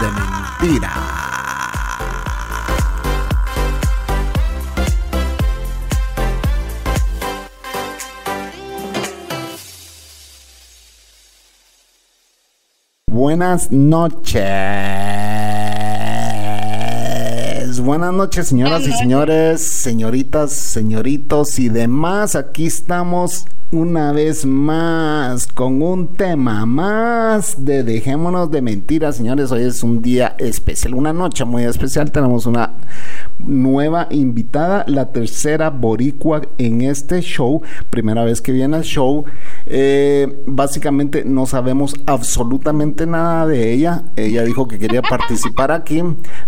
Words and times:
de 0.00 0.06
Mentiras. 0.12 0.92
Buenas 13.06 13.72
noches. 13.72 14.44
Buenas 17.80 18.12
noches, 18.12 18.48
señoras 18.48 18.82
y 18.82 18.92
señores, 18.92 19.60
señoritas, 19.62 20.52
señoritos 20.52 21.58
y 21.58 21.68
demás. 21.68 22.36
Aquí 22.36 22.66
estamos 22.66 23.46
una 23.70 24.12
vez 24.12 24.46
más 24.46 25.46
con 25.46 25.82
un 25.82 26.14
tema 26.14 26.64
más 26.64 27.66
de 27.66 27.82
Dejémonos 27.82 28.50
de 28.50 28.62
Mentiras, 28.62 29.16
señores. 29.16 29.52
Hoy 29.52 29.64
es 29.64 29.82
un 29.82 30.00
día 30.00 30.34
especial, 30.38 30.94
una 30.94 31.12
noche 31.12 31.44
muy 31.44 31.64
especial. 31.64 32.10
Tenemos 32.10 32.46
una 32.46 32.72
nueva 33.38 34.06
invitada, 34.10 34.86
la 34.88 35.12
tercera 35.12 35.68
boricua 35.68 36.42
en 36.56 36.80
este 36.80 37.20
show. 37.20 37.60
Primera 37.90 38.24
vez 38.24 38.40
que 38.40 38.52
viene 38.52 38.76
al 38.76 38.84
show. 38.84 39.26
Eh, 39.66 40.42
básicamente 40.46 41.24
no 41.26 41.44
sabemos 41.44 41.94
absolutamente 42.06 43.06
nada 43.06 43.46
de 43.46 43.70
ella. 43.70 44.04
Ella 44.16 44.44
dijo 44.44 44.66
que 44.66 44.78
quería 44.78 45.02
participar 45.02 45.72
aquí. 45.72 46.02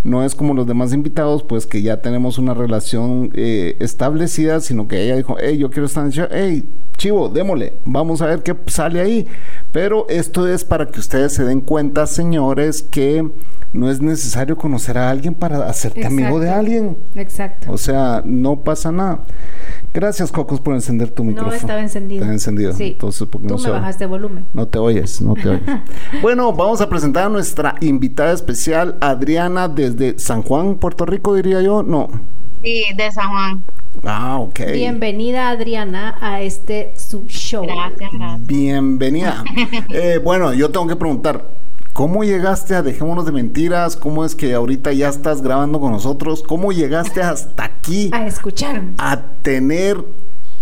No 0.04 0.24
es 0.24 0.34
como 0.34 0.54
los 0.54 0.66
demás 0.66 0.94
invitados, 0.94 1.42
pues 1.42 1.66
que 1.66 1.82
ya 1.82 2.00
tenemos 2.00 2.38
una 2.38 2.54
relación 2.54 3.30
eh, 3.34 3.76
establecida, 3.78 4.60
sino 4.60 4.88
que 4.88 5.02
ella 5.02 5.16
dijo, 5.16 5.36
hey, 5.38 5.58
yo 5.58 5.68
quiero 5.68 5.84
estar 5.84 6.02
en 6.02 6.06
el 6.06 6.12
show. 6.14 6.26
Hey, 6.30 6.64
chivo, 7.10 7.28
démosle, 7.28 7.74
vamos 7.84 8.22
a 8.22 8.26
ver 8.26 8.42
qué 8.42 8.56
sale 8.66 9.00
ahí. 9.00 9.26
Pero 9.72 10.06
esto 10.08 10.46
es 10.46 10.64
para 10.64 10.86
que 10.86 11.00
ustedes 11.00 11.34
se 11.34 11.44
den 11.44 11.60
cuenta, 11.60 12.06
señores, 12.06 12.82
que 12.82 13.28
no 13.72 13.90
es 13.90 14.00
necesario 14.00 14.56
conocer 14.56 14.98
a 14.98 15.10
alguien 15.10 15.34
para 15.34 15.68
hacerte 15.68 16.06
amigo 16.06 16.40
de 16.40 16.50
alguien. 16.50 16.96
Exacto. 17.14 17.72
O 17.72 17.78
sea, 17.78 18.22
no 18.24 18.60
pasa 18.60 18.90
nada. 18.90 19.20
Gracias, 19.92 20.32
Cocos, 20.32 20.60
por 20.60 20.74
encender 20.74 21.10
tu 21.10 21.24
micrófono. 21.24 21.52
No 21.52 21.56
estaba 21.56 21.80
encendido. 21.80 22.22
Está 22.22 22.32
encendido. 22.32 22.72
Sí. 22.72 22.84
Entonces, 22.92 23.28
¿por 23.28 23.40
qué 23.40 23.48
Tú 23.48 23.56
no 23.56 23.62
me 23.62 23.70
bajaste 23.70 24.06
volumen. 24.06 24.44
No 24.54 24.66
te 24.66 24.78
oyes, 24.78 25.20
no 25.20 25.34
te 25.34 25.48
oyes. 25.48 25.62
bueno, 26.22 26.52
vamos 26.52 26.80
a 26.80 26.88
presentar 26.88 27.26
a 27.26 27.28
nuestra 27.28 27.74
invitada 27.80 28.32
especial, 28.32 28.96
Adriana, 29.00 29.68
desde 29.68 30.18
San 30.18 30.42
Juan, 30.42 30.76
Puerto 30.76 31.06
Rico, 31.06 31.34
diría 31.34 31.60
yo. 31.60 31.82
No. 31.82 32.08
Sí, 32.62 32.84
de 32.96 33.10
San 33.12 33.30
Juan. 33.30 33.64
Ah, 34.04 34.38
ok. 34.38 34.60
Bienvenida 34.72 35.48
Adriana 35.50 36.16
a 36.20 36.40
este 36.40 36.92
su 36.96 37.24
show. 37.26 37.64
Gracias, 37.66 38.10
gracias. 38.12 38.46
Bienvenida. 38.46 39.44
Eh, 39.92 40.20
bueno, 40.22 40.52
yo 40.54 40.70
tengo 40.70 40.86
que 40.86 40.96
preguntar, 40.96 41.44
¿cómo 41.92 42.22
llegaste 42.24 42.74
a 42.74 42.82
Dejémonos 42.82 43.26
de 43.26 43.32
Mentiras? 43.32 43.96
¿Cómo 43.96 44.24
es 44.24 44.34
que 44.34 44.54
ahorita 44.54 44.92
ya 44.92 45.08
estás 45.08 45.42
grabando 45.42 45.80
con 45.80 45.92
nosotros? 45.92 46.42
¿Cómo 46.46 46.72
llegaste 46.72 47.20
hasta 47.22 47.64
aquí 47.64 48.10
A 48.14 48.26
escuchar. 48.26 48.82
a 48.98 49.20
tener 49.42 50.02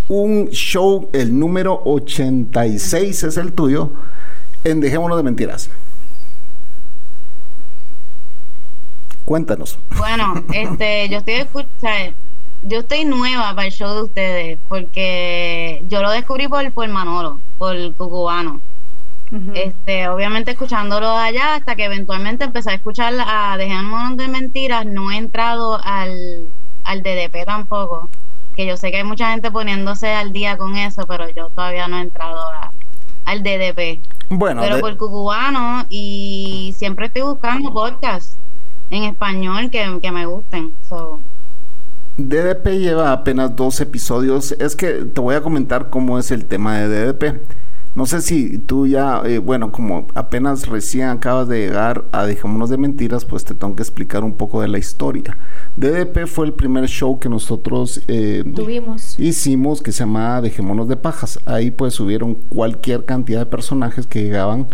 un 0.09 0.49
show, 0.51 1.11
el 1.13 1.39
número 1.39 1.83
86 1.85 3.23
es 3.25 3.37
el 3.37 3.53
tuyo, 3.53 3.93
en 4.65 4.81
Dejémonos 4.81 5.19
de 5.19 5.23
Mentiras? 5.23 5.71
Cuéntanos. 9.27 9.79
Bueno, 9.99 10.43
este, 10.55 11.09
yo 11.11 11.19
estoy 11.19 11.35
escuchando, 11.35 12.17
yo 12.63 12.81
estoy 12.81 13.05
nueva 13.05 13.55
para 13.55 13.67
el 13.67 13.73
show 13.73 13.95
de 13.95 14.03
ustedes 14.03 14.59
porque 14.69 15.85
yo 15.89 16.03
lo 16.03 16.11
descubrí 16.11 16.49
por, 16.49 16.71
por 16.73 16.89
Manolo, 16.89 17.39
por 17.59 17.77
Cucubano. 17.95 18.61
Este, 19.55 20.09
obviamente 20.09 20.53
escuchándolo 20.53 21.11
allá 21.11 21.55
hasta 21.57 21.77
que 21.77 21.85
eventualmente 21.85 22.45
empecé 22.45 22.71
a 22.71 22.75
escuchar 22.75 23.13
a 23.19 23.57
Dejémonos 23.59 24.17
de 24.17 24.27
Mentiras, 24.29 24.87
no 24.87 25.11
he 25.13 25.17
entrado 25.19 25.79
al, 25.85 26.49
al 26.85 27.03
DDP 27.03 27.45
tampoco, 27.45 28.09
que 28.57 28.67
yo 28.67 28.77
sé 28.79 28.91
que 28.91 28.97
hay 28.99 29.05
mucha 29.05 29.31
gente 29.31 29.51
poniéndose 29.51 30.09
al 30.15 30.33
día 30.33 30.57
con 30.57 30.77
eso, 30.77 31.07
pero 31.07 31.29
yo 31.29 31.49
todavía 31.51 31.89
no 31.89 31.99
he 31.99 32.03
entrado 32.03 32.41
a- 32.41 32.71
al 33.27 33.43
DDP. 33.43 34.01
Bueno, 34.31 34.63
pero 34.63 34.77
de- 34.77 34.81
por 34.81 34.97
cucubano 34.97 35.85
y 35.91 36.75
siempre 36.77 37.07
estoy 37.07 37.23
buscando 37.23 37.71
podcasts 37.73 38.37
en 38.91 39.05
español 39.05 39.71
que, 39.71 39.99
que 40.01 40.11
me 40.11 40.25
gusten. 40.25 40.73
So, 40.89 41.21
DDP 42.19 42.81
lleva 42.81 43.13
apenas 43.13 43.55
dos 43.55 43.81
episodios. 43.81 44.53
Es 44.59 44.75
que 44.75 45.05
te 45.05 45.21
voy 45.21 45.37
a 45.37 45.41
comentar 45.41 45.89
cómo 45.89 46.19
es 46.19 46.31
el 46.33 46.45
tema 46.45 46.79
de 46.79 46.89
DDP. 46.89 47.41
No 47.95 48.07
sé 48.07 48.21
si 48.21 48.59
tú 48.59 48.87
ya, 48.87 49.23
eh, 49.25 49.39
bueno, 49.39 49.73
como 49.73 50.07
apenas 50.15 50.69
recién 50.69 51.09
acabas 51.09 51.49
de 51.49 51.59
llegar 51.59 52.05
a 52.13 52.27
Dejémonos 52.27 52.71
de 52.71 52.77
Mentiras, 52.77 53.25
pues 53.25 53.45
te 53.45 53.55
tengo 53.55 53.75
que 53.75 53.83
explicar 53.83 54.23
un 54.23 54.35
poco 54.35 54.61
de 54.61 54.69
la 54.69 54.79
historia. 54.79 55.37
DDP 55.77 56.27
fue 56.27 56.47
el 56.47 56.53
primer 56.53 56.87
show 56.87 57.19
que 57.19 57.29
nosotros 57.29 58.03
eh, 58.07 58.45
Tuvimos. 58.55 59.19
hicimos 59.19 59.81
que 59.81 59.91
se 59.91 60.01
llamaba 60.01 60.41
Dejémonos 60.43 60.87
de 60.87 60.97
Pajas. 60.97 61.41
Ahí 61.45 61.71
pues 61.71 61.95
subieron 61.95 62.35
cualquier 62.35 63.05
cantidad 63.05 63.41
de 63.41 63.47
personajes 63.47 64.07
que 64.07 64.23
llegaban, 64.23 64.69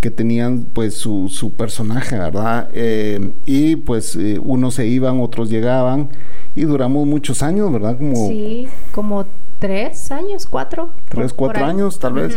que 0.00 0.10
tenían 0.10 0.66
pues 0.72 0.94
su, 0.94 1.28
su 1.28 1.52
personaje, 1.52 2.16
¿verdad? 2.16 2.68
Eh, 2.74 3.32
y 3.46 3.76
pues 3.76 4.16
unos 4.40 4.74
se 4.74 4.86
iban, 4.86 5.20
otros 5.20 5.48
llegaban 5.50 6.10
y 6.56 6.62
duramos 6.62 7.06
muchos 7.06 7.42
años, 7.42 7.72
¿verdad? 7.72 7.96
Como 7.98 8.28
Sí, 8.28 8.68
como 8.92 9.24
tres 9.58 10.10
años, 10.10 10.46
cuatro. 10.46 10.90
tres, 11.08 11.32
por- 11.32 11.46
cuatro 11.48 11.66
años 11.66 11.98
tal 11.98 12.12
vez. 12.14 12.34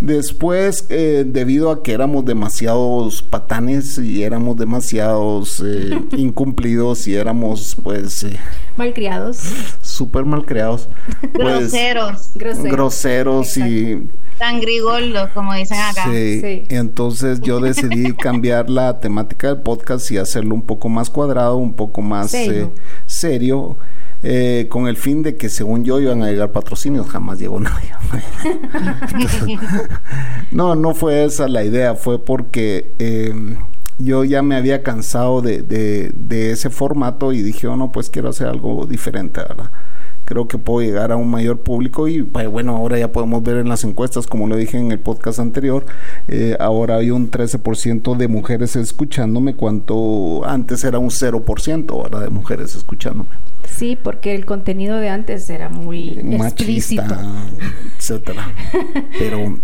Después, 0.00 0.86
eh, 0.90 1.24
debido 1.26 1.70
a 1.70 1.82
que 1.82 1.92
éramos 1.92 2.24
demasiados 2.24 3.22
patanes 3.22 3.96
y 3.98 4.22
éramos 4.24 4.56
demasiados 4.56 5.62
eh, 5.64 5.98
incumplidos 6.16 7.06
y 7.06 7.14
éramos 7.14 7.76
pues 7.82 8.24
eh, 8.24 8.36
Malcriados. 8.76 9.38
Súper 9.94 10.24
mal 10.24 10.44
creados, 10.44 10.88
pues, 11.20 11.72
groseros, 11.72 12.30
Groseros. 12.34 12.72
groseros 12.72 13.56
y 13.56 14.08
sangrigordos, 14.38 15.30
como 15.30 15.54
dicen 15.54 15.78
acá. 15.78 16.04
Sí, 16.10 16.40
Sí. 16.40 16.62
entonces 16.70 17.40
yo 17.40 17.60
decidí 17.60 18.12
cambiar 18.16 18.68
la 18.68 19.00
temática 19.00 19.48
del 19.48 19.58
podcast 19.62 20.10
y 20.10 20.18
hacerlo 20.18 20.54
un 20.54 20.62
poco 20.62 20.88
más 20.88 21.08
cuadrado, 21.10 21.56
un 21.56 21.74
poco 21.74 22.02
más 22.02 22.30
Serio. 22.32 22.64
eh, 22.76 22.80
serio, 23.06 23.76
eh, 24.22 24.66
con 24.70 24.88
el 24.88 24.96
fin 24.96 25.22
de 25.22 25.36
que 25.36 25.48
según 25.48 25.84
yo 25.84 26.00
iban 26.00 26.22
a 26.22 26.30
llegar 26.30 26.50
patrocinios, 26.50 27.06
jamás 27.08 27.38
llegó 27.38 27.60
nadie. 27.60 27.92
Entonces, 29.12 29.58
no, 30.50 30.74
no 30.74 30.94
fue 30.94 31.24
esa 31.24 31.46
la 31.48 31.64
idea, 31.64 31.94
fue 31.94 32.18
porque 32.24 32.92
eh, 32.98 33.32
yo 33.98 34.24
ya 34.24 34.42
me 34.42 34.56
había 34.56 34.82
cansado 34.82 35.40
de, 35.42 35.62
de- 35.62 36.10
de 36.16 36.50
ese 36.50 36.70
formato 36.70 37.32
y 37.32 37.42
dije, 37.42 37.66
oh, 37.66 37.76
no, 37.76 37.92
pues 37.92 38.10
quiero 38.10 38.30
hacer 38.30 38.48
algo 38.48 38.86
diferente, 38.86 39.40
¿verdad? 39.40 39.70
Creo 40.24 40.48
que 40.48 40.58
puedo 40.58 40.86
llegar 40.86 41.12
a 41.12 41.16
un 41.16 41.30
mayor 41.30 41.60
público 41.60 42.08
y 42.08 42.22
pues, 42.22 42.48
bueno, 42.48 42.76
ahora 42.76 42.98
ya 42.98 43.12
podemos 43.12 43.42
ver 43.42 43.58
en 43.58 43.68
las 43.68 43.84
encuestas, 43.84 44.26
como 44.26 44.46
lo 44.46 44.56
dije 44.56 44.78
en 44.78 44.92
el 44.92 44.98
podcast 44.98 45.38
anterior, 45.38 45.84
eh, 46.28 46.56
ahora 46.60 46.96
hay 46.96 47.10
un 47.10 47.30
13% 47.30 48.16
de 48.16 48.28
mujeres 48.28 48.76
escuchándome, 48.76 49.54
cuanto 49.54 50.44
antes 50.46 50.84
era 50.84 50.98
un 50.98 51.10
0%, 51.10 52.02
¿verdad? 52.02 52.22
De 52.22 52.30
mujeres 52.30 52.74
escuchándome. 52.74 53.30
Sí, 53.70 53.98
porque 54.00 54.34
el 54.34 54.44
contenido 54.44 54.96
de 54.96 55.08
antes 55.08 55.48
era 55.50 55.68
muy 55.68 56.18
explícito. 56.18 57.02
machista, 57.02 57.46
etcétera. 57.98 58.52
Pero 59.18 59.58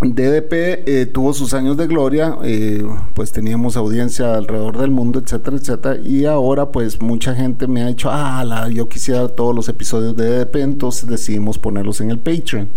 DDP 0.00 0.52
eh, 0.86 1.06
tuvo 1.06 1.32
sus 1.34 1.54
años 1.54 1.76
de 1.76 1.88
gloria, 1.88 2.36
eh, 2.44 2.84
pues 3.14 3.32
teníamos 3.32 3.76
audiencia 3.76 4.36
alrededor 4.36 4.78
del 4.78 4.92
mundo, 4.92 5.18
etcétera, 5.18 5.56
etcétera. 5.56 5.96
Y 6.04 6.24
ahora, 6.24 6.70
pues 6.70 7.00
mucha 7.02 7.34
gente 7.34 7.66
me 7.66 7.82
ha 7.82 7.88
dicho, 7.88 8.08
ah, 8.12 8.44
la- 8.44 8.68
yo 8.68 8.88
quisiera 8.88 9.26
todos 9.28 9.54
los 9.56 9.68
episodios 9.68 10.14
de 10.16 10.24
DDP, 10.30 10.56
entonces 10.62 11.08
decidimos 11.08 11.58
ponerlos 11.58 12.00
en 12.00 12.10
el 12.12 12.18
Patreon. 12.18 12.68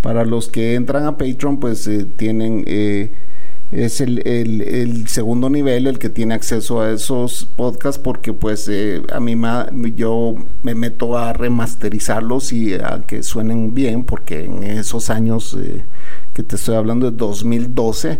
Para 0.00 0.24
los 0.24 0.48
que 0.48 0.74
entran 0.76 1.04
a 1.04 1.18
Patreon, 1.18 1.58
pues 1.60 1.86
eh, 1.88 2.06
tienen 2.16 2.64
eh, 2.66 3.10
es 3.72 4.00
el, 4.00 4.26
el- 4.26 5.08
segundo 5.08 5.50
nivel 5.50 5.86
el 5.88 5.98
que 5.98 6.08
tiene 6.08 6.34
acceso 6.34 6.80
a 6.80 6.90
esos 6.92 7.46
podcasts 7.56 8.00
porque 8.02 8.32
pues 8.32 8.68
eh, 8.70 9.02
a 9.12 9.18
mí 9.20 9.34
ma- 9.34 9.68
yo 9.96 10.36
me 10.62 10.74
meto 10.76 11.18
a 11.18 11.32
remasterizarlos 11.32 12.52
y 12.52 12.74
a 12.74 13.02
que 13.06 13.22
suenen 13.24 13.74
bien 13.74 14.04
porque 14.04 14.44
en 14.44 14.62
esos 14.62 15.10
años 15.10 15.56
eh, 15.60 15.84
que 16.36 16.42
te 16.42 16.56
estoy 16.56 16.74
hablando 16.74 17.10
de 17.10 17.16
2012 17.16 18.18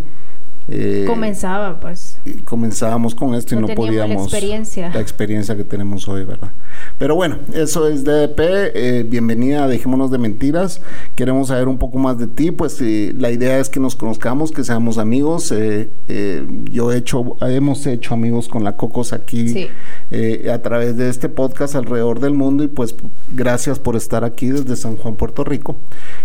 eh, 0.69 1.05
Comenzaba, 1.07 1.79
pues. 1.79 2.19
y 2.25 2.33
comenzábamos 2.39 3.15
con 3.15 3.37
esto 3.37 3.55
y 3.55 3.59
No 3.59 3.69
teníamos 3.69 3.95
la 3.95 4.05
podíamos 4.05 4.33
experiencia. 4.33 4.91
la 4.93 5.01
experiencia 5.01 5.57
que 5.57 5.63
tenemos 5.63 6.09
hoy, 6.09 6.25
¿verdad? 6.25 6.51
Pero 6.99 7.15
bueno, 7.15 7.39
eso 7.53 7.87
es 7.87 8.03
DDP, 8.05 8.41
eh, 8.75 9.07
bienvenida, 9.09 9.65
a 9.65 9.69
dejémonos 9.69 10.11
de 10.11 10.19
mentiras, 10.19 10.81
queremos 11.15 11.49
saber 11.49 11.69
un 11.69 11.79
poco 11.79 11.99
más 11.99 12.19
de 12.19 12.27
ti, 12.27 12.51
pues 12.51 12.81
eh, 12.81 13.15
la 13.17 13.31
idea 13.31 13.61
es 13.61 13.69
que 13.69 13.79
nos 13.79 13.95
conozcamos, 13.95 14.51
que 14.51 14.65
seamos 14.65 14.99
amigos, 14.99 15.51
yo 15.51 16.93
he 16.93 16.97
hecho, 16.97 17.37
hemos 17.43 17.87
hecho 17.87 18.15
amigos 18.15 18.49
con 18.49 18.65
la 18.65 18.77
Cocos 18.77 19.13
aquí 19.13 19.49
Sí. 19.49 19.69
Eh, 20.11 20.51
a 20.53 20.63
través 20.63 20.97
de 20.97 21.09
este 21.09 21.29
podcast 21.29 21.75
alrededor 21.75 22.21
del 22.21 22.33
mundo 22.33 22.63
y 22.65 22.69
pues 22.69 22.95
gracias 23.33 23.79
por 23.79 23.97
estar 23.97 24.25
aquí 24.25 24.49
desde 24.49 24.77
San 24.77 24.97
Juan, 24.97 25.17
Puerto 25.17 25.45
Rico. 25.45 25.77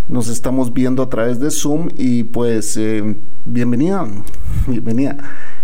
Nos 0.08 0.28
estamos 0.28 0.74
viendo 0.74 1.04
a 1.04 1.10
través 1.10 1.40
de 1.40 1.52
Zoom 1.52 1.90
y 1.98 2.24
pues 2.24 2.78
eh, 2.78 3.16
bienvenida, 3.46 4.08
bienvenida. 4.68 5.18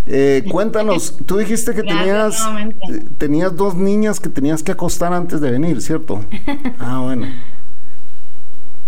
Eh, 0.10 0.46
cuéntanos, 0.50 1.18
tú 1.26 1.38
dijiste 1.38 1.76
que 1.76 1.84
tenías, 1.84 2.48
eh, 2.90 3.06
tenías 3.18 3.56
dos 3.56 3.76
niñas 3.76 4.22
que 4.22 4.30
tenías 4.30 4.64
que 4.64 4.72
acostar 4.72 5.12
antes 5.12 5.42
de 5.42 5.52
venir, 5.52 5.82
¿cierto? 5.82 6.22
Ah, 6.80 7.02
bueno. 7.04 7.28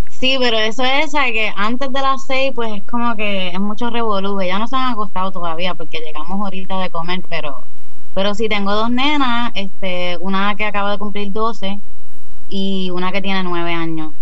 Sí, 0.09 0.37
pero 0.39 0.57
eso 0.57 0.83
es 0.83 1.11
¿sabes? 1.11 1.31
que 1.31 1.51
antes 1.55 1.91
de 1.91 2.01
las 2.01 2.25
seis, 2.25 2.51
pues 2.53 2.71
es 2.73 2.83
como 2.83 3.15
que 3.15 3.49
es 3.49 3.59
mucho 3.59 3.89
revolú. 3.89 4.41
Ya 4.41 4.59
no 4.59 4.67
se 4.67 4.75
han 4.75 4.91
acostado 4.91 5.31
todavía 5.31 5.75
porque 5.75 5.99
llegamos 5.99 6.39
ahorita 6.39 6.79
de 6.79 6.89
comer, 6.89 7.21
pero 7.29 7.57
pero 8.13 8.33
sí 8.35 8.49
tengo 8.49 8.73
dos 8.73 8.89
nenas, 8.89 9.51
este, 9.55 10.17
una 10.17 10.55
que 10.55 10.65
acaba 10.65 10.91
de 10.91 10.97
cumplir 10.97 11.31
12 11.31 11.79
y 12.49 12.89
una 12.91 13.11
que 13.11 13.21
tiene 13.21 13.43
9 13.43 13.73
años. 13.73 14.13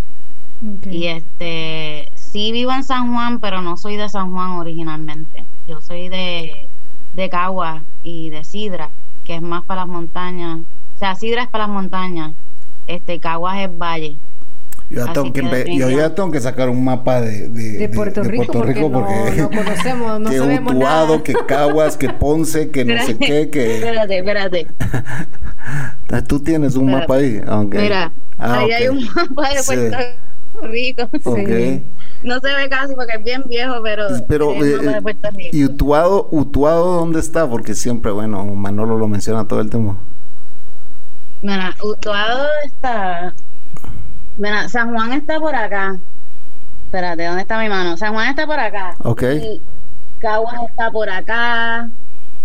Y 0.90 1.06
este, 1.06 2.12
sí 2.16 2.52
vivo 2.52 2.72
en 2.72 2.84
San 2.84 3.14
Juan, 3.14 3.40
pero 3.40 3.62
no 3.62 3.78
soy 3.78 3.96
de 3.96 4.10
San 4.10 4.32
Juan 4.32 4.52
originalmente. 4.52 5.46
Yo 5.68 5.82
soy 5.82 6.10
de, 6.10 6.68
de 7.14 7.30
Cagua 7.30 7.84
y 8.04 8.30
de 8.30 8.44
Sidra, 8.44 8.90
que 9.24 9.36
es 9.36 9.42
más 9.42 9.64
para 9.66 9.82
las 9.82 9.90
montañas. 9.90 10.60
O 10.96 11.00
sea, 11.00 11.16
Sidra 11.16 11.44
es 11.44 11.50
para 11.50 11.66
las 11.66 11.74
montañas, 11.74 12.32
este, 12.88 13.20
Caguas 13.20 13.60
es 13.60 13.78
valle. 13.78 14.18
Yo 14.90 15.06
ya, 15.06 15.12
tengo 15.14 15.34
que, 15.34 15.76
yo 15.76 15.90
ya 15.90 16.16
tengo 16.16 16.32
que 16.32 16.40
sacar 16.40 16.70
un 16.70 16.84
mapa 16.86 17.20
de, 17.20 17.50
de, 17.50 17.72
De 17.74 17.90
Puerto 17.90 18.24
Rico, 18.24 18.46
porque 18.54 18.80
no- 18.80 18.90
no 18.90 19.50
conocemos, 19.50 20.20
no 20.22 20.30
que 20.30 20.38
sabemos 20.38 20.74
Utuado, 20.74 21.08
nada. 21.14 21.24
que 21.24 21.34
Caguas, 21.46 21.98
que 21.98 22.10
Ponce, 22.10 22.70
que 22.70 22.86
no 22.86 23.06
sé 23.06 23.18
qué, 23.18 23.50
que... 23.50 23.76
Espérate, 23.80 24.18
espérate. 24.20 24.68
Tú 26.28 26.40
tienes 26.40 26.76
un 26.78 26.90
Espérate. 26.90 27.02
mapa 27.08 27.16
ahí. 27.22 27.42
Ah, 27.46 27.60
ok. 27.60 27.76
Mira, 27.76 28.12
Ah, 28.40 28.60
ahí 28.60 28.72
hay 28.72 28.88
un 28.88 29.04
mapa 29.14 29.50
de 29.50 29.60
Sí. 29.64 29.74
Puerto 29.76 29.98
Rico. 30.62 31.10
Ok. 31.26 31.38
Sí. 31.48 31.84
No 32.24 32.40
se 32.40 32.48
ve 32.56 32.70
casi 32.70 32.96
porque 32.96 33.16
es 33.18 33.24
bien 33.24 33.44
viejo, 33.48 33.76
pero, 33.84 34.08
Pero, 34.28 34.54
eh, 34.64 34.78
de 34.78 35.02
Puerto 35.02 35.30
Rico. 35.36 35.50
¿y 35.52 35.66
Utuado, 35.66 36.30
Utuado 36.32 36.96
dónde 36.96 37.20
está? 37.20 37.48
Porque 37.50 37.74
siempre, 37.76 38.12
bueno, 38.12 38.46
Manolo 38.46 38.98
lo 38.98 39.08
menciona 39.10 39.46
todo 39.48 39.60
el 39.60 39.70
tiempo. 39.70 39.98
Mira, 41.42 41.76
Utuado 41.84 42.48
está. 42.66 43.34
Mira, 44.38 44.70
San 44.70 44.94
Juan 44.94 45.14
está 45.14 45.40
por 45.40 45.56
acá. 45.56 45.98
Espérate, 46.86 47.26
¿dónde 47.26 47.42
está 47.42 47.60
mi 47.60 47.70
mano? 47.70 47.98
San 47.98 48.14
Juan 48.14 48.30
está 48.30 48.46
por 48.46 48.60
acá. 48.60 48.96
Ok. 49.04 49.24
Y 49.24 49.62
Caguas 50.20 50.56
está 50.70 50.92
por 50.92 51.10
acá. 51.10 51.90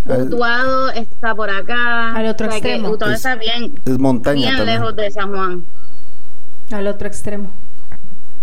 Utuado 0.05 0.91
está 0.91 1.35
por 1.35 1.49
acá. 1.49 2.15
Al 2.17 2.27
otro 2.27 2.49
O 2.49 2.50
sea 2.50 2.61
que 2.61 2.69
extremo. 2.75 2.91
Utuado 2.94 3.12
Es- 3.12 3.19
está 3.21 3.37
bien, 3.37 3.73
Es 3.85 3.99
montaña 3.99 4.37
bien 4.41 4.56
también. 4.56 4.79
lejos 4.81 4.97
de 4.97 5.11
San 5.11 5.31
Juan. 5.31 5.65
Al 6.73 6.87
otro 6.89 7.06
extremo. 7.06 7.50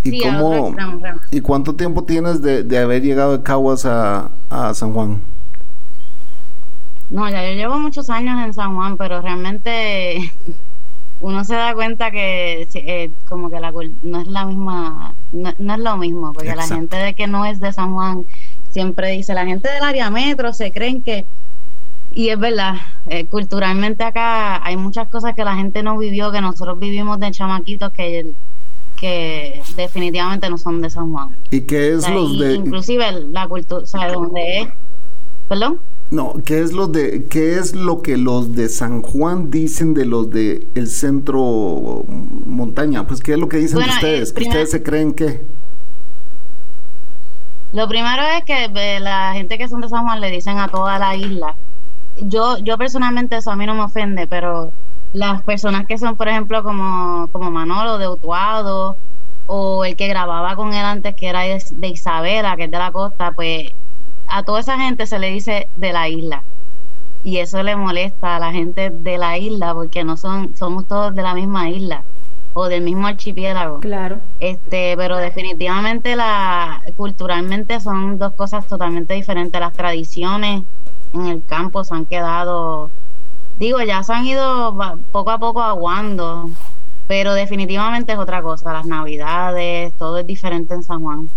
¿Y, 0.04 0.12
Sí, 0.12 0.24
al 0.24 0.36
otro 0.38 0.48
cómo, 0.48 0.68
extremo, 0.68 1.00
realmente. 1.02 1.36
¿Y 1.36 1.42
cuánto 1.42 1.76
tiempo 1.76 2.04
tienes 2.06 2.42
de, 2.42 2.64
de 2.64 2.78
haber 2.78 3.02
llegado 3.02 3.38
de 3.38 3.44
Caguas 3.44 3.86
a, 3.86 4.30
a 4.50 4.74
San 4.74 4.94
Juan? 4.94 5.22
No, 7.10 7.28
ya 7.30 7.42
yo 7.44 7.54
llevo 7.56 7.78
muchos 7.80 8.10
años 8.10 8.40
en 8.46 8.54
San 8.54 8.76
Juan, 8.76 8.96
pero 8.96 9.22
realmente 9.22 10.32
uno 11.22 11.44
se 11.44 11.54
da 11.56 11.74
cuenta 11.74 12.12
que 12.12 12.68
eh, 12.74 13.12
como 13.28 13.50
que 13.50 13.60
la 13.60 13.72
no 14.04 14.22
es 14.22 14.28
la 14.28 14.46
misma, 14.46 15.14
no, 15.34 15.54
no 15.58 15.74
es 15.74 15.80
lo 15.80 15.98
mismo, 15.98 16.32
porque 16.34 16.50
Exacto. 16.50 16.74
la 16.74 16.78
gente 16.78 16.98
de 16.98 17.14
que 17.14 17.28
no 17.28 17.46
es 17.46 17.60
de 17.60 17.74
San 17.74 17.94
Juan 17.94 18.26
siempre 18.72 19.12
dice, 19.12 19.34
la 19.34 19.46
gente 19.46 19.70
del 19.70 19.84
área 19.84 20.10
metro 20.10 20.54
se 20.54 20.72
creen 20.72 21.02
que, 21.02 21.26
y 22.14 22.30
es 22.30 22.40
verdad, 22.40 22.76
eh, 23.08 23.26
culturalmente 23.26 24.04
acá 24.04 24.64
hay 24.66 24.78
muchas 24.78 25.10
cosas 25.10 25.36
que 25.36 25.44
la 25.44 25.56
gente 25.56 25.84
no 25.84 25.98
vivió, 25.98 26.32
que 26.32 26.42
nosotros 26.42 26.80
vivimos 26.80 27.20
de 27.20 27.32
chamaquitos 27.32 27.92
que, 27.92 28.32
que 28.96 29.62
definitivamente 29.76 30.50
no 30.50 30.58
son 30.58 30.82
de 30.82 30.90
San 30.90 31.12
Juan. 31.12 31.36
¿Y 31.52 31.62
qué 31.62 31.96
O 31.96 31.98
es 31.98 32.06
sea, 32.06 32.14
los 32.14 32.40
de 32.40 32.54
Inclusive 32.54 33.12
la 33.32 33.48
cultura, 33.48 33.84
o 33.84 33.86
sea, 33.86 34.12
donde 34.12 34.62
es, 34.62 34.68
perdón. 35.48 35.80
No, 36.12 36.34
qué 36.46 36.62
es 36.62 36.74
los 36.74 36.92
de 36.92 37.26
qué 37.28 37.58
es 37.60 37.76
lo 37.76 38.02
que 38.02 38.18
los 38.18 38.56
de 38.56 38.68
San 38.70 39.02
Juan 39.02 39.52
dicen 39.52 39.94
de 39.94 40.06
los 40.06 40.30
de 40.32 40.68
el 40.76 40.88
centro 40.88 42.04
montaña? 42.08 43.06
Pues 43.08 43.22
qué 43.22 43.34
es 43.34 43.38
lo 43.40 43.48
que 43.48 43.58
dicen 43.58 43.76
Bueno, 43.76 43.92
de 43.94 43.96
ustedes? 43.98 44.30
eh, 44.30 44.34
¿Que 44.34 44.36
primero- 44.36 44.52
ustedes 44.62 44.72
se 44.72 44.84
creen 44.84 45.14
que 45.14 45.42
Lo 47.72 47.88
primero 47.88 48.24
es 48.38 48.44
que 48.46 49.00
la 49.00 49.34
gente 49.34 49.58
que 49.60 49.68
son 49.68 49.82
de 49.82 49.90
San 49.90 50.04
Juan 50.04 50.20
le 50.22 50.32
dicen 50.32 50.58
a 50.58 50.68
toda 50.70 50.98
la 50.98 51.16
isla. 51.16 51.56
Yo, 52.22 52.58
yo 52.58 52.78
personalmente 52.80 53.38
eso 53.38 53.52
a 53.52 53.56
mí 53.56 53.66
no 53.68 53.76
me 53.76 53.82
ofende, 53.84 54.26
pero 54.26 54.72
las 55.14 55.44
personas 55.44 55.86
que 55.86 55.98
son, 56.00 56.16
por 56.16 56.28
ejemplo, 56.28 56.64
como, 56.64 57.28
como 57.32 57.52
Manolo 57.52 57.98
de 58.00 58.08
Utuado 58.08 58.98
o 59.46 59.86
el 59.86 59.96
que 59.96 60.08
grababa 60.08 60.56
con 60.56 60.74
él 60.74 60.84
antes, 60.84 61.16
que 61.16 61.28
era 61.28 61.42
de 61.42 61.88
Isabela, 61.88 62.56
que 62.58 62.66
es 62.66 62.72
de 62.72 62.78
la 62.78 62.92
costa, 62.92 63.32
pues 63.34 63.72
a 64.30 64.44
toda 64.44 64.60
esa 64.60 64.78
gente 64.78 65.06
se 65.08 65.20
le 65.20 65.32
dice 65.32 65.68
de 65.76 65.94
la 65.94 66.08
isla. 66.08 66.44
Y 67.24 67.38
eso 67.38 67.62
le 67.64 67.76
molesta 67.76 68.38
a 68.38 68.40
la 68.40 68.52
gente 68.52 68.90
de 68.90 69.18
la 69.18 69.38
isla 69.38 69.74
porque 69.74 70.04
no 70.04 70.16
son, 70.16 70.56
somos 70.56 70.88
todos 70.88 71.14
de 71.16 71.22
la 71.22 71.34
misma 71.34 71.70
isla 71.70 72.04
o 72.54 72.68
del 72.68 72.82
mismo 72.82 73.08
archipiélago. 73.08 73.80
Claro. 73.80 74.18
Este, 74.40 74.96
pero 74.98 75.18
definitivamente 75.18 76.16
la 76.16 76.82
culturalmente 76.96 77.80
son 77.80 78.18
dos 78.18 78.34
cosas 78.34 78.66
totalmente 78.68 79.14
diferentes. 79.14 79.60
Las 79.60 79.74
tradiciones 79.74 80.64
en 81.14 81.26
el 81.26 81.44
campo 81.46 81.84
se 81.84 81.94
han 81.94 82.06
quedado, 82.06 82.90
digo, 83.58 83.82
ya 83.82 84.04
se 84.04 84.14
han 84.14 84.26
ido 84.26 84.76
poco 85.12 85.32
a 85.32 85.40
poco 85.40 85.62
aguando, 85.62 86.50
pero 87.08 87.34
definitivamente 87.34 88.14
es 88.14 88.20
otra 88.20 88.42
cosa. 88.42 88.74
Las 88.74 88.86
navidades, 88.86 89.94
todo 89.98 90.20
es 90.20 90.28
diferente 90.28 90.74
en 90.74 90.84
San 90.84 91.02
Juan. 91.02 91.30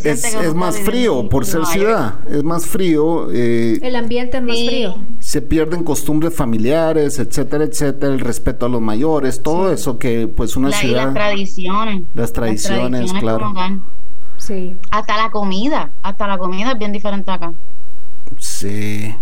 Se 0.00 0.10
es, 0.10 0.24
es- 0.24 0.54
más 0.54 0.78
frío 0.78 1.28
por 1.28 1.46
ser 1.46 1.64
ciudad? 1.66 2.14
Es 2.28 2.42
más 2.42 2.66
frío. 2.66 3.28
eh, 3.32 3.78
El 3.82 3.94
ambiente 3.96 4.38
es 4.38 4.42
más 4.42 4.56
Sí. 4.56 4.66
frío. 4.66 4.94
se 5.20 5.42
pierden 5.42 5.84
costumbres 5.84 6.34
familiares, 6.34 7.18
etcétera, 7.18 7.64
etcétera, 7.64 8.12
el 8.12 8.20
respeto 8.20 8.66
a 8.66 8.68
los 8.68 8.80
mayores, 8.80 9.42
todo 9.42 9.72
eso 9.72 9.98
que 9.98 10.26
pues 10.26 10.56
una 10.56 10.70
La- 10.70 10.76
y 10.76 10.80
ciudad 10.80 11.04
las 11.06 11.14
tradiciones. 11.14 12.02
Las 12.14 12.32
tradiciones, 12.32 13.12
claro. 13.12 13.40
como 13.46 13.54
tal. 13.54 13.80
Sí. 14.38 14.74
Hasta 14.90 15.16
la 15.16 15.30
comida, 15.30 15.90
hasta 16.02 16.26
la 16.26 16.38
comida 16.38 16.72
es 16.72 16.78
bien 16.78 16.92
diferente 16.92 17.30
acá. 17.30 17.52
Sí. 18.38 19.14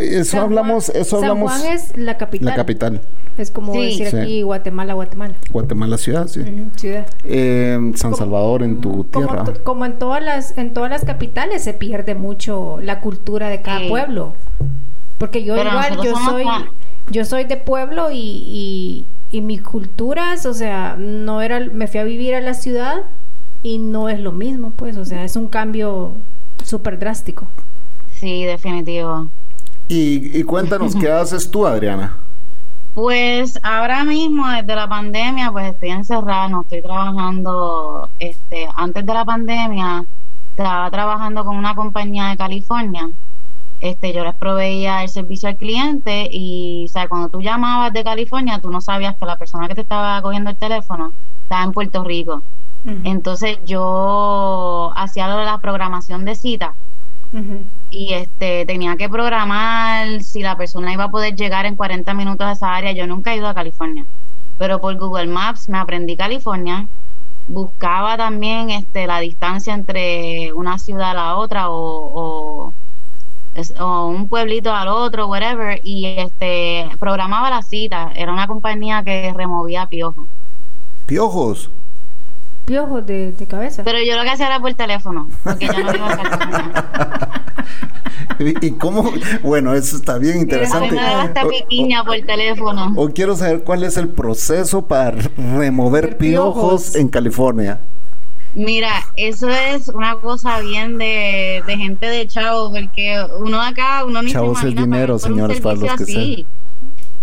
Eso 0.00 0.24
San 0.30 0.40
hablamos, 0.40 0.86
Juan- 0.86 1.00
eso 1.02 1.20
San 1.20 1.28
hablamos. 1.30 1.52
Juan 1.52 1.72
es 1.72 1.96
la 1.96 2.16
capital. 2.18 2.46
la 2.46 2.54
capital, 2.54 3.00
Es 3.38 3.50
como 3.50 3.72
Sí. 3.72 3.80
decir 3.80 4.08
Sí. 4.08 4.16
aquí 4.16 4.42
Guatemala, 4.42 4.92
Guatemala. 4.94 5.34
Guatemala 5.50 5.96
ciudad, 5.98 6.26
sí. 6.28 6.42
Ciudad. 6.76 7.06
Eh, 7.24 7.92
San 7.96 8.14
Salvador 8.14 8.62
en 8.62 8.80
tu 8.82 9.04
tierra. 9.04 9.44
como 9.64 9.86
en 9.86 9.98
todas 9.98 10.22
las 10.22 10.56
en 10.58 10.74
todas 10.74 10.90
las 10.90 11.04
capitales 11.04 11.62
se 11.62 11.72
pierde 11.72 12.14
mucho 12.14 12.78
la 12.82 13.00
cultura 13.00 13.48
de 13.48 13.62
cada 13.62 13.78
Sí. 13.80 13.88
pueblo. 13.88 14.34
Porque 15.18 15.44
yo 15.44 15.54
Pero 15.54 15.70
igual 15.70 15.96
yo 16.04 16.14
soy 16.16 16.44
yo 17.10 17.24
soy 17.24 17.44
de 17.44 17.56
pueblo 17.56 18.10
y, 18.10 18.16
y, 18.20 19.06
y 19.30 19.40
mis 19.40 19.62
culturas, 19.62 20.44
o 20.46 20.52
sea, 20.54 20.96
no 20.98 21.40
era 21.42 21.58
me 21.60 21.86
fui 21.86 22.00
a 22.00 22.04
vivir 22.04 22.34
a 22.34 22.40
la 22.40 22.54
ciudad 22.54 23.02
y 23.62 23.78
no 23.78 24.08
es 24.08 24.20
lo 24.20 24.32
mismo, 24.32 24.72
pues, 24.76 24.96
o 24.96 25.04
sea, 25.04 25.24
es 25.24 25.36
un 25.36 25.46
cambio 25.48 26.12
súper 26.64 26.98
drástico. 26.98 27.46
Sí, 28.12 28.44
definitivo. 28.44 29.28
Y, 29.92 30.38
y 30.38 30.42
cuéntanos, 30.44 30.96
¿qué 30.96 31.10
haces 31.12 31.50
tú, 31.50 31.66
Adriana? 31.66 32.16
Pues 32.94 33.60
ahora 33.62 34.04
mismo, 34.04 34.48
desde 34.48 34.74
la 34.74 34.88
pandemia, 34.88 35.52
pues 35.52 35.74
estoy 35.74 35.90
encerrada, 35.90 36.48
no 36.48 36.62
estoy 36.62 36.80
trabajando. 36.80 38.08
Este, 38.18 38.66
antes 38.74 39.04
de 39.04 39.12
la 39.12 39.26
pandemia, 39.26 40.04
estaba 40.50 40.90
trabajando 40.90 41.44
con 41.44 41.58
una 41.58 41.74
compañía 41.74 42.28
de 42.28 42.38
California. 42.38 43.10
Este, 43.82 44.14
yo 44.14 44.24
les 44.24 44.34
proveía 44.34 45.02
el 45.02 45.10
servicio 45.10 45.50
al 45.50 45.56
cliente 45.56 46.26
y, 46.30 46.86
o 46.86 46.88
sea, 46.88 47.06
cuando 47.06 47.28
tú 47.28 47.42
llamabas 47.42 47.92
de 47.92 48.02
California, 48.02 48.60
tú 48.60 48.70
no 48.70 48.80
sabías 48.80 49.14
que 49.16 49.26
la 49.26 49.36
persona 49.36 49.68
que 49.68 49.74
te 49.74 49.82
estaba 49.82 50.22
cogiendo 50.22 50.48
el 50.48 50.56
teléfono 50.56 51.12
estaba 51.42 51.64
en 51.64 51.72
Puerto 51.72 52.02
Rico. 52.02 52.42
Entonces 53.04 53.58
yo 53.64 54.90
hacía 54.96 55.28
lo 55.28 55.36
de 55.36 55.44
la 55.44 55.58
programación 55.58 56.24
de 56.24 56.34
y 57.90 58.12
este 58.12 58.66
tenía 58.66 58.96
que 58.96 59.08
programar 59.08 60.22
si 60.22 60.42
la 60.42 60.56
persona 60.56 60.92
iba 60.92 61.04
a 61.04 61.10
poder 61.10 61.34
llegar 61.34 61.66
en 61.66 61.76
40 61.76 62.12
minutos 62.14 62.46
a 62.46 62.52
esa 62.52 62.74
área. 62.74 62.92
Yo 62.92 63.06
nunca 63.06 63.32
he 63.32 63.38
ido 63.38 63.48
a 63.48 63.54
California, 63.54 64.04
pero 64.58 64.80
por 64.80 64.96
Google 64.96 65.28
Maps 65.28 65.68
me 65.68 65.78
aprendí 65.78 66.16
California 66.16 66.86
buscaba 67.48 68.16
también 68.16 68.70
este 68.70 69.06
la 69.06 69.20
distancia 69.20 69.74
entre 69.74 70.52
una 70.52 70.78
ciudad 70.78 71.10
a 71.10 71.14
la 71.14 71.36
otra 71.36 71.70
o, 71.70 72.72
o, 73.78 74.06
un 74.06 74.28
pueblito 74.28 74.72
al 74.72 74.88
otro, 74.88 75.26
whatever, 75.26 75.80
y 75.84 76.06
este 76.06 76.88
programaba 76.98 77.50
la 77.50 77.62
cita. 77.62 78.10
Era 78.14 78.32
una 78.32 78.46
compañía 78.46 79.02
que 79.02 79.32
removía 79.34 79.86
piojos. 79.86 80.24
¿Piojos? 81.06 81.70
Piojos 82.64 83.04
de, 83.06 83.34
cabeza. 83.48 83.82
Pero 83.84 83.98
yo 84.02 84.16
lo 84.16 84.22
que 84.22 84.30
hacía 84.30 84.46
era 84.46 84.60
por 84.60 84.72
teléfono, 84.74 85.28
porque 85.42 85.66
ya 85.66 85.80
no 85.80 85.94
iba 85.94 86.12
a 86.12 87.42
¿Y 88.60 88.72
cómo? 88.72 89.12
Bueno, 89.42 89.74
eso 89.74 89.96
está 89.96 90.18
bien 90.18 90.38
interesante. 90.38 90.98
Hasta 90.98 91.46
piquiña 91.46 92.04
por 92.04 92.16
teléfono. 92.20 92.92
O, 92.96 93.08
quiero 93.10 93.36
saber 93.36 93.62
cuál 93.62 93.84
es 93.84 93.96
el 93.96 94.08
proceso 94.08 94.86
para 94.86 95.16
remover 95.56 96.16
piojos, 96.16 96.94
en 96.94 97.08
California. 97.08 97.80
Mira, 98.54 98.92
eso 99.16 99.48
es 99.48 99.88
una 99.88 100.16
cosa 100.16 100.60
bien 100.60 100.98
de, 100.98 101.62
gente 101.66 102.06
de 102.06 102.26
chavos, 102.26 102.70
porque 102.70 103.24
uno 103.38 103.60
acá, 103.60 104.04
uno 104.04 104.22
ni 104.22 104.30
chavos 104.30 104.58
se 104.58 104.68
imagina 104.68 104.82
es 104.82 104.90
dinero, 104.90 105.18
señores, 105.18 105.60
para 105.60 105.76
los 105.76 105.94
que 105.94 106.02
así. 106.02 106.46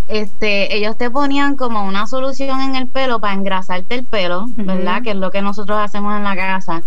Este, 0.10 0.75
ellos 0.75 0.98
te 0.98 1.12
ponían 1.12 1.56
como 1.56 1.86
una 1.86 2.08
solución 2.08 2.62
en 2.62 2.75
el 2.75 2.88
pelo 2.88 3.20
para 3.20 3.36
engrasarte 3.36 3.94
el 3.94 4.04
pelo, 4.06 4.46
¿verdad? 4.58 5.04
Que 5.04 5.12
es 5.12 5.16
lo 5.16 5.30
que 5.30 5.42
nosotros 5.42 5.78
hacemos 5.80 6.18
en 6.18 6.24
la 6.24 6.36
casa 6.36 6.82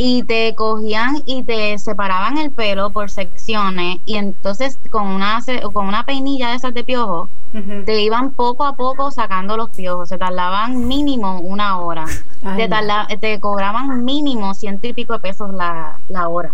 y 0.00 0.22
te 0.22 0.54
cogían 0.54 1.22
y 1.26 1.42
te 1.42 1.76
separaban 1.78 2.38
el 2.38 2.52
pelo 2.52 2.90
por 2.90 3.10
secciones 3.10 3.98
y 4.06 4.14
entonces 4.14 4.78
con 4.90 5.08
una 5.08 5.40
con 5.72 5.88
una 5.88 6.04
peinilla 6.04 6.50
de 6.50 6.56
esas 6.56 6.72
de 6.72 6.84
piojo 6.84 7.28
te 7.84 8.02
iban 8.02 8.30
poco 8.30 8.64
a 8.64 8.76
poco 8.76 9.10
sacando 9.10 9.56
los 9.56 9.70
piojos, 9.70 10.10
se 10.10 10.18
tardaban 10.18 10.86
mínimo 10.86 11.40
una 11.40 11.78
hora, 11.78 12.04
te, 12.56 13.16
te 13.16 13.40
cobraban 13.40 14.04
mínimo 14.04 14.54
ciento 14.54 14.86
y 14.86 14.92
pico 14.92 15.14
de 15.14 15.18
pesos 15.18 15.52
la, 15.54 15.98
la 16.08 16.28
hora. 16.28 16.52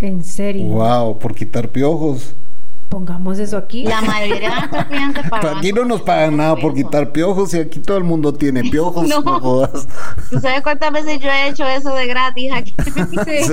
¿En 0.00 0.24
serio? 0.24 0.66
Wow, 0.66 1.18
por 1.18 1.34
quitar 1.34 1.68
piojos. 1.68 2.34
Pongamos 2.92 3.38
eso 3.38 3.56
aquí. 3.56 3.84
La 3.84 4.02
mayoría 4.02 4.50
de 4.50 4.56
nuestros 4.56 4.84
clientes 4.84 5.30
pagan. 5.30 5.56
Aquí 5.56 5.72
no 5.72 5.86
nos 5.86 6.02
pagan 6.02 6.36
nada 6.36 6.56
por 6.56 6.74
quitar 6.74 7.10
piojos 7.10 7.54
y 7.54 7.58
aquí 7.58 7.80
todo 7.80 7.96
el 7.96 8.04
mundo 8.04 8.34
tiene 8.34 8.64
piojos. 8.70 9.08
No, 9.08 9.22
jodas. 9.22 9.88
¿Tú 10.28 10.38
sabes 10.38 10.60
cuántas 10.60 10.92
veces 10.92 11.18
yo 11.18 11.30
he 11.30 11.48
hecho 11.48 11.66
eso 11.66 11.94
de 11.94 12.06
gratis 12.06 12.52
aquí? 12.52 12.74
Sí, 13.22 13.52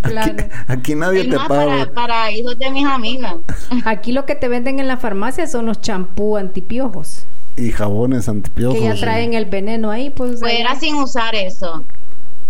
claro. 0.00 0.44
Aquí, 0.68 0.94
nadie 0.94 1.24
te 1.24 1.36
paga. 1.36 1.90
Para, 1.92 2.30
hijos 2.32 2.58
de 2.58 2.70
mis 2.70 2.86
amigas. 2.86 3.34
Aquí 3.84 4.12
lo 4.12 4.24
que 4.24 4.34
te 4.34 4.48
venden 4.48 4.78
en 4.78 4.88
la 4.88 4.96
farmacia 4.96 5.46
son 5.46 5.66
los 5.66 5.82
champú 5.82 6.38
antipiojos. 6.38 7.26
Y 7.58 7.72
jabones 7.72 8.26
antipiojos. 8.26 8.78
Que 8.78 8.84
ya 8.84 8.94
traen 8.94 9.34
el 9.34 9.44
veneno 9.44 9.90
ahí, 9.90 10.08
pues. 10.08 10.40
Pues 10.40 10.58
era 10.58 10.76
sin 10.76 10.94
usar 10.94 11.34
eso 11.34 11.84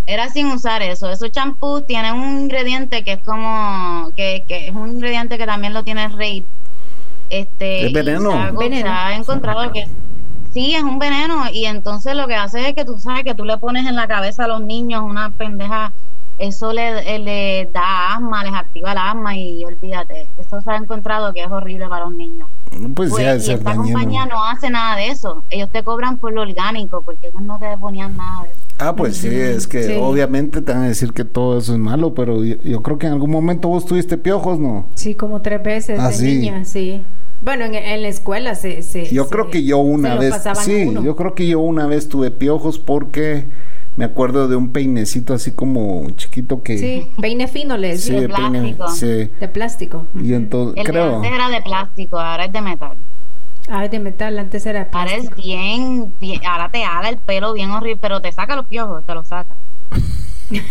era 0.06 0.28
sin 0.28 0.46
usar 0.48 0.82
eso. 0.82 1.10
Esos 1.10 1.30
champús 1.32 1.86
tienen 1.86 2.14
un 2.14 2.40
ingrediente 2.40 3.04
que 3.04 3.12
es 3.12 3.20
como, 3.20 4.10
que, 4.16 4.44
que 4.46 4.68
es 4.68 4.74
un 4.74 4.90
ingrediente 4.90 5.38
que 5.38 5.46
también 5.46 5.74
lo 5.74 5.84
tiene 5.84 6.08
Rey. 6.08 6.44
Este, 7.30 7.86
¿Es 7.86 7.92
veneno? 7.92 8.30
Se 8.30 8.84
ha, 8.86 9.16
encontrado 9.16 9.72
que 9.72 9.86
sí, 10.52 10.74
es 10.74 10.82
un 10.82 10.98
veneno. 10.98 11.44
Y 11.52 11.66
entonces 11.66 12.14
lo 12.14 12.26
que 12.26 12.34
hace 12.34 12.68
es 12.68 12.74
que 12.74 12.84
tú 12.84 12.98
sabes 12.98 13.24
que 13.24 13.34
tú 13.34 13.44
le 13.44 13.56
pones 13.58 13.86
en 13.86 13.96
la 13.96 14.06
cabeza 14.06 14.44
a 14.44 14.48
los 14.48 14.60
niños 14.60 15.02
una 15.02 15.30
pendeja, 15.30 15.92
eso 16.38 16.72
le, 16.72 17.18
le 17.20 17.70
da 17.72 18.14
asma, 18.14 18.42
les 18.42 18.52
activa 18.52 18.92
el 18.92 18.98
asma 18.98 19.36
y 19.36 19.64
olvídate. 19.64 20.26
Eso 20.38 20.60
se 20.60 20.70
ha 20.70 20.76
encontrado 20.76 21.32
que 21.32 21.42
es 21.42 21.50
horrible 21.50 21.88
para 21.88 22.06
los 22.06 22.14
niños. 22.14 22.48
Pues, 22.94 23.10
pues 23.10 23.16
ya, 23.22 23.36
y 23.36 23.56
esta 23.56 23.76
compañía 23.76 24.26
no 24.26 24.42
hace 24.44 24.68
nada 24.70 24.96
de 24.96 25.08
eso. 25.08 25.44
Ellos 25.50 25.68
te 25.70 25.82
cobran 25.82 26.18
por 26.18 26.32
lo 26.32 26.42
orgánico, 26.42 27.02
porque 27.02 27.28
ellos 27.28 27.42
no 27.42 27.58
te 27.58 27.76
ponían 27.78 28.16
nada 28.16 28.42
de 28.42 28.50
eso. 28.50 28.61
Ah, 28.78 28.96
pues 28.96 29.16
sí, 29.16 29.28
es 29.28 29.66
que 29.68 29.96
obviamente 29.98 30.60
te 30.60 30.72
van 30.72 30.82
a 30.82 30.88
decir 30.88 31.12
que 31.12 31.24
todo 31.24 31.58
eso 31.58 31.72
es 31.72 31.78
malo, 31.78 32.14
pero 32.14 32.44
yo, 32.44 32.82
creo 32.82 32.98
que 32.98 33.06
en 33.06 33.12
algún 33.12 33.30
momento 33.30 33.68
vos 33.68 33.86
tuviste 33.86 34.18
piojos, 34.18 34.58
¿no? 34.58 34.86
Sí, 34.94 35.14
como 35.14 35.40
tres 35.40 35.62
veces 35.62 35.98
ah, 36.00 36.10
de 36.10 36.22
niña, 36.22 36.64
sí. 36.64 37.02
Bueno, 37.42 37.64
en, 37.64 38.02
la 38.02 38.08
escuela 38.08 38.54
se, 38.54 38.82
se 38.82 39.06
Yo 39.06 39.28
creo 39.28 39.50
que 39.50 39.64
yo 39.64 39.78
una 39.78 40.14
vez, 40.14 40.34
sí, 40.64 40.92
yo 41.02 41.16
creo 41.16 41.34
que 41.34 41.46
yo 41.46 41.60
una 41.60 41.86
vez 41.86 42.08
tuve 42.08 42.30
piojos 42.30 42.78
porque 42.78 43.46
me 43.96 44.04
acuerdo 44.04 44.48
de 44.48 44.56
un 44.56 44.70
peinecito 44.70 45.34
así 45.34 45.50
como 45.50 46.08
chiquito 46.12 46.62
que 46.62 46.78
sí 46.78 47.10
peine 47.20 47.46
fino 47.46 47.76
le 47.76 47.98
sí, 47.98 48.12
de 48.14 48.26
plástico. 48.26 48.88
sí. 48.88 49.06
de 49.38 49.48
plástico. 49.52 50.06
Y 50.18 50.32
entonces 50.32 50.78
el 50.78 50.86
creo. 50.86 51.16
antes 51.16 51.30
era 51.30 51.50
de 51.50 51.60
plástico 51.60 52.18
ahora 52.18 52.46
es 52.46 52.52
de 52.52 52.62
metal 52.62 52.96
Ah, 53.68 53.86
de 53.88 53.98
metal, 54.00 54.38
antes 54.38 54.66
era 54.66 54.90
plástico. 54.90 55.16
Ahora 55.20 55.30
es 55.30 55.36
bien, 55.36 56.12
bien, 56.20 56.40
ahora 56.44 56.68
te 56.70 56.84
ala 56.84 57.08
el 57.08 57.18
pelo 57.18 57.52
bien 57.52 57.70
horrible, 57.70 57.98
pero 58.00 58.20
te 58.20 58.32
saca 58.32 58.56
los 58.56 58.66
piojos, 58.66 59.04
te 59.06 59.14
lo 59.14 59.24
saca. 59.24 59.54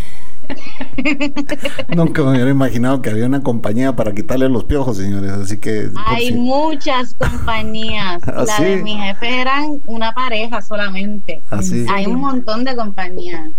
Nunca 1.96 2.24
me 2.24 2.32
hubiera 2.32 2.50
imaginado 2.50 3.02
que 3.02 3.10
había 3.10 3.26
una 3.26 3.42
compañía 3.42 3.96
para 3.96 4.14
quitarle 4.14 4.50
los 4.50 4.66
piojos, 4.66 4.98
señores. 4.98 5.32
Así 5.32 5.58
que. 5.58 5.90
Hay 6.06 6.34
muchas 6.34 7.14
compañías. 7.20 8.22
¿Ah, 8.28 8.44
la 8.46 8.60
de 8.64 8.78
mi 8.84 8.96
jefe 8.98 9.42
eran 9.42 9.82
una 9.86 10.14
pareja 10.14 10.62
solamente. 10.62 11.42
Así. 11.50 11.86
¿Ah, 11.90 11.94
Hay 11.96 12.06
un 12.08 12.20
montón 12.20 12.64
de 12.66 12.76
compañías. 12.76 13.50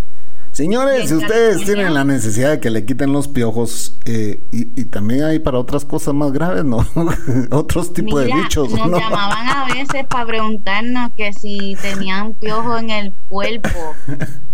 Señores, 0.52 1.08
si 1.08 1.14
ustedes 1.14 1.64
tienen 1.64 1.94
la 1.94 2.04
necesidad 2.04 2.50
de 2.50 2.60
que 2.60 2.68
le 2.68 2.84
quiten 2.84 3.10
los 3.10 3.26
piojos, 3.26 3.96
eh, 4.04 4.38
y, 4.52 4.84
también 4.84 5.24
hay 5.24 5.38
para 5.38 5.58
otras 5.58 5.86
cosas 5.86 6.12
más 6.12 6.30
graves, 6.30 6.62
¿no? 6.62 6.86
Otros 7.50 7.94
tipos 7.94 8.20
de 8.20 8.26
bichos. 8.26 8.70
Nos 8.70 9.00
llamaban 9.00 9.48
a 9.48 9.64
veces 9.74 10.04
para 10.06 10.26
preguntarnos 10.26 11.10
que 11.16 11.32
si 11.32 11.74
tenían 11.80 12.34
piojo 12.34 12.76
en 12.76 12.90
el 12.90 13.12
cuerpo. 13.30 13.94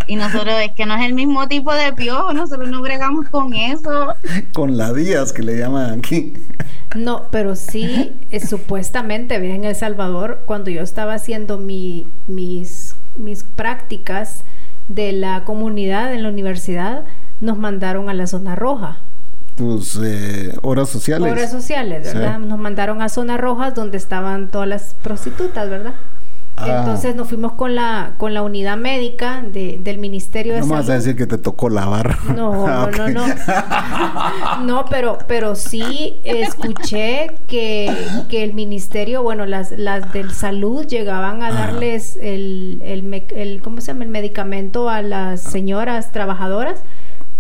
Y 0.07 0.15
nosotros, 0.15 0.55
es 0.63 0.73
que 0.73 0.87
no 0.87 0.95
es 0.95 1.05
el 1.05 1.15
mismo 1.15 1.49
tipo 1.49 1.75
de 1.75 1.93
piojo, 1.93 2.33
nosotros 2.33 2.71
no 2.71 2.81
bregamos 2.81 3.29
con 3.29 3.53
eso. 3.53 4.15
Con 4.53 4.77
la 4.77 4.93
días 4.93 5.33
que 5.33 5.43
le 5.43 5.59
llaman 5.59 5.99
aquí. 5.99 6.33
No, 6.95 7.25
pero 7.33 7.57
sí, 7.57 8.13
eh, 8.31 8.39
supuestamente, 8.39 9.35
en 9.35 9.65
El 9.65 9.75
Salvador, 9.75 10.43
cuando 10.47 10.71
yo 10.71 10.83
estaba 10.83 11.15
haciendo 11.15 11.59
mi, 11.59 12.07
mis, 12.29 12.95
mis 13.17 13.43
prácticas, 13.43 14.45
de 14.89 15.13
la 15.13 15.45
comunidad 15.45 16.13
en 16.13 16.23
la 16.23 16.29
universidad 16.29 17.05
nos 17.41 17.59
mandaron 17.59 18.09
a 18.09 18.15
la 18.15 18.27
zona 18.27 18.57
roja. 18.57 18.99
Tus 19.57 19.99
eh, 20.03 20.57
horas 20.63 20.89
sociales. 20.89 21.31
Horas 21.31 21.51
sociales, 21.51 22.15
¿verdad? 22.15 22.39
Nos 22.39 22.59
mandaron 22.59 23.03
a 23.03 23.09
zona 23.09 23.37
roja 23.37 23.73
donde 23.73 23.97
estaban 23.97 24.49
todas 24.49 24.69
las 24.69 24.95
prostitutas, 25.03 25.69
¿verdad? 25.69 25.95
Ah. 26.61 26.81
Entonces 26.81 27.15
nos 27.15 27.29
fuimos 27.29 27.53
con 27.53 27.75
la 27.75 28.13
con 28.17 28.35
la 28.35 28.43
unidad 28.43 28.77
médica 28.77 29.43
de, 29.43 29.79
del 29.83 29.99
Ministerio 29.99 30.55
de 30.55 30.61
no 30.61 30.67
Salud. 30.67 30.77
No 30.77 30.83
vas 30.83 30.91
a 30.91 30.95
decir 30.95 31.17
que 31.17 31.27
te 31.27 31.39
tocó 31.39 31.69
lavar. 31.69 32.17
No, 32.35 32.67
no, 32.67 32.91
no, 32.91 33.09
no. 33.09 33.25
No, 34.65 34.85
pero, 34.91 35.19
pero 35.27 35.55
sí 35.55 36.17
escuché 36.25 37.37
que, 37.47 37.95
que 38.29 38.43
el 38.45 38.55
Ministerio, 38.55 39.23
bueno, 39.23 39.47
las, 39.47 39.71
las 39.73 40.13
del 40.13 40.33
salud 40.33 40.87
llegaban 40.87 41.43
a 41.43 41.53
darles 41.53 42.19
el, 42.21 42.81
el, 42.85 43.25
el, 43.35 43.63
¿cómo 43.63 43.81
se 43.81 43.89
llama? 43.89 44.05
El 44.05 44.11
medicamento 44.11 44.91
a 44.91 45.03
las 45.03 45.41
señoras 45.41 46.13
trabajadoras 46.13 46.83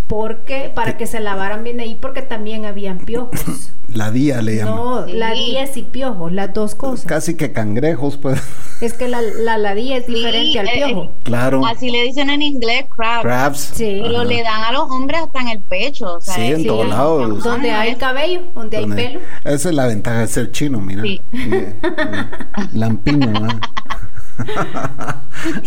porque 0.08 0.72
para 0.74 0.96
que 0.96 1.06
se 1.06 1.20
lavaran 1.20 1.62
bien 1.62 1.78
ahí 1.80 1.96
porque 2.00 2.22
también 2.22 2.64
habían 2.64 2.98
piojos. 2.98 3.70
La 3.88 4.10
día 4.10 4.42
le 4.42 4.56
llaman. 4.56 4.76
No, 4.76 5.06
la 5.06 5.32
día 5.32 5.64
y 5.74 5.82
piojos, 5.82 6.30
las 6.30 6.52
dos 6.52 6.74
cosas. 6.74 7.06
Casi 7.06 7.36
que 7.36 7.52
cangrejos, 7.52 8.18
pues. 8.18 8.38
Es 8.82 8.92
que 8.92 9.08
la, 9.08 9.22
la, 9.22 9.56
la 9.56 9.72
es 9.72 10.06
diferente 10.06 10.58
al 10.58 10.68
eh, 10.68 10.72
piojo. 10.74 11.04
Eh, 11.04 11.10
claro. 11.22 11.66
Así 11.66 11.90
le 11.90 12.02
dicen 12.02 12.28
en 12.28 12.42
inglés 12.42 12.84
crabs. 12.94 13.22
Crabs. 13.22 13.58
Sí. 13.74 14.00
Pero 14.02 14.24
le 14.24 14.42
dan 14.42 14.62
a 14.62 14.72
los 14.72 14.82
hombres 14.90 15.22
hasta 15.22 15.40
en 15.40 15.48
el 15.48 15.58
pecho. 15.60 16.18
sí, 16.20 16.52
en 16.52 16.66
todos 16.66 16.86
lados. 16.86 17.42
Donde 17.42 17.70
hay 17.70 17.96
cabello, 17.96 18.42
donde, 18.54 18.76
hay 18.76 18.86
pelo. 18.86 19.20
Esa 19.42 19.70
es 19.70 19.74
la 19.74 19.86
ventaja 19.86 20.20
de 20.20 20.26
ser 20.28 20.52
chino, 20.52 20.80
mira. 20.80 21.02
Sí. 21.02 21.20
Lampiño, 22.74 23.26
¿no? 23.26 23.48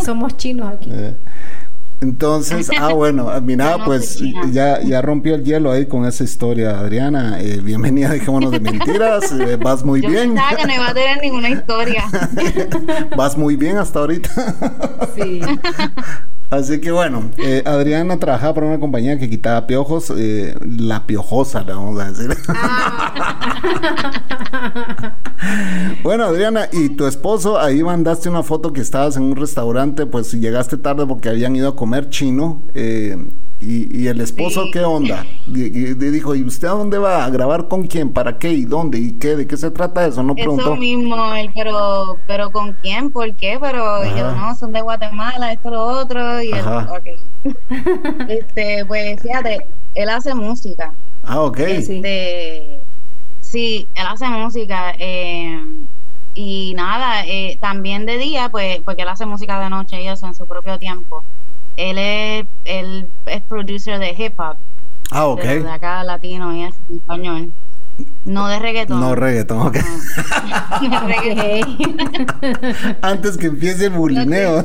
Somos 0.06 0.38
chinos 0.38 0.74
aquí. 0.74 0.90
Eh. 0.94 1.16
Entonces, 2.02 2.72
ah, 2.80 2.94
bueno, 2.94 3.30
ah, 3.30 3.40
mira, 3.42 3.86
pues 3.86 4.20
ya, 4.52 4.82
ya 4.82 5.04
rompió 5.04 5.36
el 5.36 5.44
hielo 5.44 5.72
ahí 5.72 5.86
con 5.86 6.08
esa 6.08 6.24
historia, 6.24 6.80
Adriana. 6.80 7.40
Eh, 7.40 7.60
bienvenida, 7.62 8.10
dejémonos 8.10 8.50
de 8.50 8.60
mentiras. 8.60 9.32
Eh, 9.34 9.56
vas 9.56 9.86
muy 9.86 10.02
bien. 10.02 10.34
Pensaba 10.34 10.56
que 10.56 10.66
no 10.66 10.74
iba 10.74 10.88
a 10.90 10.94
tener 10.96 11.22
ninguna 11.22 11.50
historia. 11.52 12.06
vas 13.16 13.38
muy 13.38 13.56
bien 13.56 13.78
hasta 13.78 14.00
ahorita. 14.00 14.32
sí. 15.16 15.42
Así 16.52 16.82
que 16.82 16.92
bueno, 16.92 17.32
eh, 17.38 17.64
Adriana 17.66 18.20
trabajaba 18.20 18.54
para 18.56 18.68
una 18.68 18.78
compañía 18.78 19.18
que 19.18 19.30
quitaba 19.30 19.68
piojos, 19.68 20.12
eh, 20.18 20.54
la 20.62 21.08
piojosa, 21.08 21.64
le 21.64 21.74
vamos 21.74 21.98
a 21.98 22.12
decir. 22.12 22.38
Ah. 22.50 23.56
bueno, 26.04 26.26
Adriana, 26.26 26.68
y 26.74 26.90
tu 26.90 27.06
esposo, 27.08 27.58
ahí 27.58 27.82
mandaste 27.82 28.28
una 28.28 28.44
foto 28.44 28.74
que 28.74 28.82
estabas 28.82 29.16
en 29.16 29.24
un 29.24 29.38
restaurante, 29.38 30.06
pues 30.06 30.34
llegaste 30.34 30.76
tarde 30.76 31.08
porque 31.08 31.30
habían 31.30 31.56
ido 31.56 31.70
a 31.70 31.76
comer 31.78 32.10
chino. 32.10 32.62
Eh, 32.76 33.16
¿Y, 33.62 34.08
el 34.08 34.20
esposo 34.22 34.66
qué 34.74 34.80
onda? 34.84 35.26
Y, 35.48 35.94
dijo, 35.94 36.34
¿y 36.34 36.44
usted 36.44 36.68
a 36.68 36.72
dónde 36.72 36.98
va? 36.98 37.26
¿A 37.26 37.30
grabar 37.30 37.68
con 37.68 37.86
quién? 37.86 38.12
¿Para 38.12 38.40
qué? 38.40 38.52
¿Y 38.52 38.66
dónde? 38.66 38.98
¿Y 38.98 39.14
qué? 39.14 39.36
¿De 39.36 39.46
qué 39.46 39.56
se 39.56 39.70
trata 39.70 40.06
eso? 40.08 40.24
No 40.24 40.34
preguntó. 40.34 40.64
Eso 40.64 40.76
mismo, 40.76 41.36
él, 41.36 41.52
pero, 41.54 42.18
pero 42.26 42.52
¿con 42.52 42.74
quién? 42.74 43.12
¿Por 43.12 43.36
qué? 43.36 43.60
Pero 43.62 44.04
yo, 44.16 44.32
no, 44.32 44.56
son 44.56 44.72
de 44.72 44.82
Guatemala, 44.82 45.52
esto, 45.52 45.70
lo 45.70 45.84
otro. 45.84 46.42
Y 46.42 46.52
él, 46.52 46.66
ok. 46.66 47.08
este, 48.30 48.84
pues 48.86 49.22
fíjate, 49.22 49.60
él 49.94 50.10
hace 50.10 50.34
música. 50.34 50.94
Ah, 51.24 51.42
ok. 51.42 51.60
Este, 51.60 52.80
sí, 53.42 53.88
él 53.94 54.06
hace 54.08 54.28
música. 54.28 54.96
Eh, 54.98 55.64
y 56.34 56.74
nada, 56.76 57.26
eh, 57.28 57.58
también 57.62 58.06
de 58.06 58.18
día, 58.18 58.50
pues, 58.50 58.80
porque 58.82 59.04
él 59.04 59.10
hace 59.10 59.26
música 59.26 59.60
de 59.60 59.70
noche 59.70 60.02
y 60.02 60.08
eso 60.08 60.26
en 60.26 60.34
su 60.34 60.48
propio 60.48 60.80
tiempo. 60.80 61.24
Él 61.82 61.98
es, 61.98 62.46
él 62.66 63.08
es 63.26 63.42
producer 63.44 63.98
de 63.98 64.12
hip 64.12 64.38
hop. 64.40 64.58
Ah, 65.10 65.26
ok. 65.26 65.42
De, 65.42 65.70
acá 65.70 66.04
latino 66.04 66.56
y 66.56 66.64
es 66.64 66.76
español. 66.94 67.52
No 68.24 68.48
de 68.48 68.60
reggaetón. 68.60 69.00
No 69.00 69.16
reggaetón, 69.16 69.68
ok. 69.68 69.78
Antes 73.02 73.38
que 73.38 73.48
empiece 73.48 73.86
el 73.86 73.94
bulineo. 73.94 74.64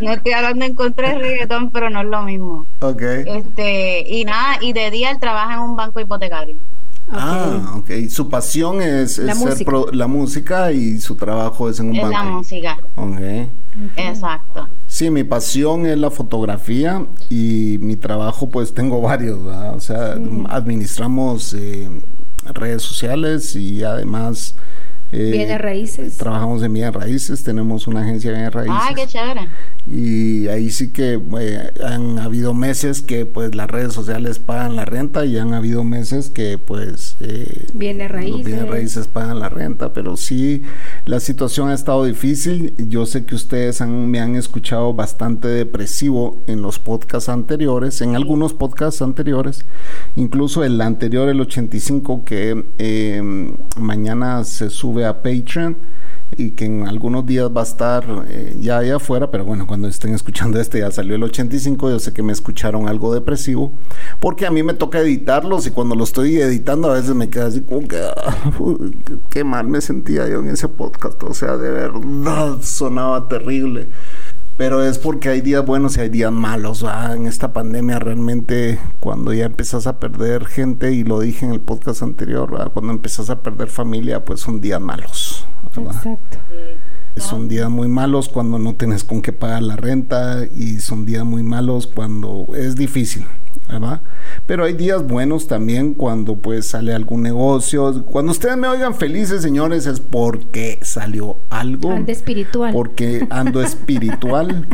No 0.00 0.12
estoy 0.12 0.32
hablando 0.32 0.64
en 0.64 0.74
contra 0.74 1.10
de 1.10 1.18
reggaetón, 1.18 1.70
pero 1.70 1.90
no 1.90 2.02
es 2.02 2.06
lo 2.06 2.22
mismo. 2.22 2.64
Ok. 2.80 3.02
Este, 3.02 4.08
y 4.08 4.24
nada, 4.24 4.58
y 4.60 4.72
de 4.72 4.92
día 4.92 5.10
él 5.10 5.18
trabaja 5.18 5.54
en 5.54 5.60
un 5.60 5.76
banco 5.76 5.98
hipotecario. 6.00 6.56
Ah, 7.10 7.74
ok. 7.76 8.08
Su 8.08 8.28
pasión 8.28 8.80
es, 8.82 9.18
la, 9.18 9.34
música. 9.34 9.72
la, 9.92 10.06
música. 10.06 10.72
y 10.72 10.98
su 11.00 11.14
trabajo 11.14 11.70
es 11.70 11.78
en 11.80 11.90
un 11.90 11.96
es 11.96 12.02
banco. 12.02 12.16
la 12.16 12.24
música. 12.24 12.78
Ok. 12.96 13.20
Exacto. 13.96 14.68
Sí, 14.86 15.10
mi 15.10 15.24
pasión 15.24 15.86
es 15.86 15.98
la 15.98 16.10
fotografía 16.10 17.04
y 17.28 17.78
mi 17.80 17.96
trabajo 17.96 18.48
pues 18.48 18.74
tengo 18.74 19.00
varios, 19.00 19.38
O 19.38 19.80
sea, 19.80 20.16
administramos 20.48 21.54
eh, 21.54 21.88
redes 22.54 22.82
sociales 22.82 23.54
y 23.56 23.84
además 23.84 24.54
eh, 25.12 25.30
bienes 25.30 25.60
raíces. 25.60 26.16
Trabajamos 26.16 26.62
en 26.62 26.72
bienes 26.72 26.94
raíces, 26.94 27.42
tenemos 27.44 27.86
una 27.86 28.00
agencia 28.00 28.30
de 28.30 28.36
bienes 28.36 28.54
raíces. 28.54 28.76
Ay, 28.80 28.94
qué 28.94 29.06
chévere. 29.06 29.48
Y 29.88 30.48
ahí 30.48 30.70
sí 30.70 30.88
que 30.88 31.20
eh, 31.38 31.70
han 31.84 32.18
habido 32.18 32.54
meses 32.54 33.02
que 33.02 33.24
pues 33.24 33.54
las 33.54 33.70
redes 33.70 33.92
sociales 33.92 34.40
pagan 34.40 34.74
la 34.74 34.84
renta 34.84 35.24
y 35.24 35.38
han 35.38 35.54
habido 35.54 35.84
meses 35.84 36.28
que 36.28 36.58
pues 36.58 37.16
eh, 37.20 37.66
bienes 37.72 38.10
raíces. 38.10 38.44
bienes 38.44 38.68
raíces 38.68 39.06
pagan 39.06 39.38
la 39.38 39.48
renta, 39.48 39.92
pero 39.92 40.16
sí 40.16 40.62
la 41.04 41.20
situación 41.20 41.68
ha 41.68 41.74
estado 41.74 42.04
difícil. 42.04 42.74
Yo 42.78 43.06
sé 43.06 43.24
que 43.24 43.36
ustedes 43.36 43.80
me 43.80 44.18
han 44.18 44.34
escuchado 44.34 44.92
bastante 44.92 45.46
depresivo 45.46 46.36
en 46.48 46.62
los 46.62 46.80
podcasts 46.80 47.28
anteriores, 47.28 48.00
en 48.00 48.16
algunos 48.16 48.54
podcasts 48.54 49.02
anteriores, 49.02 49.64
incluso 50.16 50.64
el 50.64 50.80
anterior, 50.80 51.28
el 51.28 51.40
85, 51.40 52.24
que 52.24 52.64
eh, 52.78 53.52
mañana 53.76 54.42
se 54.42 54.68
sube 54.70 55.04
a 55.04 55.22
Patreon 55.22 55.76
y 56.36 56.50
que 56.50 56.64
en 56.64 56.86
algunos 56.86 57.26
días 57.26 57.48
va 57.54 57.60
a 57.60 57.64
estar 57.64 58.04
eh, 58.28 58.56
ya 58.60 58.78
allá 58.78 58.96
afuera, 58.96 59.30
pero 59.30 59.44
bueno, 59.44 59.66
cuando 59.66 59.88
estén 59.88 60.14
escuchando 60.14 60.60
este 60.60 60.80
ya 60.80 60.90
salió 60.90 61.14
el 61.14 61.22
85, 61.22 61.90
yo 61.90 61.98
sé 61.98 62.12
que 62.12 62.22
me 62.22 62.32
escucharon 62.32 62.88
algo 62.88 63.14
depresivo, 63.14 63.72
porque 64.20 64.46
a 64.46 64.50
mí 64.50 64.62
me 64.62 64.74
toca 64.74 65.00
editarlos 65.00 65.66
y 65.66 65.70
cuando 65.70 65.94
lo 65.94 66.04
estoy 66.04 66.36
editando 66.36 66.90
a 66.90 66.94
veces 66.94 67.14
me 67.14 67.30
queda 67.30 67.46
así 67.46 67.60
como 67.60 67.86
que 67.86 67.98
ah, 67.98 68.36
qué 69.30 69.44
mal 69.44 69.68
me 69.68 69.80
sentía 69.80 70.28
yo 70.28 70.40
en 70.40 70.48
ese 70.48 70.68
podcast, 70.68 71.22
o 71.22 71.34
sea, 71.34 71.56
de 71.56 71.70
verdad 71.70 72.58
sonaba 72.62 73.28
terrible 73.28 73.88
pero 74.56 74.82
es 74.82 74.98
porque 74.98 75.28
hay 75.28 75.42
días 75.42 75.64
buenos 75.66 75.96
y 75.96 76.00
hay 76.00 76.08
días 76.08 76.32
malos. 76.32 76.84
En 77.12 77.26
esta 77.26 77.52
pandemia 77.52 77.98
realmente 77.98 78.78
cuando 79.00 79.34
ya 79.34 79.44
empezás 79.44 79.86
a 79.86 79.98
perder 80.00 80.46
gente, 80.46 80.92
y 80.92 81.04
lo 81.04 81.20
dije 81.20 81.44
en 81.44 81.52
el 81.52 81.60
podcast 81.60 82.02
anterior, 82.02 82.70
cuando 82.72 82.92
empezás 82.92 83.28
a 83.28 83.42
perder 83.42 83.68
familia, 83.68 84.24
pues 84.24 84.40
son 84.40 84.60
días 84.62 84.80
malos. 84.80 85.35
Exacto. 85.74 86.38
Son 87.16 87.48
días 87.48 87.70
muy 87.70 87.88
malos 87.88 88.28
cuando 88.28 88.58
no 88.58 88.74
tienes 88.74 89.02
con 89.02 89.22
qué 89.22 89.32
pagar 89.32 89.62
la 89.62 89.76
renta 89.76 90.44
y 90.54 90.80
son 90.80 91.06
días 91.06 91.24
muy 91.24 91.42
malos 91.42 91.86
cuando 91.86 92.46
es 92.54 92.76
difícil. 92.76 93.26
¿Verdad? 93.68 94.00
Pero 94.46 94.64
hay 94.64 94.74
días 94.74 95.06
buenos 95.06 95.48
también 95.48 95.94
cuando 95.94 96.36
pues 96.36 96.66
sale 96.66 96.94
algún 96.94 97.22
negocio. 97.22 98.04
Cuando 98.04 98.32
ustedes 98.32 98.56
me 98.56 98.68
oigan 98.68 98.94
felices, 98.94 99.42
señores, 99.42 99.86
es 99.86 100.00
porque 100.00 100.78
salió 100.82 101.36
algo. 101.50 101.92
Ando 101.92 102.12
espiritual. 102.12 102.72
Porque 102.72 103.26
ando 103.30 103.62
espiritual 103.62 104.66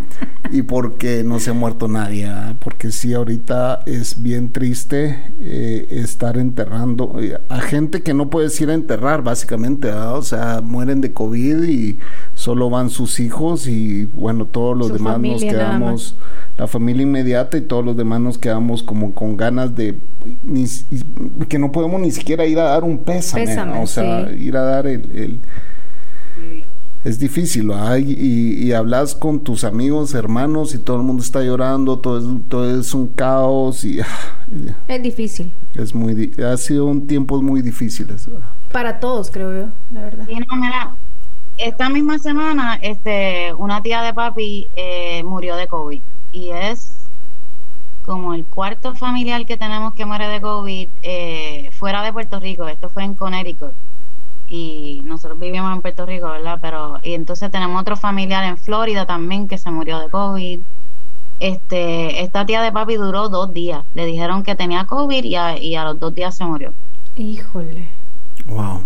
y 0.51 0.63
porque 0.63 1.25
no 1.25 1.39
se 1.39 1.51
ha 1.51 1.55
muerto 1.55 1.89
nadie. 1.89 2.31
Porque 2.63 2.93
sí, 2.93 3.15
ahorita 3.15 3.83
es 3.87 4.23
bien 4.23 4.53
triste 4.53 5.25
eh, 5.41 5.87
estar 5.91 6.37
enterrando 6.37 7.17
eh, 7.21 7.39
a 7.49 7.61
gente 7.61 8.03
que 8.03 8.15
no 8.15 8.29
puedes 8.31 8.61
ir 8.61 8.71
a 8.71 8.75
enterrar, 8.75 9.23
básicamente. 9.23 9.91
O 9.91 10.23
sea, 10.23 10.61
mueren 10.63 11.01
de 11.01 11.13
COVID 11.13 11.63
y 11.63 11.99
solo 12.35 12.71
van 12.71 12.91
sus 12.91 13.21
hijos 13.21 13.67
y 13.67 14.05
bueno, 14.05 14.47
todos 14.47 14.77
los 14.77 14.93
demás 14.93 15.19
nos 15.19 15.41
quedamos 15.43 16.17
la 16.63 16.69
familia 16.69 17.03
inmediata 17.03 17.57
y 17.57 17.63
todos 17.63 17.85
los 17.85 17.97
demás 17.97 18.21
nos 18.21 18.39
quedamos 18.39 18.85
como 18.85 19.13
con 19.15 19.37
ganas 19.37 19.75
de 19.75 19.97
que 21.49 21.59
no 21.59 21.73
podemos 21.73 22.01
ni 22.01 22.13
siquiera 22.13 22.47
ir 22.47 22.61
a 22.61 22.65
dar 22.65 22.85
un 22.85 22.99
pésame, 22.99 23.59
o 23.81 23.87
sea, 23.89 24.31
ir 24.31 24.57
a 24.57 24.63
dar 24.63 24.87
el, 24.87 25.41
es 27.03 27.19
difícil, 27.19 27.73
y, 27.99 28.65
y, 28.65 28.73
hablas 28.73 29.17
con 29.17 29.41
tus 29.41 29.65
amigos, 29.65 30.15
hermanos 30.15 30.73
y 30.73 30.79
todo 30.79 30.99
el 30.99 31.03
mundo 31.03 31.21
está 31.25 31.43
llorando, 31.43 31.99
todo 31.99 32.19
es, 32.19 32.49
todo 32.49 32.81
es 32.81 32.95
un 32.95 33.09
caos 33.09 33.85
y 33.85 33.99
es 33.99 35.03
difícil. 35.03 35.51
Es 35.75 35.97
muy 35.97 36.33
ha 36.49 36.57
sido 36.59 36.87
un 36.87 37.09
tiempo 37.09 37.43
muy 37.43 37.61
difíciles. 37.61 38.29
Para 38.71 39.01
todos, 39.01 39.33
creo 39.33 39.53
yo, 39.53 39.73
la 39.93 40.03
verdad. 40.03 40.29
esta 41.59 41.89
misma 41.89 42.21
semana, 42.21 42.79
este, 42.81 43.53
una 43.55 43.83
tía 43.83 44.03
de 44.03 44.15
papi 44.15 44.69
eh, 44.77 45.25
murió 45.25 45.57
de 45.57 45.67
COVID 45.67 46.01
y 46.33 46.51
es 46.51 47.03
como 48.05 48.35
el 48.35 48.45
cuarto 48.45 48.95
familiar 48.95 49.47
que 49.47 49.57
tenemos 49.57 49.95
que 49.95 50.05
muere 50.07 50.29
de 50.29 50.41
COVID 50.41 50.89
eh, 51.03 51.71
fuera 51.73 52.03
de 52.03 52.13
Puerto 52.13 52.41
Rico. 52.41 52.67
Esto 52.67 52.89
fue 52.89 53.05
en 53.05 53.15
Connecticut. 53.15 53.73
Y 54.49 55.03
nosotros 55.05 55.39
vivimos 55.39 55.73
en 55.73 55.81
Puerto 55.81 56.05
Rico, 56.05 56.29
¿verdad? 56.29 56.59
Pero, 56.61 56.99
y 57.03 57.15
entonces 57.15 57.51
tenemos 57.51 57.81
otro 57.81 57.97
familiar 57.97 58.45
en 58.45 58.59
Florida 58.59 59.07
también 59.07 59.49
que 59.49 59.57
se 59.57 59.71
murió 59.71 59.99
de 59.99 60.11
COVID. 60.11 60.61
Este, 61.41 62.23
esta 62.23 62.45
tía 62.45 62.61
de 62.61 62.71
papi 62.71 62.97
duró 62.97 63.29
dos 63.29 63.55
días. 63.55 63.85
Le 63.95 64.05
dijeron 64.05 64.43
que 64.43 64.55
tenía 64.55 64.85
COVID 64.85 65.25
y 65.25 65.37
a, 65.37 65.59
y 65.59 65.75
a 65.75 65.85
los 65.85 65.99
dos 65.99 66.15
días 66.15 66.37
se 66.37 66.45
murió. 66.45 66.73
Híjole. 67.17 67.89
Wow. 68.47 68.83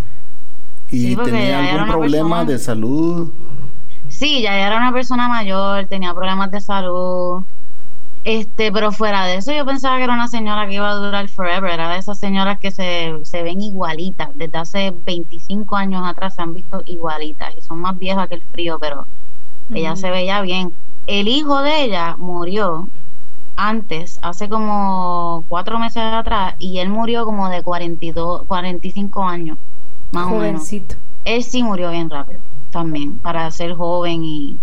¿Y 0.89 1.15
tenía 1.17 1.73
algún 1.73 1.87
problema 1.87 2.45
de 2.45 2.57
salud? 2.57 3.31
Sí, 4.17 4.41
ya 4.41 4.57
era 4.65 4.77
una 4.77 4.91
persona 4.91 5.27
mayor, 5.27 5.85
tenía 5.85 6.11
problemas 6.11 6.49
de 6.49 6.59
salud. 6.59 7.43
Este, 8.23 8.71
pero 8.71 8.91
fuera 8.91 9.25
de 9.27 9.35
eso, 9.35 9.51
yo 9.51 9.63
pensaba 9.63 9.97
que 9.97 10.05
era 10.05 10.13
una 10.15 10.27
señora 10.27 10.67
que 10.67 10.73
iba 10.73 10.89
a 10.89 10.95
durar 10.95 11.29
forever. 11.29 11.71
Era 11.71 11.91
de 11.91 11.99
esas 11.99 12.17
señoras 12.17 12.57
que 12.57 12.71
se, 12.71 13.13
se 13.21 13.43
ven 13.43 13.61
igualitas. 13.61 14.29
Desde 14.33 14.57
hace 14.57 14.91
25 15.05 15.75
años 15.75 16.01
atrás 16.03 16.33
se 16.33 16.41
han 16.41 16.55
visto 16.55 16.81
igualitas 16.87 17.53
y 17.55 17.61
son 17.61 17.77
más 17.77 17.97
viejas 17.99 18.27
que 18.27 18.35
el 18.35 18.41
frío, 18.41 18.79
pero 18.79 19.05
ella 19.71 19.95
se 19.95 20.09
veía 20.09 20.41
bien. 20.41 20.73
El 21.05 21.27
hijo 21.27 21.61
de 21.61 21.83
ella 21.83 22.15
murió 22.17 22.89
antes, 23.55 24.17
hace 24.23 24.49
como 24.49 25.43
cuatro 25.47 25.77
meses 25.77 26.01
atrás, 26.01 26.55
y 26.57 26.79
él 26.79 26.89
murió 26.89 27.23
como 27.23 27.49
de 27.49 27.61
42, 27.61 28.47
45 28.47 29.23
años, 29.23 29.59
más 30.11 30.25
o 30.25 30.39
menos. 30.39 30.73
Él 31.23 31.43
sí 31.43 31.61
murió 31.61 31.91
bien 31.91 32.09
rápido 32.09 32.46
también 32.71 33.17
para 33.17 33.49
ser 33.51 33.73
joven 33.73 34.23
y 34.23 34.57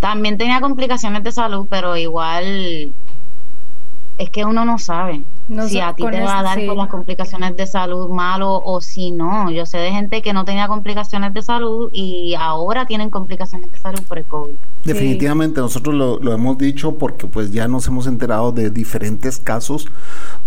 también 0.00 0.38
tenía 0.38 0.60
complicaciones 0.60 1.24
de 1.24 1.32
salud, 1.32 1.66
pero 1.68 1.96
igual 1.96 2.92
es 4.18 4.30
que 4.30 4.44
uno 4.44 4.64
no 4.64 4.78
sabe 4.78 5.22
si 5.68 5.80
a 5.80 5.94
ti 5.94 6.04
te 6.10 6.20
va 6.20 6.40
a 6.40 6.42
dar 6.42 6.66
por 6.66 6.76
las 6.76 6.88
complicaciones 6.88 7.56
de 7.56 7.66
salud 7.66 8.10
malo 8.10 8.60
o 8.64 8.80
si 8.80 9.10
no. 9.10 9.50
Yo 9.50 9.64
sé 9.64 9.78
de 9.78 9.90
gente 9.90 10.20
que 10.20 10.32
no 10.32 10.44
tenía 10.44 10.68
complicaciones 10.68 11.32
de 11.32 11.40
salud 11.40 11.88
y 11.92 12.34
ahora 12.34 12.84
tienen 12.84 13.10
complicaciones 13.10 13.72
de 13.72 13.78
salud 13.78 14.02
por 14.06 14.18
el 14.18 14.24
COVID. 14.24 14.54
Definitivamente 14.84 15.60
nosotros 15.60 15.94
lo, 15.94 16.32
hemos 16.32 16.58
dicho 16.58 16.98
porque 16.98 17.26
pues 17.26 17.52
ya 17.52 17.68
nos 17.68 17.86
hemos 17.86 18.06
enterado 18.06 18.52
de 18.52 18.70
diferentes 18.70 19.38
casos 19.38 19.86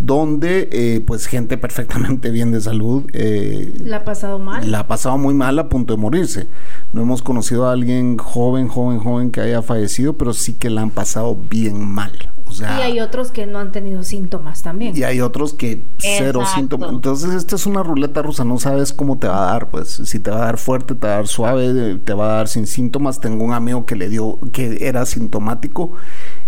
donde 0.06 0.70
eh, 0.72 1.02
pues 1.06 1.28
gente 1.28 1.58
perfectamente 1.58 2.32
bien 2.32 2.52
de 2.52 2.62
salud 2.62 3.06
eh, 3.14 3.74
la 3.84 3.98
ha 3.98 4.04
pasado 4.04 4.40
mal. 4.40 4.70
La 4.70 4.80
ha 4.80 4.88
pasado 4.88 5.18
muy 5.18 5.34
mal 5.34 5.60
a 5.60 5.70
punto 5.70 5.96
de 5.96 6.02
morirse. 6.02 6.48
No 6.94 7.02
hemos 7.02 7.22
conocido 7.22 7.68
a 7.68 7.74
alguien 7.74 8.18
joven, 8.18 8.68
joven, 8.68 9.00
joven 9.00 9.32
que 9.32 9.42
haya 9.42 9.62
fallecido, 9.62 10.14
pero 10.14 10.34
sí 10.34 10.54
que 10.54 10.70
la 10.70 10.82
han 10.82 10.92
pasado 10.92 11.38
bien 11.50 11.88
mal 11.88 12.12
y 12.60 12.64
hay 12.64 13.00
otros 13.00 13.32
que 13.32 13.46
no 13.46 13.60
han 13.60 13.72
tenido 13.72 14.04
síntomas 14.04 14.62
también. 14.62 14.96
Y 14.96 15.04
hay 15.04 15.22
otros 15.22 15.54
que 15.54 15.82
cero 15.98 16.44
síntomas. 16.46 16.92
Entonces, 16.92 17.34
esta 17.34 17.56
es 17.56 17.66
una 17.66 17.84
ruleta 17.84 18.22
rusa, 18.22 18.44
no 18.44 18.58
sabes 18.60 18.94
cómo 18.94 19.18
te 19.18 19.28
va 19.28 19.50
a 19.50 19.54
dar, 19.54 19.70
pues 19.70 19.90
si 19.90 20.20
te 20.20 20.32
va 20.32 20.38
a 20.38 20.46
dar 20.46 20.58
fuerte, 20.58 20.96
te 20.96 21.08
va 21.08 21.14
a 21.14 21.16
dar 21.18 21.28
suave, 21.28 22.00
te 22.04 22.14
va 22.14 22.26
a 22.26 22.36
dar 22.38 22.48
sin 22.48 22.68
síntomas. 22.68 23.20
Tengo 23.20 23.44
un 23.44 23.54
amigo 23.54 23.86
que 23.86 23.96
le 23.96 24.10
dio, 24.10 24.38
que 24.52 24.88
era 24.88 25.06
sintomático 25.06 25.94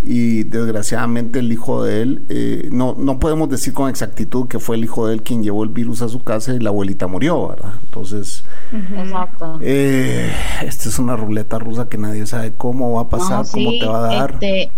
y 0.06 0.44
desgraciadamente 0.44 1.40
el 1.40 1.52
hijo 1.52 1.84
de 1.84 2.02
él, 2.02 2.24
eh, 2.30 2.70
no, 2.72 2.96
no 2.98 3.20
podemos 3.20 3.50
decir 3.50 3.74
con 3.74 3.90
exactitud 3.90 4.48
que 4.48 4.60
fue 4.60 4.76
el 4.76 4.84
hijo 4.84 5.08
de 5.08 5.14
él 5.16 5.24
quien 5.24 5.44
llevó 5.44 5.64
el 5.64 5.70
virus 5.70 6.02
a 6.02 6.10
su 6.10 6.22
casa 6.24 6.54
y 6.54 6.60
la 6.60 6.70
abuelita 6.70 7.08
murió, 7.08 7.48
¿verdad? 7.48 7.74
Entonces, 7.86 8.44
Exacto. 8.98 9.60
eh, 9.62 10.32
esta 10.62 10.90
es 10.90 11.00
una 11.00 11.16
ruleta 11.16 11.58
rusa 11.60 11.88
que 11.88 11.98
nadie 11.98 12.26
sabe 12.26 12.54
cómo 12.58 12.94
va 12.94 13.02
a 13.02 13.10
pasar, 13.10 13.46
No, 13.46 13.52
cómo 13.52 13.72
te 13.80 13.86
va 13.86 13.98
a 14.00 14.16
dar. 14.16 14.32
este, 14.34 14.72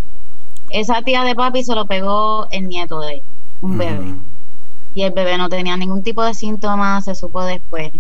esa 0.69 1.01
tía 1.01 1.23
de 1.23 1.35
papi 1.35 1.63
se 1.63 1.73
lo 1.75 1.85
pegó 1.85 2.47
el 2.51 2.67
nieto 2.67 2.99
de 3.01 3.13
él, 3.15 3.21
un 3.61 3.77
bebé. 3.77 4.15
Y 4.93 5.01
el 5.03 5.11
bebé 5.11 5.37
no 5.37 5.49
tenía 5.49 5.75
ningún 5.75 6.03
tipo 6.03 6.23
de 6.23 6.33
síntomas, 6.33 7.03
se 7.05 7.15
supo 7.15 7.43
después. 7.43 7.91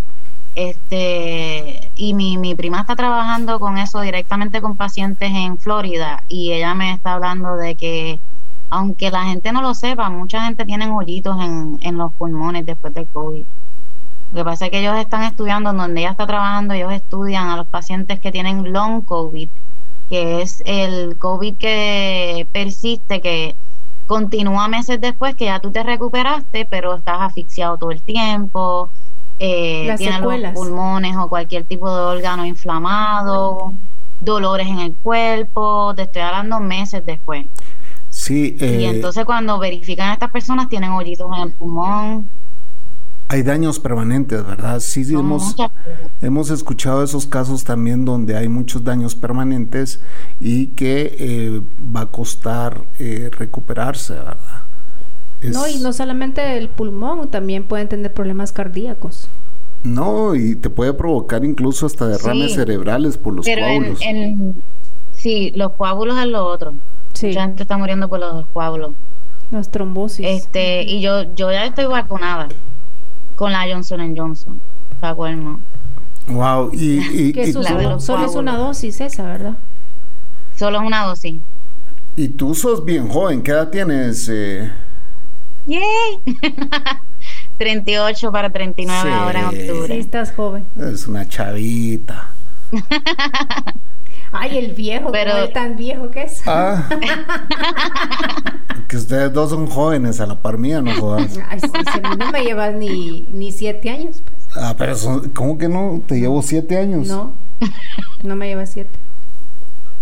Este, 0.55 1.91
y 1.97 2.13
mi, 2.13 2.37
mi 2.37 2.55
prima 2.55 2.81
está 2.81 2.95
trabajando 2.95 3.59
con 3.59 3.77
eso 3.77 3.99
directamente 3.99 4.61
con 4.61 4.77
pacientes 4.77 5.29
en 5.33 5.57
Florida 5.57 6.23
y 6.29 6.53
ella 6.53 6.73
me 6.73 6.93
está 6.93 7.13
hablando 7.13 7.57
de 7.57 7.75
que 7.75 8.19
aunque 8.69 9.11
la 9.11 9.25
gente 9.25 9.51
no 9.51 9.61
lo 9.61 9.73
sepa, 9.73 10.09
mucha 10.09 10.45
gente 10.45 10.65
tiene 10.65 10.89
hoyitos 10.89 11.37
en, 11.41 11.77
en 11.81 11.97
los 11.97 12.13
pulmones 12.13 12.65
después 12.65 12.93
del 12.93 13.07
COVID. 13.07 13.43
Lo 14.31 14.37
que 14.41 14.45
pasa 14.45 14.65
es 14.65 14.71
que 14.71 14.79
ellos 14.79 14.97
están 14.97 15.23
estudiando, 15.23 15.71
donde 15.71 16.01
ella 16.01 16.11
está 16.11 16.25
trabajando, 16.25 16.73
ellos 16.73 16.91
estudian 16.91 17.47
a 17.47 17.57
los 17.57 17.67
pacientes 17.67 18.19
que 18.19 18.31
tienen 18.31 18.73
long 18.73 19.01
COVID, 19.01 19.49
que 20.09 20.41
es 20.41 20.63
el 20.65 21.17
COVID 21.17 21.55
que 21.57 22.47
persiste, 22.51 23.21
que 23.21 23.55
continúa 24.07 24.67
meses 24.67 24.99
después, 24.99 25.35
que 25.35 25.45
ya 25.45 25.59
tú 25.59 25.71
te 25.71 25.83
recuperaste, 25.83 26.65
pero 26.69 26.95
estás 26.95 27.21
asfixiado 27.21 27.77
todo 27.77 27.91
el 27.91 28.01
tiempo, 28.01 28.89
eh, 29.39 29.83
Las 29.87 29.97
tienes 29.99 30.19
los 30.19 30.23
secuelas. 30.31 30.53
pulmones 30.53 31.15
o 31.17 31.27
cualquier 31.27 31.63
tipo 31.63 31.93
de 31.93 32.01
órgano 32.01 32.45
inflamado, 32.45 33.73
dolores 34.21 34.67
en 34.67 34.79
el 34.79 34.93
cuerpo, 34.93 35.93
te 35.95 36.03
estoy 36.03 36.21
hablando 36.21 36.59
meses 36.59 37.05
después. 37.05 37.45
Sí, 38.09 38.55
y 38.59 38.63
eh, 38.63 38.89
entonces 38.89 39.25
cuando 39.25 39.59
verifican 39.59 40.09
a 40.09 40.13
estas 40.13 40.31
personas 40.31 40.69
tienen 40.69 40.91
hoyitos 40.91 41.29
en 41.35 41.43
el 41.43 41.51
pulmón, 41.51 42.29
hay 43.27 43.41
daños 43.41 43.79
permanentes, 43.79 44.45
¿verdad? 44.45 44.79
Sí, 44.79 45.03
son 45.03 45.19
hemos, 45.19 45.55
hemos 46.21 46.51
escuchado 46.51 47.03
esos 47.03 47.25
casos 47.25 47.63
también 47.63 48.05
donde 48.05 48.37
hay 48.37 48.47
muchos 48.47 48.83
daños 48.83 49.15
permanentes 49.15 49.99
y 50.39 50.67
que 50.67 51.15
eh, 51.19 51.61
va 51.93 52.01
a 52.01 52.05
costar 52.05 52.81
eh, 52.99 53.31
recuperarse, 53.31 54.13
¿verdad? 54.13 54.61
Es- 55.47 55.53
No, 55.53 55.67
y 55.67 55.77
no 55.79 55.93
solamente 55.93 56.57
el 56.57 56.69
pulmón, 56.69 57.29
también 57.29 57.63
pueden 57.63 57.87
tener 57.87 58.13
problemas 58.13 58.51
cardíacos. 58.51 59.27
No, 59.83 60.33
y 60.35 60.55
te 60.55 60.69
puede 60.69 60.93
provocar 60.93 61.43
incluso 61.45 61.85
hasta 61.85 62.07
derrames 62.07 62.51
Sí. 62.51 62.55
cerebrales 62.57 63.17
por 63.17 63.33
los 63.35 63.45
Pero 63.45 63.65
en, 63.65 63.77
coágulos. 63.83 64.01
en- 64.03 64.55
sí, 65.13 65.51
los 65.55 65.71
coágulos 65.73 66.17
es 66.19 66.25
lo 66.27 66.45
otro. 66.45 66.73
Sí, 67.13 67.27
Mucha 67.27 67.41
gente 67.45 67.63
está 67.63 67.77
muriendo 67.77 68.07
por 68.09 68.19
los 68.19 68.45
coágulos. 68.47 68.91
las 69.51 69.69
trombosis. 69.69 70.25
Este, 70.27 70.81
y 70.83 71.01
yo, 71.01 71.23
yo 71.35 71.51
ya 71.51 71.65
estoy 71.65 71.85
vacunada 71.85 72.47
con 73.35 73.51
la 73.51 73.63
Johnson 73.71 74.15
Johnson. 74.17 74.59
Pa' 74.99 75.13
colmo. 75.13 75.59
Wow, 76.27 76.71
y, 76.73 76.99
y, 77.27 77.31
que 77.31 77.49
y 77.49 77.53
tú, 77.53 77.61
solo, 77.63 77.99
solo 77.99 78.25
es 78.25 78.35
una 78.35 78.57
dosis 78.57 78.99
esa, 79.01 79.21
¿verdad? 79.23 79.53
Solo 80.57 80.79
es 80.81 80.87
una 80.87 81.05
dosis. 81.05 81.35
y 82.17 82.29
tú 82.29 82.55
sos 82.55 82.83
bien 82.83 83.07
joven, 83.09 83.43
¿qué 83.43 83.51
edad 83.51 83.69
tienes? 83.69 84.27
eh? 84.31 84.71
¡Yay! 85.67 86.19
38 87.57 88.31
para 88.31 88.49
39 88.51 89.01
Sí. 89.09 89.09
ahora 89.17 89.39
en 89.41 89.51
Sí, 89.51 89.69
octubre. 89.69 89.97
estás 89.99 90.31
joven. 90.33 90.65
Es 90.77 91.07
una 91.07 91.27
chavita. 91.27 92.29
Ay, 94.31 94.57
el 94.57 94.73
viejo, 94.73 95.11
Pero- 95.11 95.37
él 95.37 95.53
tan 95.53 95.75
viejo 95.77 96.11
que 96.11 96.23
es. 96.23 96.41
Ah. 96.45 96.89
que 98.89 98.97
ustedes 98.97 99.31
dos 99.31 99.49
son 99.51 99.67
jóvenes 99.67 100.19
a 100.19 100.25
la 100.25 100.35
par 100.35 100.57
mía, 100.57 100.81
no 100.81 100.93
jodas. 100.99 101.39
Ay, 101.49 101.59
sí, 101.61 101.67
sí, 101.69 101.99
a 102.03 102.09
mí 102.09 102.15
no 102.17 102.31
me 102.31 102.43
llevas 102.43 102.73
ni, 102.75 103.25
ni 103.31 103.51
siete 103.53 103.89
años, 103.89 104.21
pues. 104.23 104.57
Ah, 104.57 104.75
pero 104.77 104.95
son- 104.95 105.29
¿cómo 105.29 105.57
que 105.57 105.69
no? 105.69 106.01
Te 106.05 106.19
llevo 106.19 106.41
siete 106.41 106.77
años. 106.77 107.07
No, 107.07 107.31
no 108.23 108.35
me 108.35 108.47
llevas 108.47 108.71
siete. 108.71 108.91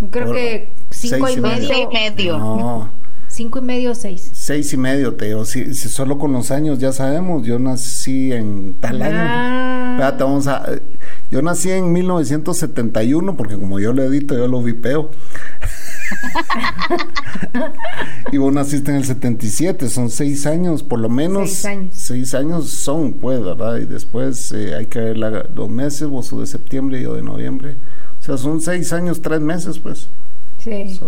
Creo 0.10 0.26
Por- 0.28 0.36
que 0.36 0.72
cinco 0.90 1.28
seis 1.28 1.38
y 1.38 1.42
medio. 1.42 1.74
Y 1.74 1.88
medio. 1.94 2.38
No, 2.40 2.90
Cinco 3.34 3.58
y 3.58 3.62
medio 3.64 3.92
o 3.92 3.96
seis. 3.96 4.30
seis 4.32 4.72
y 4.74 4.78
medio 4.78 5.16
te 5.16 5.26
llevo. 5.26 5.44
Si, 5.44 5.74
si 5.74 5.90
solo 5.90 6.20
con 6.20 6.34
los 6.34 6.52
años 6.52 6.78
ya 6.78 6.92
sabemos, 6.92 7.44
yo 7.46 7.58
nací 7.58 8.32
en 8.32 8.76
tal 8.80 9.02
año. 9.02 9.16
Ah, 9.18 9.90
Espérate, 9.94 10.24
vamos 10.24 10.46
a. 10.48 10.66
Yo 11.32 11.42
nací 11.42 11.72
en 11.72 11.92
1971, 11.94 13.36
porque 13.36 13.56
como 13.58 13.80
yo 13.80 13.92
lo 13.92 14.04
edito, 14.04 14.38
yo 14.38 14.48
lo 14.48 14.62
vipeo. 14.62 15.10
y 18.32 18.38
vos 18.38 18.54
naciste 18.54 18.92
en 18.92 18.98
el 18.98 19.06
77, 19.06 19.90
son 19.90 20.12
seis 20.12 20.46
años, 20.46 20.84
por 20.84 21.00
lo 21.00 21.10
menos. 21.10 21.50
Seis 21.50 21.66
años. 21.66 21.94
Seis 21.96 22.36
años 22.36 22.70
son, 22.70 23.14
pues, 23.14 23.44
¿verdad? 23.44 23.78
Y 23.78 23.86
después 23.86 24.52
eh, 24.52 24.76
hay 24.76 24.86
que 24.86 25.00
ver 25.00 25.18
la- 25.18 25.48
los 25.56 25.70
meses, 25.70 26.08
vos 26.08 26.38
de 26.40 26.46
septiembre 26.46 27.00
y 27.00 27.04
yo 27.04 27.16
de 27.16 27.24
noviembre. 27.24 27.78
O 28.20 28.24
sea, 28.24 28.38
son 28.38 28.62
seis 28.62 28.94
años, 28.94 29.24
tres 29.24 29.42
meses, 29.42 29.80
pues. 29.80 30.08
sí. 30.60 31.00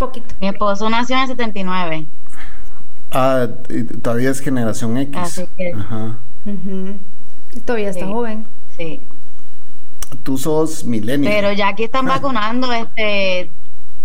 Poquito. 0.00 0.34
Mi 0.40 0.48
esposo 0.48 0.90
nació 0.90 1.14
en 1.16 1.22
el 1.22 1.28
79. 1.28 2.06
Ah, 3.12 3.46
y 3.68 3.84
todavía 3.84 4.30
es 4.30 4.40
generación 4.40 4.96
X. 4.98 5.16
Así 5.16 5.44
que- 5.56 5.72
Ajá. 5.72 6.16
Ujú. 6.44 6.94
Todavía 7.64 7.90
está 7.90 8.06
Sí. 8.06 8.12
joven. 8.12 8.46
Sí. 8.76 9.00
Tú 10.24 10.36
sos 10.38 10.84
millennial. 10.84 11.32
Pero 11.32 11.52
ya 11.52 11.68
aquí 11.68 11.84
están 11.84 12.06
vacunando 12.06 12.72
este 12.72 13.50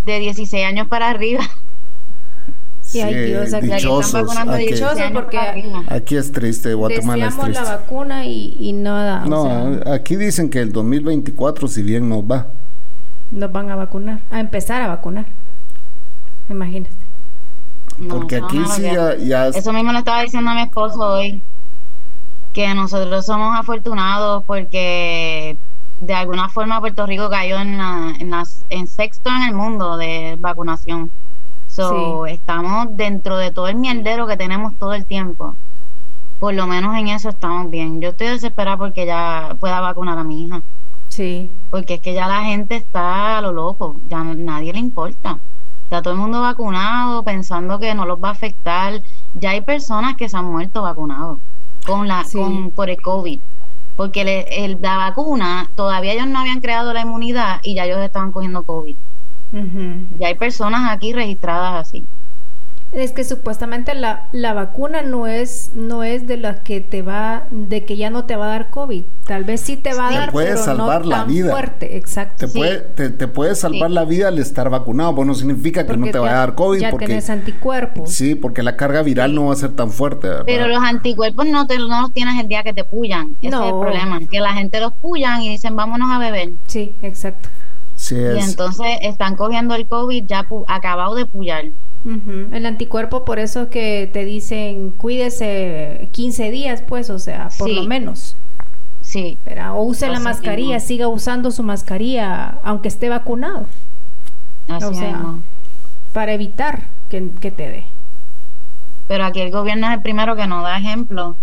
de 0.05 0.19
16 0.19 0.65
años 0.65 0.87
para 0.87 1.09
arriba. 1.09 1.41
Sí, 2.81 3.01
ay, 3.01 3.15
Dios, 3.31 3.51
aquí- 3.51 3.67
Ya 3.67 3.75
aquí 3.77 3.77
están 3.77 3.77
dichosos. 3.77 4.13
vacunando 4.13 4.51
de 4.53 4.57
Aquí, 4.59 4.67
16 4.67 4.95
Dichosos 4.95 5.11
porque- 5.11 5.73
aquí 5.89 6.15
es 6.17 6.31
triste, 6.31 6.73
Guatemala 6.75 7.25
es 7.29 7.35
triste. 7.35 7.63
la 7.63 7.77
vacuna 7.77 8.25
y, 8.27 8.55
y 8.59 8.73
nada. 8.73 9.23
o 9.25 9.27
No, 9.27 9.43
sea, 9.83 9.93
aquí 9.95 10.15
dicen 10.15 10.51
que 10.51 10.59
el 10.59 10.71
2024, 10.71 11.67
si 11.67 11.81
bien 11.81 12.07
nos 12.07 12.19
va. 12.23 12.45
nos 13.31 13.51
van 13.51 13.71
a 13.71 13.75
vacunar, 13.75 14.19
a 14.29 14.39
empezar 14.39 14.83
a 14.83 14.87
vacunar. 14.87 15.25
Imagínate. 16.49 16.95
No, 17.97 18.15
Porque 18.15 18.39
no, 18.41 18.47
aquí 18.47 18.61
sí 18.67 18.81
ya, 18.83 19.15
ya 19.17 19.47
es- 19.47 19.55
Eso 19.55 19.71
mismo 19.73 19.91
le 19.93 19.99
estaba 19.99 20.21
diciendo 20.21 20.51
a 20.51 20.55
mi 20.55 20.61
esposo 20.61 20.99
hoy, 20.99 21.41
que 22.53 22.73
nosotros 22.73 23.25
somos 23.25 23.57
afortunados 23.57 24.43
porque 24.45 25.57
de 26.01 26.13
alguna 26.13 26.49
forma 26.49 26.79
Puerto 26.79 27.05
Rico 27.05 27.29
cayó 27.29 27.57
en, 27.59 27.77
la, 27.77 28.13
en, 28.19 28.29
las, 28.31 28.65
en 28.69 28.87
sexto 28.87 29.29
en 29.29 29.43
el 29.43 29.53
mundo 29.53 29.97
de 29.97 30.37
vacunación. 30.39 31.09
So, 31.67 32.25
Sí. 32.25 32.33
estamos 32.33 32.87
dentro 32.95 33.37
de 33.37 33.51
todo 33.51 33.67
el 33.67 33.75
mierdero 33.75 34.27
que 34.27 34.37
tenemos 34.37 34.73
todo 34.77 34.93
el 34.93 35.05
tiempo. 35.05 35.55
Por 36.39 36.53
lo 36.53 36.67
menos 36.67 36.95
en 36.97 37.07
eso 37.09 37.29
estamos 37.29 37.69
bien. 37.71 38.01
Yo 38.01 38.09
estoy 38.09 38.27
desesperada 38.27 38.77
porque 38.77 39.05
ya 39.05 39.55
pueda 39.59 39.79
vacunar 39.81 40.17
a 40.17 40.23
mi 40.23 40.45
hija. 40.45 40.61
Sí. 41.09 41.49
Porque 41.71 41.95
es 41.95 42.01
que 42.01 42.13
ya 42.13 42.27
la 42.27 42.43
gente 42.43 42.75
está 42.75 43.37
a 43.37 43.41
lo 43.41 43.51
loco, 43.53 43.95
ya 44.09 44.21
nadie 44.23 44.73
le 44.73 44.79
importa. 44.79 45.39
Está 45.85 46.01
todo 46.01 46.13
el 46.13 46.19
mundo 46.19 46.41
vacunado 46.41 47.23
pensando 47.23 47.79
que 47.79 47.93
no 47.93 48.05
los 48.05 48.21
va 48.23 48.29
a 48.29 48.31
afectar. 48.31 49.01
Ya 49.35 49.51
hay 49.51 49.61
personas 49.61 50.15
que 50.15 50.27
se 50.27 50.35
han 50.35 50.45
muerto 50.51 50.81
vacunados 50.81 51.39
con 51.85 52.07
la 52.07 52.23
Sí. 52.23 52.37
con 52.39 52.71
por 52.71 52.89
el 52.89 53.01
COVID. 53.01 53.39
Porque 53.95 54.45
el- 54.49 54.77
la 54.81 54.97
vacuna 54.97 55.69
todavía 55.75 56.13
ellos 56.13 56.27
no 56.27 56.39
habían 56.39 56.59
creado 56.59 56.91
la 56.91 57.01
inmunidad 57.01 57.59
y 57.63 57.75
ya 57.75 57.85
ellos 57.85 57.99
estaban 57.99 58.31
cogiendo 58.31 58.63
COVID. 58.63 58.95
Ya 60.19 60.27
hay 60.27 60.35
personas 60.35 60.91
aquí 60.91 61.13
registradas 61.13 61.87
así. 61.87 62.03
Es 62.95 63.11
que 63.11 63.23
supuestamente 63.25 63.93
la, 63.93 64.27
la 64.31 64.53
vacuna 64.53 65.01
no 65.01 65.27
es 65.27 65.71
no 65.75 66.03
es 66.03 66.27
de 66.27 66.37
las 66.37 66.61
que 66.61 66.79
te 66.79 67.01
va 67.01 67.43
de 67.51 67.83
que 67.83 67.97
ya 67.97 68.09
no 68.09 68.23
te 68.23 68.35
va 68.37 68.45
a 68.45 68.49
dar 68.49 68.69
COVID. 68.69 69.03
Tal 69.25 69.43
vez 69.43 69.59
sí 69.61 69.75
te 69.75 69.93
va 69.93 70.07
a 70.07 70.09
Te 70.11 70.15
dar, 70.15 70.31
puede 70.31 70.51
pero 70.51 70.63
salvar 70.63 71.01
no 71.03 71.09
la 71.09 71.15
tan 71.17 71.27
vida. 71.27 71.51
fuerte, 71.51 71.97
exacto. 71.97 72.45
te, 72.45 72.47
Sí. 72.47 72.57
puede, 72.57 72.77
te, 72.79 73.09
te 73.09 73.27
puede 73.27 73.53
salvar 73.55 73.89
Sí. 73.89 73.95
la 73.95 74.05
vida 74.05 74.27
al 74.29 74.39
estar 74.39 74.69
vacunado. 74.69 75.11
Bueno, 75.13 75.33
significa 75.33 75.85
que 75.85 75.97
no 75.97 76.09
te 76.09 76.19
va 76.19 76.29
a 76.29 76.33
dar 76.35 76.55
COVID. 76.55 76.79
Ya 76.79 76.89
porque, 76.89 77.07
tienes 77.07 77.29
anticuerpos. 77.29 78.11
sí, 78.11 78.33
porque 78.35 78.63
la 78.63 78.77
carga 78.77 79.01
viral 79.01 79.35
no 79.35 79.47
va 79.47 79.53
a 79.53 79.57
ser 79.57 79.71
tan 79.75 79.91
fuerte. 79.91 80.29
¿verdad? 80.29 80.43
Pero 80.45 80.67
los 80.69 80.81
anticuerpos 80.81 81.45
no, 81.47 81.67
te, 81.67 81.77
no 81.77 82.01
los 82.01 82.13
tienes 82.13 82.39
el 82.41 82.47
día 82.47 82.63
que 82.63 82.71
te 82.73 82.85
pullan. 82.85 83.35
Ese 83.41 83.47
es 83.47 83.53
el 83.53 83.59
No. 83.71 83.81
problema. 83.81 84.19
Que 84.31 84.39
la 84.39 84.53
gente 84.53 84.79
los 84.79 84.93
pullan 84.93 85.41
y 85.41 85.49
dicen 85.49 85.75
vámonos 85.75 86.09
a 86.11 86.17
beber. 86.17 86.51
Sí, 86.67 86.95
exacto. 87.01 87.49
Sí, 87.97 88.15
Y 88.15 88.19
es. 88.39 88.49
entonces 88.49 88.87
están 89.01 89.35
cogiendo 89.35 89.73
el 89.75 89.85
COVID 89.85 90.25
ya 90.27 90.45
acabado 90.67 91.15
de 91.15 91.25
pullar. 91.25 91.65
El 92.51 92.65
anticuerpo, 92.67 93.25
por 93.25 93.39
eso 93.39 93.63
es 93.63 93.69
que 93.69 94.09
te 94.13 94.25
dicen 94.25 94.91
cuídese 94.91 96.07
15 96.11 96.51
días, 96.51 96.83
pues, 96.87 97.09
o 97.09 97.17
sea, 97.19 97.49
por 97.57 97.67
Sí. 97.69 97.75
lo 97.75 97.83
menos. 97.85 98.35
Sí. 99.01 99.37
Pero, 99.43 99.73
o 99.75 99.83
use 99.83 100.07
la 100.07 100.19
mascarilla, 100.19 100.75
mismo. 100.75 100.87
siga 100.87 101.07
usando 101.07 101.49
su 101.51 101.63
mascarilla, 101.63 102.59
aunque 102.63 102.87
esté 102.89 103.09
vacunado, 103.09 103.67
Así 104.67 104.85
O 104.85 104.93
sea, 104.93 105.11
mismo. 105.17 105.39
para 106.13 106.33
evitar 106.33 106.83
que, 107.09 107.29
que 107.39 107.51
te 107.51 107.69
dé. 107.69 107.85
Pero 109.07 109.25
aquí 109.25 109.41
el 109.41 109.51
gobierno 109.51 109.87
es 109.87 109.93
el 109.93 110.01
primero 110.01 110.35
que 110.35 110.47
nos 110.47 110.63
da 110.63 110.77
ejemplo. 110.77 111.35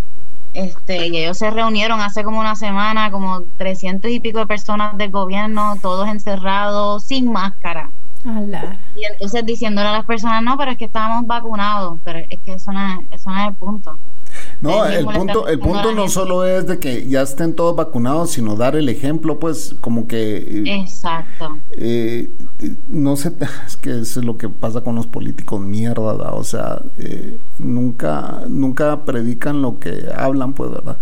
Este, 0.55 1.07
y 1.09 1.17
ellos 1.17 1.39
se 1.39 1.51
reunieron 1.51 2.01
hace 2.01 2.25
como 2.25 2.41
una 2.41 2.57
semana, 2.57 3.11
como 3.11 3.43
300 3.59 4.11
y 4.11 4.21
pico 4.21 4.39
de 4.41 4.47
personas 4.47 4.99
del 4.99 5.11
gobierno, 5.11 5.77
todos 5.81 6.09
encerrados, 6.09 7.05
sin 7.05 7.31
máscara. 7.33 7.91
Y 8.25 9.05
entonces 9.05 9.45
diciéndole 9.45 9.89
a 9.89 9.93
las 9.93 10.05
personas, 10.05 10.43
no, 10.43 10.57
pero 10.57 10.73
es 10.73 10.79
que 10.79 10.85
estábamos 10.85 11.27
vacunados, 11.27 11.99
pero 12.05 12.21
es 12.21 12.41
que 12.41 12.55
eso 12.55 12.73
no 12.73 12.81
es, 12.81 13.21
eso 13.21 13.31
no 13.31 13.41
es 13.41 13.49
el 13.49 13.55
punto. 13.55 13.97
No, 14.61 14.87
el 14.87 15.05
punto, 15.05 15.49
el 15.49 15.59
punto 15.59 15.93
no 15.93 16.09
solo 16.09 16.47
es 16.47 16.67
de 16.67 16.79
que 16.79 17.09
ya 17.09 17.23
estén 17.23 17.55
todos 17.55 17.75
vacunados, 17.75 18.31
sino 18.31 18.57
dar 18.57 18.77
el 18.77 18.89
ejemplo, 18.89 19.39
pues, 19.39 19.75
como 19.81 20.07
que... 20.07 20.37
Eh, 20.37 20.81
Exacto. 20.81 21.59
Eh, 21.73 22.31
no 22.89 23.17
sé, 23.17 23.33
es 23.67 23.77
que 23.77 23.91
eso 24.01 24.21
es 24.21 24.27
lo 24.27 24.39
que 24.39 24.49
pasa 24.49 24.83
con 24.83 24.95
los 24.95 25.07
políticos, 25.07 25.61
mierda, 25.61 26.33
o 26.33 26.45
sea, 26.45 26.81
eh, 26.99 27.39
nunca, 27.59 28.43
nunca 28.49 29.05
predican 29.05 29.63
lo 29.63 29.81
que 29.81 30.09
hablan, 30.17 30.53
pues, 30.53 30.71
¿verdad? 30.71 30.97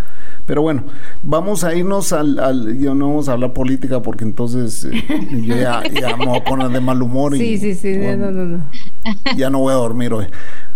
Pero 0.50 0.62
bueno, 0.62 0.82
vamos 1.22 1.62
a 1.62 1.76
irnos 1.76 2.12
al, 2.12 2.40
al 2.40 2.76
yo 2.76 2.92
no 2.92 3.06
vamos 3.06 3.28
a 3.28 3.34
hablar 3.34 3.52
política 3.52 4.02
porque 4.02 4.24
entonces 4.24 4.84
yo 5.30 5.54
ya, 5.54 5.80
me 6.18 6.26
voy 6.26 6.38
a 6.38 6.42
poner 6.42 6.70
de 6.70 6.80
mal 6.80 7.00
humor. 7.00 7.36
Sí, 7.36 7.52
y, 7.52 7.56
sí, 7.56 7.74
sí, 7.76 7.96
no, 7.96 8.16
no, 8.16 8.32
no. 8.32 8.64
Ya 9.36 9.48
no 9.48 9.60
voy 9.60 9.70
a 9.70 9.76
dormir 9.76 10.12
hoy. 10.12 10.26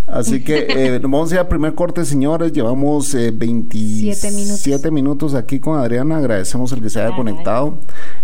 Así 0.06 0.44
que 0.44 0.66
eh, 0.68 1.00
vamos 1.00 1.32
a 1.32 1.34
ir 1.34 1.40
al 1.40 1.48
primer 1.48 1.74
corte, 1.74 2.04
señores. 2.04 2.52
Llevamos 2.52 3.12
eh, 3.16 3.32
27 3.32 4.92
minutos. 4.92 5.34
aquí 5.34 5.58
con 5.58 5.76
Adriana. 5.76 6.18
Agradecemos 6.18 6.70
el 6.70 6.80
que 6.80 6.88
se 6.88 7.00
haya 7.00 7.16
conectado. 7.16 7.76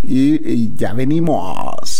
y 0.05 0.73
ya 0.77 0.93
venimos. 0.93 2.00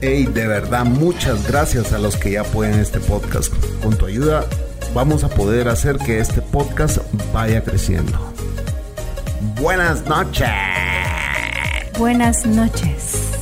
Hey, 0.00 0.26
de 0.26 0.46
verdad, 0.46 0.84
muchas 0.84 1.48
gracias 1.48 1.92
a 1.92 1.98
los 1.98 2.16
que 2.16 2.30
ya 2.32 2.42
apoyan 2.42 2.78
este 2.78 3.00
podcast. 3.00 3.52
Con 3.82 3.98
tu 3.98 4.06
ayuda 4.06 4.44
vamos 4.94 5.24
a 5.24 5.28
poder 5.28 5.68
hacer 5.68 5.98
que 5.98 6.20
este 6.20 6.40
podcast 6.40 6.98
vaya 7.32 7.64
creciendo. 7.64 8.16
Buenas 9.60 10.06
noches. 10.06 10.48
Buenas 11.98 12.46
noches. 12.46 13.32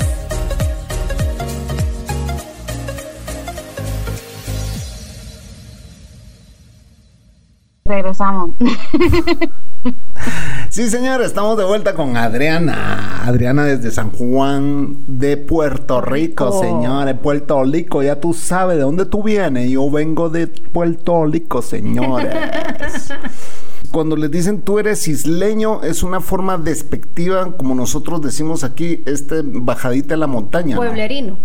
Regresamos. 7.84 8.50
Sí, 10.76 10.90
señor, 10.90 11.22
estamos 11.22 11.56
de 11.56 11.64
vuelta 11.64 11.94
con 11.94 12.18
Adriana. 12.18 13.22
Adriana 13.24 13.64
desde 13.64 13.90
San 13.90 14.10
Juan 14.10 14.98
de 15.06 15.38
Puerto 15.38 16.02
Rico, 16.02 16.52
señores. 16.60 17.14
Puerto 17.14 17.64
Rico, 17.64 18.02
ya 18.02 18.20
tú 18.20 18.34
sabes 18.34 18.76
de 18.76 18.82
dónde 18.82 19.06
tú 19.06 19.22
vienes. 19.22 19.70
Yo 19.70 19.90
vengo 19.90 20.28
de 20.28 20.48
Puerto 20.48 21.24
Rico, 21.24 21.62
señores. 21.62 22.30
Cuando 23.90 24.16
les 24.16 24.30
dicen 24.30 24.60
tú 24.60 24.78
eres 24.78 25.08
isleño, 25.08 25.82
es 25.82 26.02
una 26.02 26.20
forma 26.20 26.58
despectiva, 26.58 27.52
como 27.56 27.74
nosotros 27.74 28.20
decimos 28.20 28.62
aquí, 28.62 29.02
este 29.06 29.40
bajadita 29.42 30.08
de 30.08 30.18
la 30.18 30.26
montaña. 30.26 30.76
Pueblerino. 30.76 31.38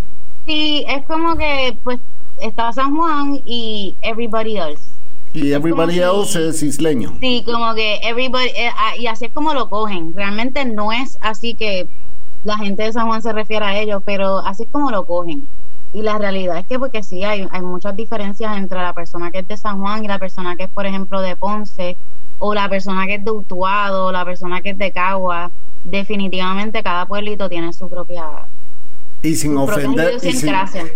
Sí, 0.46 0.84
es 0.90 1.06
como 1.06 1.38
que 1.38 1.78
pues 1.86 2.02
está 2.42 2.74
San 2.74 2.98
Juan 2.98 3.40
y 3.46 3.96
everybody 4.02 4.58
else. 4.58 4.84
Y 5.34 5.54
everybody 5.54 6.00
else 6.00 6.50
es 6.50 6.62
isleño. 6.62 7.14
Sí, 7.22 7.44
como 7.46 7.74
que 7.74 8.00
everybody, 8.04 8.48
eh, 8.48 8.72
y 9.00 9.08
así 9.08 9.26
es 9.26 9.32
como 9.32 9.54
lo 9.54 9.70
cogen. 9.70 10.14
Realmente 10.14 10.66
no 10.66 10.92
es 10.92 11.18
así 11.22 11.54
que 11.54 11.88
la 12.44 12.58
gente 12.58 12.84
de 12.84 12.92
San 12.92 13.08
Juan 13.08 13.22
se 13.22 13.32
refiere 13.32 13.66
a 13.66 13.80
ellos, 13.80 14.02
pero 14.06 14.40
así 14.40 14.64
es 14.64 14.70
como 14.70 14.92
lo 14.92 15.06
cogen. 15.06 15.48
Y 15.94 16.02
la 16.02 16.18
realidad 16.18 16.58
es 16.58 16.66
que 16.66 16.80
porque 16.80 17.04
sí, 17.04 17.24
hay, 17.24 17.48
hay 17.52 17.62
muchas 17.62 17.96
diferencias 17.96 18.58
entre 18.58 18.78
la 18.82 18.94
persona 18.94 19.32
que 19.32 19.40
es 19.40 19.48
de 19.48 19.58
San 19.58 19.80
Juan 19.80 20.04
y 20.04 20.08
la 20.08 20.20
persona 20.20 20.56
que 20.56 20.64
es, 20.64 20.70
por 20.70 20.86
ejemplo, 20.86 21.22
de 21.22 21.36
Ponce, 21.36 21.98
o 22.40 22.54
la 22.54 22.68
persona 22.70 23.06
que 23.06 23.16
es 23.16 23.26
de 23.26 23.32
Utuado, 23.32 24.08
o 24.08 24.12
la 24.12 24.26
persona 24.26 24.62
que 24.62 24.72
es 24.72 24.78
de 24.78 24.92
Cagua. 24.92 25.52
Definitivamente 25.84 26.84
cada 26.84 27.06
pueblito 27.06 27.50
tiene 27.50 27.74
su 27.74 27.90
propia 27.90 28.24
y 29.24 29.36
sin 29.36 29.58
ofender 29.58 30.18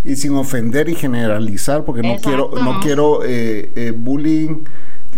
y 0.03 0.15
sin, 0.15 0.35
ofender 0.35 0.89
y 0.89 0.95
generalizar 0.95 1.85
porque 1.85 2.01
no 2.01 2.17
quiero 2.17 2.51
no 2.61 2.79
quiero 2.79 3.23
eh, 3.23 3.71
eh, 3.75 3.93
bullying. 3.95 4.63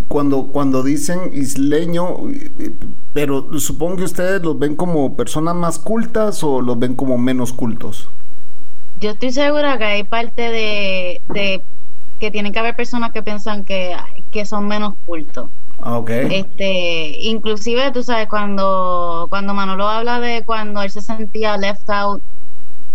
Cuando 0.08 0.48
cuando 0.48 0.84
dicen 0.84 1.32
isleño 1.34 2.17
pero 3.13 3.60
supongo 3.60 3.98
que 3.98 4.04
ustedes 4.04 4.41
los 4.41 4.60
ven 4.60 4.76
como 4.76 5.15
personas 5.15 5.56
más 5.56 5.80
cultas 5.80 6.43
o 6.43 6.62
los 6.62 6.78
ven 6.78 6.96
como 6.96 7.17
menos 7.17 7.52
cultos. 7.52 8.10
Yo 9.00 9.12
estoy 9.12 9.32
segura 9.32 9.78
que 9.78 9.84
hay 9.84 10.04
parte 10.04 10.41
de, 10.41 11.22
de 11.30 11.62
que 12.20 12.32
tienen 12.32 12.52
que 12.52 12.60
haber 12.60 12.76
personas 12.76 13.12
que 13.12 13.24
piensan 13.24 13.63
que, 13.63 13.96
que 14.32 14.46
son 14.46 14.67
menos 14.67 14.93
cultos. 15.06 15.50
Ah, 15.82 15.98
Okay. 16.00 16.28
Este, 16.32 17.22
inclusive 17.22 17.91
tú 17.91 18.02
sabes 18.02 18.28
cuando 18.28 19.28
cuando 19.30 19.54
Manolo 19.54 19.88
habla 19.88 20.20
de 20.20 20.43
cuando 20.43 20.82
él 20.82 20.89
se 20.89 21.02
sentía 21.02 21.56
left 21.58 21.88
out 21.89 22.22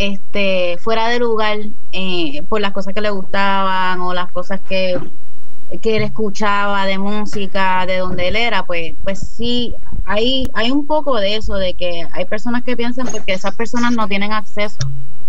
este, 0.07 0.79
fuera 0.79 1.09
de 1.09 1.21
lugar 1.21 1.59
eh, 1.93 2.43
por 2.49 2.61
las 2.61 2.73
cosas 2.73 2.93
que 2.93 3.01
le 3.01 3.11
gustaban 3.11 4.01
o 4.01 4.13
las 4.13 4.31
cosas 4.33 4.61
que, 4.69 4.99
que 5.81 5.97
él 5.97 6.03
escuchaba 6.03 6.87
de 6.87 6.99
música, 6.99 7.87
de 7.87 7.99
donde 7.99 8.29
él 8.29 8.37
era, 8.37 8.65
pues, 8.65 8.95
pues 9.05 9.21
sí, 9.21 9.75
hay, 10.05 10.51
hay 10.55 10.73
un 10.73 10.87
poco 10.87 11.21
de 11.21 11.37
eso, 11.37 11.55
de 11.55 11.75
que 11.75 12.07
hay 12.11 12.25
personas 12.25 12.65
que 12.65 12.77
piensan 12.77 13.07
porque 13.13 13.33
esas 13.33 13.55
personas 13.55 13.93
no 13.93 14.09
tienen 14.09 14.33
acceso 14.33 14.79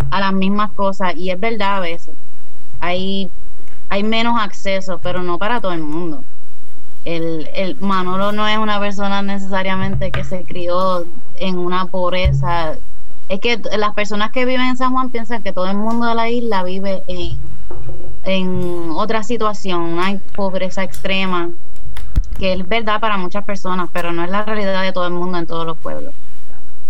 a 0.09 0.19
las 0.19 0.33
mismas 0.33 0.71
cosas 0.71 1.15
y 1.15 1.29
es 1.29 1.39
verdad 1.39 1.77
a 1.77 1.79
veces. 1.79 2.15
Hay, 2.79 3.29
hay 3.89 4.03
menos 4.03 4.41
acceso, 4.41 4.99
pero 5.03 5.21
no 5.21 5.37
para 5.37 5.61
todo 5.61 5.73
el 5.73 5.83
mundo. 5.83 6.23
El, 7.05 7.47
el 7.53 7.75
Manolo 7.79 8.31
no 8.31 8.47
es 8.47 8.57
una 8.57 8.79
persona 8.79 9.21
necesariamente 9.21 10.09
que 10.09 10.23
se 10.23 10.43
crió 10.43 11.05
en 11.35 11.57
una 11.57 11.85
pobreza 11.85 12.75
es 13.29 13.39
que 13.39 13.61
las 13.77 13.93
personas 13.93 14.31
que 14.31 14.45
viven 14.45 14.67
en 14.67 14.77
San 14.77 14.91
Juan 14.91 15.09
piensan 15.09 15.43
que 15.43 15.53
todo 15.53 15.67
el 15.69 15.77
mundo 15.77 16.07
de 16.07 16.15
la 16.15 16.29
isla 16.29 16.63
vive 16.63 17.03
en, 17.07 17.37
en 18.25 18.91
otra 18.91 19.23
situación, 19.23 19.99
hay 19.99 20.19
pobreza 20.35 20.83
extrema, 20.83 21.49
que 22.37 22.53
es 22.53 22.67
verdad 22.67 22.99
para 22.99 23.17
muchas 23.17 23.43
personas, 23.43 23.89
pero 23.93 24.11
no 24.11 24.23
es 24.23 24.29
la 24.29 24.43
realidad 24.43 24.83
de 24.83 24.91
todo 24.91 25.07
el 25.07 25.13
mundo 25.13 25.37
en 25.37 25.45
todos 25.45 25.65
los 25.65 25.77
pueblos. 25.77 26.13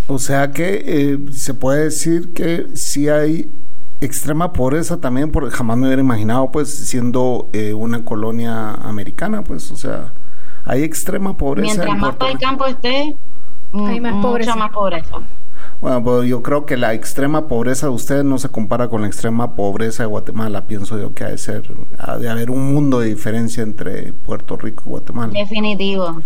O 0.08 0.20
sea 0.20 0.52
que 0.52 0.84
eh, 0.86 1.32
se 1.32 1.54
puede 1.54 1.86
decir 1.86 2.34
que 2.34 2.68
si 2.74 3.08
hay 3.08 3.50
extrema 4.02 4.52
pobreza 4.52 5.00
también, 5.00 5.32
porque 5.32 5.56
jamás 5.56 5.78
me 5.78 5.86
hubiera 5.88 6.02
imaginado, 6.02 6.52
pues, 6.52 6.74
siendo 6.74 7.48
eh, 7.54 7.74
una 7.74 8.04
colonia 8.04 8.74
americana, 8.74 9.44
pues, 9.44 9.72
o 9.72 9.78
sea, 9.78 10.12
hay 10.66 10.84
extrema 10.84 11.38
pobreza. 11.38 11.68
Mientras 11.68 11.98
más 11.98 12.18
todo 12.18 12.30
el 12.30 12.38
campo 12.38 12.66
esté, 12.66 13.16
hay 13.74 14.02
más 14.02 14.14
mucha 14.14 14.56
más 14.56 14.72
pobreza. 14.72 15.16
Bueno, 15.84 16.02
pues 16.02 16.30
yo 16.30 16.42
creo 16.42 16.66
que 16.66 16.78
la 16.78 16.94
extrema 16.94 17.50
pobreza 17.50 17.88
de 17.88 17.92
ustedes 17.92 18.24
no 18.24 18.38
se 18.38 18.48
compara 18.48 18.88
con 18.88 19.02
la 19.02 19.08
extrema 19.08 19.54
pobreza 19.54 20.04
de 20.04 20.08
Guatemala. 20.08 20.62
Pienso 20.62 20.98
yo 20.98 21.14
que 21.14 21.26
ha 21.26 21.28
de 21.28 21.38
ser, 21.38 21.70
ha 21.98 22.18
de 22.18 22.30
haber 22.30 22.52
un 22.52 22.74
mundo 22.74 23.02
de 23.02 23.10
diferencia 23.10 23.64
entre 23.64 24.14
Puerto 24.14 24.56
Rico 24.56 24.84
y 24.86 24.90
Guatemala. 24.92 25.34
Definitivo. 25.34 26.22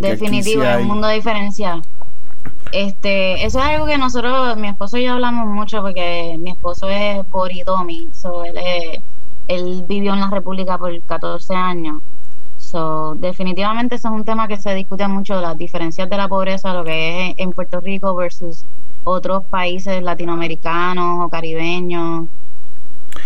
Definitivo, 0.00 0.64
hay... 0.64 0.82
un 0.82 0.88
mundo 0.88 1.06
de 1.06 1.14
diferencia. 1.14 1.80
Este, 2.72 3.46
eso 3.46 3.60
es 3.60 3.66
algo 3.66 3.86
que 3.86 3.98
nosotros, 3.98 4.56
mi 4.56 4.66
esposo 4.66 4.98
y 4.98 5.04
yo 5.04 5.12
hablamos 5.12 5.46
mucho 5.46 5.80
porque 5.80 6.36
mi 6.40 6.50
esposo 6.50 6.88
es 6.88 7.20
boridomi, 7.30 8.08
so 8.12 8.44
él, 8.44 8.56
él 9.46 9.84
vivió 9.86 10.12
en 10.12 10.18
la 10.22 10.30
República 10.30 10.76
por 10.76 11.00
14 11.02 11.54
años. 11.54 12.02
So, 12.56 13.14
definitivamente 13.14 13.94
eso 13.94 14.08
es 14.08 14.14
un 14.14 14.24
tema 14.24 14.48
que 14.48 14.56
se 14.56 14.74
discute 14.74 15.06
mucho, 15.06 15.40
las 15.40 15.56
diferencias 15.56 16.10
de 16.10 16.16
la 16.16 16.26
pobreza, 16.26 16.74
lo 16.74 16.82
que 16.82 17.28
es 17.28 17.34
en 17.38 17.52
Puerto 17.52 17.80
Rico 17.80 18.12
versus 18.16 18.64
otros 19.08 19.44
países 19.44 20.02
latinoamericanos 20.02 21.24
o 21.24 21.28
caribeños. 21.28 22.28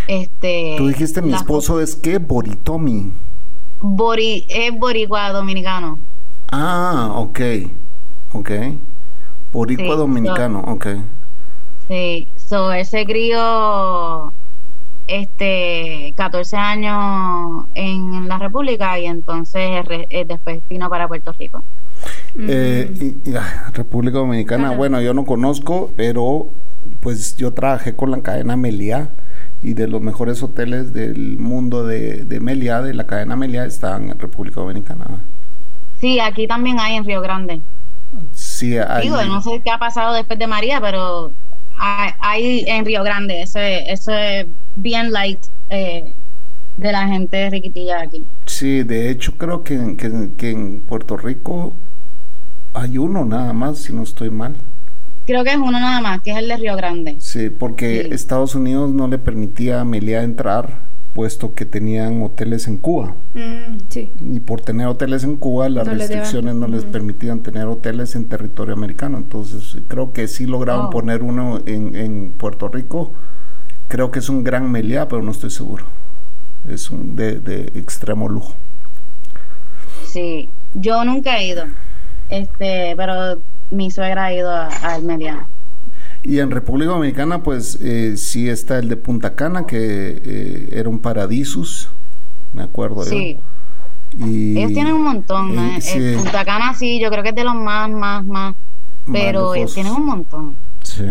Este, 0.06 0.74
Tú 0.78 0.88
dijiste 0.88 1.22
mi 1.22 1.34
esposo 1.34 1.80
es 1.80 1.96
que 1.96 2.18
Boritomi. 2.18 3.12
Bori, 3.80 4.46
es 4.48 4.72
boricua 4.78 5.32
dominicano. 5.32 5.98
Ah, 6.50 7.12
ok, 7.16 7.40
ok. 8.32 8.50
Boricua 9.52 9.96
dominicano, 9.96 10.60
ok. 10.60 10.86
Sí, 11.88 12.28
so 12.36 12.72
ese 12.72 13.04
crío 13.04 14.32
este 15.20 16.14
14 16.16 16.56
años 16.56 17.66
en 17.74 18.28
la 18.28 18.38
República 18.38 18.98
y 18.98 19.06
entonces 19.06 19.84
eh, 19.88 20.24
después 20.26 20.60
vino 20.68 20.88
para 20.88 21.08
Puerto 21.08 21.32
Rico. 21.32 21.62
Eh, 22.38 23.14
República 23.74 24.18
Dominicana, 24.18 24.72
bueno, 24.72 25.00
yo 25.00 25.14
no 25.14 25.24
conozco, 25.24 25.90
pero 25.96 26.48
pues 27.00 27.36
yo 27.36 27.52
trabajé 27.52 27.94
con 27.94 28.10
la 28.10 28.20
cadena 28.22 28.56
Meliá 28.56 29.10
y 29.62 29.74
de 29.74 29.86
los 29.86 30.00
mejores 30.00 30.42
hoteles 30.42 30.92
del 30.92 31.38
mundo 31.38 31.84
de, 31.86 32.24
de 32.24 32.40
Meliá, 32.40 32.82
de 32.82 32.94
la 32.94 33.06
cadena 33.06 33.36
Meliá, 33.36 33.64
están 33.64 34.10
en 34.10 34.18
República 34.18 34.60
Dominicana. 34.60 35.20
Sí, 36.00 36.18
aquí 36.18 36.48
también 36.48 36.80
hay 36.80 36.96
en 36.96 37.04
Río 37.04 37.20
Grande. 37.20 37.60
Sí, 38.32 38.76
hay. 38.76 39.02
Digo, 39.04 39.22
no 39.22 39.40
sé 39.40 39.60
qué 39.64 39.70
ha 39.70 39.78
pasado 39.78 40.14
después 40.14 40.38
de 40.38 40.46
María, 40.46 40.80
pero 40.80 41.32
hay, 41.76 42.64
en 42.66 42.84
Río 42.84 43.02
Grande 43.02 43.42
ese, 43.42 43.90
ese 43.90 44.46
bien 44.76 45.12
light 45.12 45.40
eh, 45.70 46.12
de 46.76 46.92
la 46.92 47.06
gente 47.08 47.50
riquitilla 47.50 48.00
aquí. 48.00 48.22
Sí, 48.46 48.82
de 48.82 49.10
hecho 49.10 49.36
creo 49.36 49.62
que, 49.64 49.96
que 50.36 50.50
en 50.50 50.80
Puerto 50.80 51.16
Rico 51.16 51.72
hay 52.74 52.98
uno 52.98 53.24
nada 53.24 53.52
más, 53.52 53.78
si 53.78 53.92
no 53.92 54.02
estoy 54.02 54.30
mal. 54.30 54.56
Creo 55.26 55.44
que 55.44 55.50
es 55.50 55.56
uno 55.56 55.72
nada 55.72 56.00
más, 56.00 56.20
que 56.22 56.32
es 56.32 56.38
el 56.38 56.48
de 56.48 56.56
Río 56.56 56.76
Grande. 56.76 57.16
Sí, 57.20 57.48
porque 57.48 58.08
Estados 58.10 58.54
Unidos 58.54 58.90
no 58.90 59.06
le 59.06 59.18
permitía 59.18 59.78
a 59.78 59.80
Amelia 59.82 60.22
entrar, 60.22 60.78
puesto 61.14 61.54
que 61.54 61.64
tenían 61.64 62.22
hoteles 62.22 62.68
en 62.68 62.76
Cuba. 62.76 63.14
Mm, 63.34 63.78
sí. 63.88 64.10
Y 64.20 64.40
por 64.40 64.60
tener 64.60 64.86
hoteles 64.86 65.24
en 65.24 65.36
Cuba, 65.36 65.68
las 65.68 65.86
restricciones 65.86 66.54
no 66.54 66.68
les 66.68 66.84
permitían 66.84 67.40
tener 67.40 67.66
hoteles 67.66 68.14
en 68.16 68.26
territorio 68.26 68.74
americano. 68.74 69.18
Entonces, 69.18 69.76
creo 69.88 70.12
que 70.12 70.28
sí 70.28 70.46
lograron 70.46 70.86
oh. 70.86 70.90
poner 70.90 71.22
uno 71.22 71.60
en, 71.66 71.94
en, 71.94 72.30
Puerto 72.30 72.68
Rico. 72.68 73.12
Creo 73.88 74.10
que 74.10 74.20
es 74.20 74.28
un 74.28 74.42
gran 74.44 74.70
Meliá, 74.70 75.08
pero 75.08 75.22
no 75.22 75.30
estoy 75.30 75.50
seguro. 75.50 75.84
Es 76.68 76.90
un 76.90 77.16
de, 77.16 77.40
de 77.40 77.72
extremo 77.74 78.28
lujo. 78.28 78.54
Sí, 80.06 80.48
yo 80.74 81.04
nunca 81.04 81.38
he 81.38 81.48
ido. 81.48 81.64
Este, 82.28 82.94
pero 82.96 83.38
mi 83.70 83.90
suegra 83.90 84.26
ha 84.26 84.34
ido 84.34 84.50
a, 84.50 84.68
Almería. 84.68 85.46
Y 86.22 86.38
en 86.38 86.50
República 86.50 86.92
Dominicana, 86.92 87.42
pues 87.42 87.78
eh, 87.80 88.16
sí 88.16 88.48
está 88.48 88.78
el 88.78 88.88
de 88.88 88.96
Punta 88.96 89.34
Cana, 89.34 89.66
que 89.66 90.22
eh, 90.24 90.68
era 90.72 90.88
un 90.88 91.00
paradisus, 91.00 91.88
me 92.52 92.62
acuerdo 92.62 93.04
sí. 93.04 93.38
Y, 94.18 94.58
ellos 94.58 94.72
tienen 94.72 94.92
un 94.92 95.04
montón, 95.04 95.54
¿no? 95.54 95.78
Eh, 95.78 96.16
Punta 96.16 96.44
Cana 96.44 96.74
sí, 96.74 97.00
yo 97.00 97.10
creo 97.10 97.22
que 97.22 97.30
es 97.30 97.34
de 97.34 97.44
los 97.44 97.54
más, 97.54 97.90
más, 97.90 98.24
más, 98.24 98.54
pero 99.10 99.54
ellos 99.54 99.74
tienen 99.74 99.92
un 99.92 100.06
montón. 100.06 100.54
Sí 100.82 101.04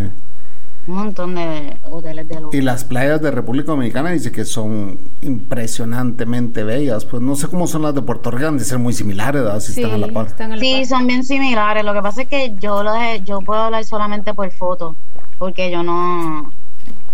un 0.88 0.96
montón 0.96 1.36
de 1.36 1.78
hoteles 1.90 2.28
de 2.28 2.42
lujo. 2.42 2.56
Y 2.56 2.62
las 2.62 2.84
playas 2.84 3.22
de 3.22 3.32
República 3.32 3.72
Dominicana 3.72 4.10
dice 4.12 4.32
que 4.32 4.46
son 4.46 4.98
impresionantemente 5.22 6.64
bellas. 6.64 7.06
Pues 7.06 7.22
no 7.22 7.36
sé 7.36 7.48
cómo 7.48 7.68
son 7.68 7.84
las 7.84 7.94
de 7.94 8.02
Puerto 8.02 8.32
Rico, 8.32 8.48
han 8.48 8.58
de 8.58 8.64
ser 8.64 8.80
muy 8.80 8.94
similares, 8.94 9.44
¿verdad? 9.44 9.60
Si 9.60 9.80
están 9.80 9.92
a 9.96 9.98
la 9.98 10.08
par. 10.08 10.28
sí, 10.60 10.86
son 10.86 11.08
bien 11.08 11.24
similares. 11.24 11.84
Lo 11.84 11.94
que 11.94 12.02
pasa 12.02 12.24
es 12.24 12.28
que 12.28 12.56
yo 12.60 12.84
lo 12.84 12.92
yo 13.26 13.42
puedo 13.42 13.62
hablar 13.62 13.86
solamente 13.86 14.34
por 14.34 14.50
foto, 14.52 14.96
porque 15.38 15.72
yo 15.72 15.84
no, 15.84 16.52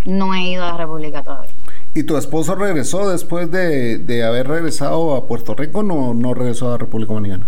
no 0.05 0.33
he 0.33 0.41
ido 0.43 0.63
a 0.63 0.71
la 0.71 0.77
República 0.77 1.23
todavía. 1.23 1.51
¿Y 1.93 2.03
tu 2.03 2.15
esposo 2.15 2.55
regresó 2.55 3.09
después 3.09 3.49
de, 3.51 3.97
de 3.97 4.23
haber 4.23 4.47
regresado 4.47 5.15
a 5.15 5.25
Puerto 5.25 5.55
Rico? 5.55 5.83
No, 5.83 6.13
no 6.13 6.33
regresó 6.33 6.67
a 6.67 6.71
la 6.71 6.77
República 6.77 7.13
Dominicana. 7.13 7.47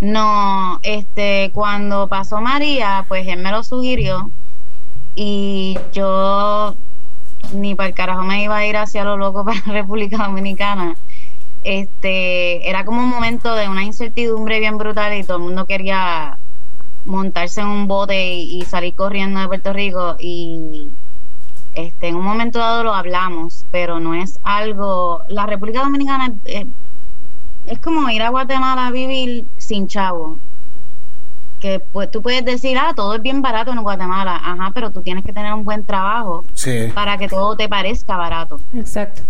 No, 0.00 0.78
este, 0.82 1.50
cuando 1.54 2.06
pasó 2.08 2.40
María, 2.40 3.04
pues 3.08 3.26
él 3.28 3.40
me 3.40 3.50
lo 3.50 3.62
sugirió 3.62 4.30
y 5.16 5.78
yo 5.92 6.76
ni 7.52 7.74
para 7.74 7.88
el 7.88 7.94
carajo 7.94 8.22
me 8.22 8.42
iba 8.42 8.56
a 8.56 8.66
ir 8.66 8.76
hacia 8.76 9.02
lo 9.02 9.16
loco 9.16 9.44
para 9.44 9.58
la 9.66 9.72
República 9.72 10.18
Dominicana. 10.18 10.94
Este, 11.64 12.68
era 12.68 12.84
como 12.84 13.02
un 13.02 13.08
momento 13.08 13.54
de 13.54 13.68
una 13.68 13.82
incertidumbre 13.82 14.60
bien 14.60 14.78
brutal 14.78 15.14
y 15.14 15.24
todo 15.24 15.38
el 15.38 15.42
mundo 15.42 15.66
quería 15.66 16.38
montarse 17.06 17.60
en 17.60 17.66
un 17.68 17.88
bote 17.88 18.34
y, 18.36 18.62
salir 18.62 18.94
corriendo 18.94 19.40
de 19.40 19.48
Puerto 19.48 19.72
Rico 19.72 20.16
y 20.18 20.88
este, 21.74 22.08
en 22.08 22.16
un 22.16 22.24
momento 22.24 22.58
dado 22.58 22.84
lo 22.84 22.94
hablamos, 22.94 23.64
pero 23.72 23.98
no 24.00 24.14
es 24.14 24.38
algo, 24.44 25.22
la 25.28 25.46
República 25.46 25.82
Dominicana 25.82 26.32
es, 26.44 26.66
es 27.66 27.78
como 27.80 28.08
ir 28.10 28.22
a 28.22 28.28
Guatemala 28.28 28.88
a 28.88 28.90
vivir 28.90 29.44
sin 29.56 29.88
chavo 29.88 30.38
que 31.60 31.80
pues, 31.80 32.10
tú 32.10 32.22
puedes 32.22 32.44
decir, 32.44 32.76
ah, 32.78 32.92
todo 32.94 33.14
es 33.14 33.22
bien 33.22 33.42
barato 33.42 33.72
en 33.72 33.82
Guatemala, 33.82 34.36
ajá, 34.36 34.70
pero 34.74 34.90
tú 34.90 35.02
tienes 35.02 35.24
que 35.24 35.32
tener 35.32 35.52
un 35.52 35.64
buen 35.64 35.84
trabajo 35.84 36.44
para 36.94 37.18
que 37.18 37.28
todo 37.28 37.56
te 37.56 37.68
parezca 37.68 38.16
barato. 38.16 38.60
Exacto, 38.74 39.22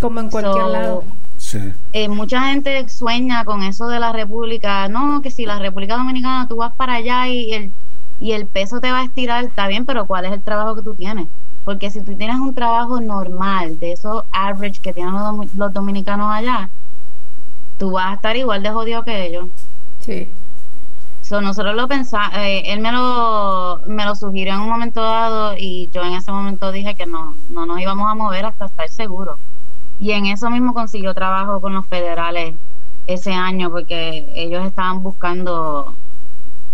como 0.00 0.20
en 0.20 0.30
cualquier 0.30 0.66
lado. 0.66 1.04
Sí. 1.38 1.58
Eh, 1.94 2.08
mucha 2.08 2.42
gente 2.48 2.86
sueña 2.88 3.44
con 3.44 3.62
eso 3.62 3.88
de 3.88 3.98
la 3.98 4.12
República, 4.12 4.88
no, 4.88 5.22
que 5.22 5.30
si 5.30 5.46
la 5.46 5.58
República 5.58 5.96
Dominicana 5.96 6.46
tú 6.46 6.56
vas 6.56 6.72
para 6.72 6.94
allá 6.94 7.28
y 7.28 7.52
el, 7.54 7.72
y 8.20 8.32
el 8.32 8.46
peso 8.46 8.80
te 8.80 8.92
va 8.92 9.00
a 9.00 9.04
estirar, 9.04 9.44
está 9.44 9.66
bien, 9.66 9.86
pero 9.86 10.04
¿cuál 10.06 10.26
es 10.26 10.32
el 10.32 10.42
trabajo 10.42 10.76
que 10.76 10.82
tú 10.82 10.94
tienes? 10.94 11.28
Porque 11.64 11.90
si 11.90 12.02
tú 12.02 12.14
tienes 12.14 12.36
un 12.36 12.54
trabajo 12.54 13.00
normal, 13.00 13.78
de 13.80 13.92
esos 13.92 14.24
average 14.32 14.80
que 14.80 14.92
tienen 14.92 15.14
los, 15.14 15.54
los 15.54 15.72
dominicanos 15.72 16.30
allá, 16.30 16.68
tú 17.78 17.92
vas 17.92 18.12
a 18.12 18.14
estar 18.14 18.36
igual 18.36 18.62
de 18.62 18.70
jodido 18.70 19.02
que 19.02 19.26
ellos. 19.26 19.46
Sí 20.00 20.28
nosotros 21.38 21.76
lo 21.76 21.86
pensamos, 21.86 22.36
eh, 22.36 22.62
él 22.66 22.80
me 22.80 22.90
lo, 22.90 23.80
me 23.86 24.04
lo 24.04 24.16
sugirió 24.16 24.54
en 24.54 24.60
un 24.60 24.68
momento 24.68 25.00
dado 25.02 25.54
y 25.56 25.88
yo 25.92 26.02
en 26.02 26.14
ese 26.14 26.32
momento 26.32 26.72
dije 26.72 26.94
que 26.96 27.06
no, 27.06 27.34
no 27.50 27.66
nos 27.66 27.80
íbamos 27.80 28.10
a 28.10 28.14
mover 28.14 28.46
hasta 28.46 28.66
estar 28.66 28.88
seguros. 28.88 29.38
Y 30.00 30.12
en 30.12 30.26
eso 30.26 30.50
mismo 30.50 30.74
consiguió 30.74 31.14
trabajo 31.14 31.60
con 31.60 31.74
los 31.74 31.86
federales 31.86 32.54
ese 33.06 33.32
año 33.32 33.70
porque 33.70 34.26
ellos 34.34 34.64
estaban 34.66 35.02
buscando 35.02 35.94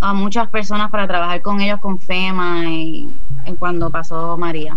a 0.01 0.13
muchas 0.15 0.49
personas 0.49 0.91
para 0.91 1.07
trabajar 1.07 1.43
con 1.43 1.61
ellos 1.61 1.81
con 1.81 1.99
FEMA 1.99 2.67
y 2.71 3.11
en 3.45 3.57
cuando 3.57 3.91
pasó 3.91 4.37
María. 4.37 4.77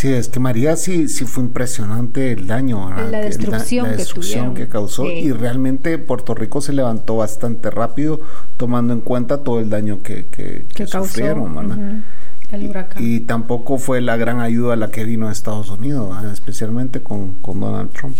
Sí, 0.00 0.10
es 0.10 0.28
que 0.28 0.40
María 0.40 0.76
sí, 0.76 1.08
sí 1.08 1.26
fue 1.26 1.44
impresionante 1.44 2.32
el 2.32 2.46
daño, 2.46 2.88
la 2.88 3.20
destrucción, 3.20 4.54
que, 4.54 4.66
causó 4.66 5.04
y 5.04 5.30
realmente 5.30 5.98
Puerto 5.98 6.34
Rico 6.34 6.62
se 6.62 6.72
levantó 6.72 7.16
bastante 7.16 7.70
rápido 7.70 8.18
tomando 8.56 8.94
en 8.94 9.02
cuenta 9.02 9.44
todo 9.44 9.60
el 9.60 9.68
daño 9.68 10.02
que, 10.02 10.24
que, 10.24 10.86
sufrieron. 10.86 12.02
el 12.50 12.66
huracán. 12.66 13.04
Y, 13.04 13.20
tampoco 13.20 13.76
fue 13.76 14.00
la 14.00 14.16
gran 14.16 14.40
ayuda 14.40 14.74
la 14.74 14.90
que 14.90 15.04
vino 15.04 15.28
a 15.28 15.32
Estados 15.32 15.68
Unidos, 15.68 16.16
especialmente 16.32 17.02
con, 17.02 17.32
con 17.42 17.60
Donald 17.60 17.92
Trump. 17.92 18.16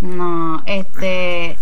No, 0.00 0.62
este 0.64 1.58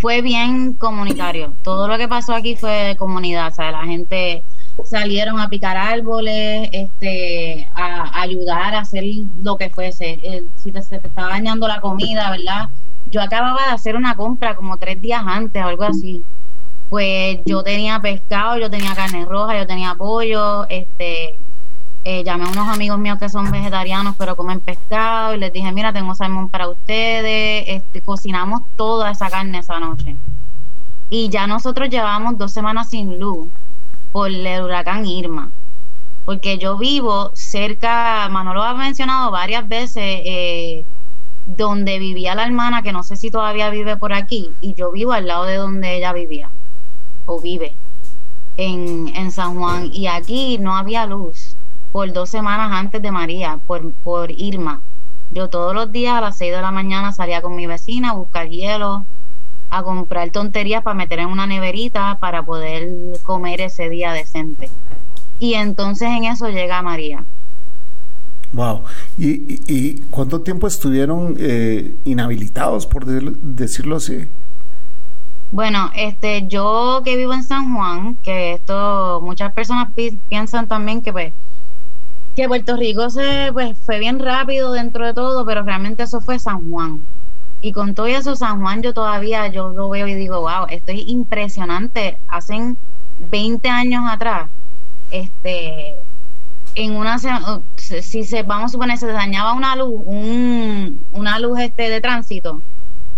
fue 0.00 0.20
bien 0.20 0.72
comunitario. 0.72 1.52
Todo 1.62 1.86
lo 1.86 1.96
que 1.96 2.08
pasó 2.08 2.34
aquí 2.34 2.56
fue 2.56 2.72
de 2.72 2.96
comunidad, 2.96 3.52
o 3.52 3.54
sea, 3.54 3.70
la 3.70 3.84
gente 3.84 4.42
salieron 4.84 5.40
a 5.40 5.48
picar 5.48 5.76
árboles, 5.76 6.68
este, 6.72 7.68
a, 7.74 8.20
ayudar 8.20 8.74
a 8.74 8.80
hacer 8.80 9.04
lo 9.42 9.56
que 9.56 9.70
fuese. 9.70 10.18
si 10.56 10.72
te, 10.72 10.82
se 10.82 10.98
te 10.98 11.08
estaba 11.08 11.30
dañando 11.30 11.68
la 11.68 11.80
comida, 11.80 12.30
¿verdad? 12.30 12.68
Yo 13.10 13.22
acababa 13.22 13.66
de 13.66 13.72
hacer 13.72 13.96
una 13.96 14.14
compra 14.16 14.54
como 14.54 14.76
tres 14.76 15.00
días 15.00 15.22
antes, 15.26 15.62
algo 15.62 15.84
así. 15.84 16.22
Pues 16.90 17.40
yo 17.44 17.62
tenía 17.62 18.00
pescado, 18.00 18.58
yo 18.58 18.70
tenía 18.70 18.94
carne 18.94 19.24
roja, 19.24 19.58
yo 19.58 19.66
tenía 19.66 19.94
pollo, 19.94 20.66
este, 20.68 21.36
eh, 22.04 22.24
llamé 22.24 22.44
a 22.44 22.48
unos 22.48 22.68
amigos 22.68 22.98
míos 22.98 23.18
que 23.18 23.28
son 23.28 23.50
vegetarianos 23.50 24.14
pero 24.16 24.36
comen 24.36 24.60
pescado 24.60 25.34
y 25.34 25.38
les 25.38 25.52
dije, 25.52 25.70
mira, 25.72 25.92
tengo 25.92 26.14
salmón 26.14 26.48
para 26.48 26.68
ustedes, 26.68 27.64
este, 27.68 28.00
cocinamos 28.00 28.62
toda 28.76 29.10
esa 29.10 29.28
carne 29.28 29.58
esa 29.58 29.78
noche. 29.78 30.16
Y 31.10 31.28
ya 31.28 31.46
nosotros 31.46 31.88
llevamos 31.90 32.38
dos 32.38 32.52
semanas 32.52 32.90
sin 32.90 33.18
luz 33.18 33.48
por 34.12 34.30
el 34.30 34.62
huracán 34.62 35.06
Irma. 35.06 35.50
Porque 36.24 36.58
yo 36.58 36.76
vivo 36.76 37.30
cerca, 37.34 38.28
Manolo 38.30 38.62
ha 38.62 38.74
mencionado 38.74 39.30
varias 39.30 39.66
veces, 39.66 40.02
eh, 40.24 40.84
donde 41.46 41.98
vivía 41.98 42.34
la 42.34 42.44
hermana, 42.44 42.82
que 42.82 42.92
no 42.92 43.02
sé 43.02 43.16
si 43.16 43.30
todavía 43.30 43.70
vive 43.70 43.96
por 43.96 44.12
aquí, 44.12 44.50
y 44.60 44.74
yo 44.74 44.92
vivo 44.92 45.12
al 45.12 45.26
lado 45.26 45.44
de 45.44 45.56
donde 45.56 45.96
ella 45.96 46.12
vivía, 46.12 46.50
o 47.24 47.40
vive, 47.40 47.74
en, 48.58 49.08
en 49.16 49.30
San 49.32 49.58
Juan. 49.58 49.90
Y 49.92 50.06
aquí 50.06 50.58
no 50.58 50.76
había 50.76 51.06
luz 51.06 51.56
por 51.92 52.12
dos 52.12 52.28
semanas 52.28 52.70
antes 52.72 53.00
de 53.00 53.10
María, 53.10 53.58
por, 53.66 53.90
por 53.92 54.30
Irma. 54.30 54.82
Yo 55.30 55.48
todos 55.48 55.74
los 55.74 55.90
días 55.92 56.14
a 56.14 56.20
las 56.20 56.36
6 56.38 56.52
de 56.52 56.62
la 56.62 56.70
mañana 56.70 57.12
salía 57.12 57.42
con 57.42 57.56
mi 57.56 57.66
vecina 57.66 58.10
a 58.10 58.14
buscar 58.14 58.48
hielo, 58.48 59.04
a 59.70 59.82
comprar 59.82 60.30
tonterías 60.30 60.82
para 60.82 60.94
meter 60.94 61.20
en 61.20 61.28
una 61.28 61.46
neverita 61.46 62.18
para 62.20 62.42
poder 62.42 62.88
comer 63.22 63.60
ese 63.60 63.88
día 63.88 64.12
decente. 64.12 64.70
Y 65.38 65.54
entonces 65.54 66.08
en 66.08 66.24
eso 66.24 66.48
llega 66.48 66.82
María. 66.82 67.24
Wow. 68.52 68.82
¿Y, 69.18 69.60
y, 69.72 70.00
cuánto 70.10 70.40
tiempo 70.40 70.66
estuvieron 70.66 71.36
eh, 71.38 71.94
inhabilitados, 72.04 72.86
por 72.86 73.04
decirlo 73.04 73.96
así? 73.96 74.26
Bueno, 75.50 75.90
este, 75.94 76.46
yo 76.46 77.02
que 77.04 77.16
vivo 77.16 77.34
en 77.34 77.42
San 77.42 77.74
Juan, 77.74 78.16
que 78.22 78.54
esto 78.54 79.20
muchas 79.22 79.52
personas 79.52 79.90
piensan 80.28 80.66
también 80.66 81.02
que 81.02 81.12
pues 81.12 81.32
que 82.36 82.46
Puerto 82.46 82.76
Rico 82.76 83.10
se 83.10 83.50
pues 83.52 83.76
fue 83.78 83.98
bien 83.98 84.18
rápido 84.18 84.72
dentro 84.72 85.04
de 85.04 85.14
todo, 85.14 85.44
pero 85.44 85.62
realmente 85.62 86.02
eso 86.04 86.20
fue 86.20 86.38
San 86.38 86.70
Juan. 86.70 87.00
Y 87.60 87.72
con 87.72 87.94
todo 87.94 88.06
eso 88.06 88.36
San 88.36 88.60
Juan 88.60 88.82
yo 88.82 88.94
todavía 88.94 89.48
yo 89.48 89.70
lo 89.70 89.88
veo 89.88 90.06
y 90.06 90.14
digo, 90.14 90.40
wow, 90.40 90.66
esto 90.68 90.92
es 90.92 91.08
impresionante. 91.08 92.18
Hacen 92.28 92.76
20 93.30 93.68
años 93.68 94.04
atrás, 94.08 94.48
este 95.10 95.94
en 96.74 96.94
una 96.94 97.18
si 97.18 98.24
se 98.24 98.42
vamos 98.44 98.66
a 98.66 98.68
suponer 98.68 98.98
se 98.98 99.06
dañaba 99.08 99.52
una 99.54 99.74
luz, 99.74 100.00
un, 100.04 101.04
una 101.12 101.40
luz 101.40 101.58
este 101.58 101.88
de 101.88 102.00
tránsito, 102.00 102.60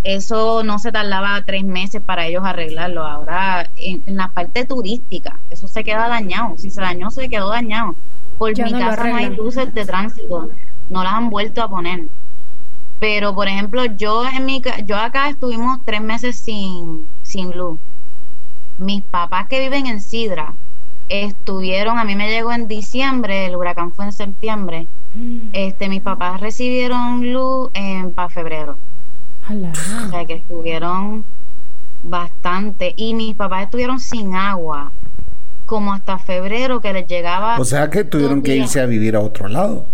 eso 0.02 0.62
no 0.62 0.78
se 0.78 0.92
tardaba 0.92 1.42
tres 1.44 1.64
meses 1.64 2.00
para 2.00 2.26
ellos 2.26 2.42
arreglarlo. 2.44 3.06
Ahora, 3.06 3.68
en, 3.76 4.02
la 4.06 4.28
parte 4.28 4.64
turística, 4.64 5.38
eso 5.50 5.68
se 5.68 5.84
queda 5.84 6.08
dañado. 6.08 6.54
Si 6.56 6.70
se 6.70 6.80
dañó, 6.80 7.10
se 7.10 7.28
quedó 7.28 7.50
dañado. 7.50 7.94
Por 8.38 8.56
mi 8.56 8.72
casa 8.72 9.04
no 9.04 9.16
hay 9.16 9.36
luces 9.36 9.74
de 9.74 9.84
tránsito, 9.84 10.48
no 10.88 11.04
las 11.04 11.12
han 11.12 11.28
vuelto 11.28 11.62
a 11.62 11.68
poner. 11.68 12.06
Pero, 13.00 13.34
por 13.34 13.48
ejemplo, 13.48 13.84
yo 13.86 14.24
en 14.26 14.44
mi 14.44 14.62
yo 14.84 14.96
acá 14.96 15.30
estuvimos 15.30 15.80
tres 15.84 16.02
meses 16.02 16.38
sin, 16.38 17.06
sin 17.22 17.50
luz. 17.56 17.78
Mis 18.78 19.02
papás 19.02 19.48
que 19.48 19.58
viven 19.58 19.86
en 19.86 20.00
Sidra 20.00 20.54
estuvieron, 21.08 21.98
a 21.98 22.04
mí 22.04 22.14
me 22.14 22.28
llegó 22.28 22.52
en 22.52 22.68
diciembre, 22.68 23.46
el 23.46 23.56
huracán 23.56 23.92
fue 23.92 24.04
en 24.04 24.12
septiembre. 24.12 24.86
Mm. 25.14 25.48
Este, 25.54 25.88
mis 25.88 26.02
papás 26.02 26.40
recibieron 26.40 27.32
luz 27.32 27.70
en 27.74 28.12
para 28.12 28.28
febrero. 28.28 28.76
O 29.48 30.10
sea 30.10 30.24
que 30.26 30.34
estuvieron 30.34 31.24
bastante. 32.04 32.94
Y 32.96 33.14
mis 33.14 33.34
papás 33.34 33.64
estuvieron 33.64 33.98
sin 33.98 34.36
agua 34.36 34.92
como 35.66 35.92
hasta 35.92 36.18
febrero 36.18 36.80
que 36.80 36.92
les 36.92 37.06
llegaba. 37.06 37.58
O 37.58 37.64
sea 37.64 37.90
que 37.90 38.04
tuvieron 38.04 38.42
que 38.42 38.56
irse 38.56 38.80
a 38.80 38.86
vivir 38.86 39.16
a 39.16 39.20
otro 39.20 39.48
lado. 39.48 39.86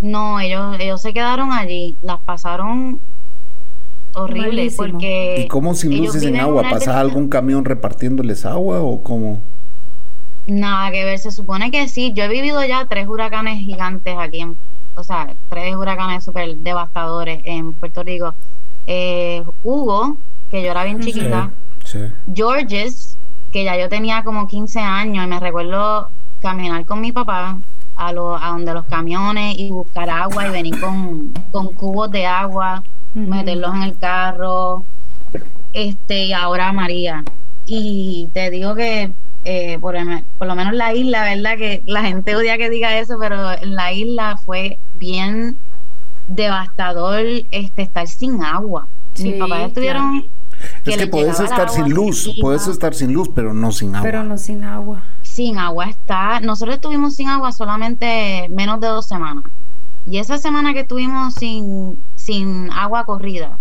No, 0.00 0.40
ellos, 0.40 0.76
ellos 0.80 1.00
se 1.00 1.12
quedaron 1.12 1.52
allí, 1.52 1.94
las 2.02 2.18
pasaron 2.20 3.00
horrible 4.14 4.70
porque... 4.76 5.42
¿Y 5.44 5.48
cómo 5.48 5.74
sin 5.74 5.96
luces 5.96 6.22
en 6.22 6.40
agua? 6.40 6.64
¿Pasa 6.70 6.98
algún 6.98 7.28
camión 7.28 7.64
repartiéndoles 7.64 8.46
agua 8.46 8.80
o 8.80 9.02
cómo? 9.02 9.40
Nada 10.46 10.90
que 10.90 11.04
ver, 11.04 11.18
se 11.18 11.30
supone 11.30 11.70
que 11.70 11.86
sí. 11.88 12.12
Yo 12.14 12.24
he 12.24 12.28
vivido 12.28 12.64
ya 12.64 12.86
tres 12.86 13.06
huracanes 13.06 13.58
gigantes 13.58 14.16
aquí, 14.18 14.40
en, 14.40 14.56
o 14.94 15.04
sea, 15.04 15.34
tres 15.48 15.76
huracanes 15.76 16.24
súper 16.24 16.56
devastadores 16.56 17.42
en 17.44 17.72
Puerto 17.74 18.02
Rico. 18.02 18.34
Eh, 18.86 19.44
Hugo, 19.62 20.16
que 20.50 20.62
yo 20.62 20.70
era 20.70 20.84
bien 20.84 21.00
chiquita. 21.00 21.50
Georges, 22.34 23.16
que 23.52 23.64
ya 23.64 23.76
yo 23.76 23.88
tenía 23.88 24.24
como 24.24 24.48
15 24.48 24.80
años 24.80 25.24
y 25.24 25.28
me 25.28 25.40
recuerdo 25.40 26.08
caminar 26.40 26.86
con 26.86 27.00
mi 27.00 27.12
papá 27.12 27.58
a, 28.00 28.12
lo, 28.12 28.34
a 28.34 28.48
donde 28.48 28.72
los 28.72 28.86
camiones 28.86 29.58
y 29.58 29.70
buscar 29.70 30.08
agua 30.08 30.48
y 30.48 30.50
venir 30.50 30.80
con, 30.80 31.32
cubos 31.74 32.10
de 32.10 32.26
agua, 32.26 32.82
meterlos 33.14 33.74
en 33.74 33.82
el 33.82 33.98
carro. 33.98 34.84
Este, 35.74 36.24
y 36.24 36.32
ahora 36.32 36.72
María. 36.72 37.22
Y 37.66 38.28
te 38.32 38.50
digo 38.50 38.74
que 38.74 39.12
eh, 39.44 39.78
por, 39.80 39.96
por, 40.38 40.48
lo 40.48 40.54
menos 40.54 40.72
la 40.72 40.94
isla, 40.94 41.24
¿verdad? 41.24 41.58
Que 41.58 41.82
la 41.84 42.02
gente 42.02 42.34
odia 42.34 42.56
que 42.56 42.70
diga 42.70 42.98
eso, 42.98 43.18
pero 43.20 43.52
en 43.52 43.74
la 43.74 43.92
isla 43.92 44.38
fue 44.38 44.78
bien 44.98 45.58
devastador 46.26 47.24
este 47.50 47.82
estar 47.82 48.08
sin 48.08 48.42
agua. 48.42 48.88
Mis 49.18 49.34
papás 49.34 49.68
estuvieron 49.68 50.24
es 50.86 50.96
que 50.96 51.06
puedes 51.06 51.40
estar 51.40 51.68
sin 51.68 51.90
luz, 51.90 52.34
puedes 52.40 52.66
estar 52.66 52.94
sin 52.94 53.12
luz, 53.12 53.30
pero 53.34 53.52
no 53.52 53.72
sin 53.72 53.94
agua. 53.94 54.02
Pero 54.02 54.24
no 54.24 54.38
sin 54.38 54.64
agua. 54.64 55.02
Sin 55.40 55.58
agua 55.58 55.86
está. 55.86 56.38
Nosotros 56.40 56.74
estuvimos 56.74 57.16
sin 57.16 57.30
agua 57.30 57.50
solamente 57.50 58.46
menos 58.50 58.78
de 58.78 58.88
dos 58.88 59.06
semanas. 59.06 59.44
Y 60.06 60.18
esa 60.18 60.36
semana 60.36 60.74
que 60.74 60.80
estuvimos 60.80 61.32
sin, 61.32 61.98
sin 62.14 62.70
agua 62.70 63.06
corrida, 63.06 63.56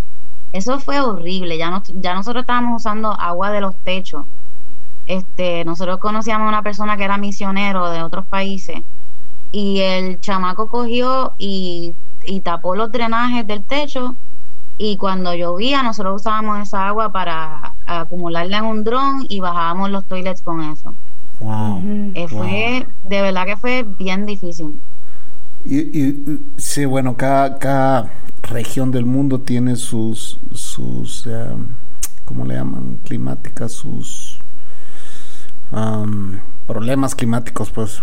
eso 0.51 0.81
fue 0.81 0.99
horrible. 0.99 1.57
Ya, 1.57 1.69
no, 1.69 1.81
ya 2.01 2.13
nosotros 2.15 2.41
estábamos 2.41 2.81
usando 2.81 3.13
agua 3.13 3.51
de 3.51 3.61
los 3.61 3.73
techos. 3.85 4.25
Este, 5.07 5.63
nosotros 5.63 5.99
conocíamos 5.99 6.47
a 6.47 6.49
una 6.49 6.63
persona 6.63 6.97
que 6.97 7.05
era 7.05 7.17
misionero 7.17 7.89
de 7.91 8.03
otros 8.03 8.25
países 8.25 8.81
y 9.53 9.79
el 9.79 10.19
chamaco 10.19 10.67
cogió 10.67 11.31
y, 11.37 11.93
y 12.25 12.41
tapó 12.41 12.75
los 12.75 12.91
drenajes 12.91 13.47
del 13.47 13.63
techo 13.63 14.15
y 14.77 14.97
cuando 14.97 15.33
llovía 15.33 15.81
nosotros 15.81 16.23
usábamos 16.23 16.59
esa 16.59 16.89
agua 16.89 17.13
para 17.13 17.71
acumularla 17.85 18.57
en 18.57 18.65
un 18.65 18.83
dron 18.83 19.25
y 19.29 19.39
bajábamos 19.39 19.91
los 19.91 20.03
toilets 20.03 20.41
con 20.41 20.61
eso. 20.61 20.93
Wow. 21.39 21.81
Eh, 22.15 22.27
fue, 22.29 22.87
de 23.07 23.21
verdad 23.21 23.45
que 23.45 23.57
fue 23.57 23.83
bien 23.97 24.25
difícil. 24.25 24.79
Y, 25.65 26.39
sí, 26.57 26.85
bueno, 26.85 27.15
cada, 27.17 27.57
cada 27.57 28.11
región 28.43 28.91
del 28.91 29.05
mundo 29.05 29.41
tiene 29.41 29.75
sus, 29.75 30.39
sus 30.53 31.27
eh, 31.27 31.55
¿cómo 32.25 32.45
le 32.45 32.55
llaman? 32.55 32.99
Climáticas, 33.03 33.73
sus 33.73 34.39
problemas 36.65 37.15
climáticos, 37.15 37.71
pues 37.71 38.01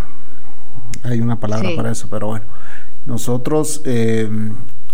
hay 1.03 1.21
una 1.21 1.39
palabra 1.39 1.71
para 1.77 1.91
eso, 1.91 2.09
pero 2.11 2.29
bueno, 2.29 2.45
nosotros 3.07 3.83
eh, 3.85 4.29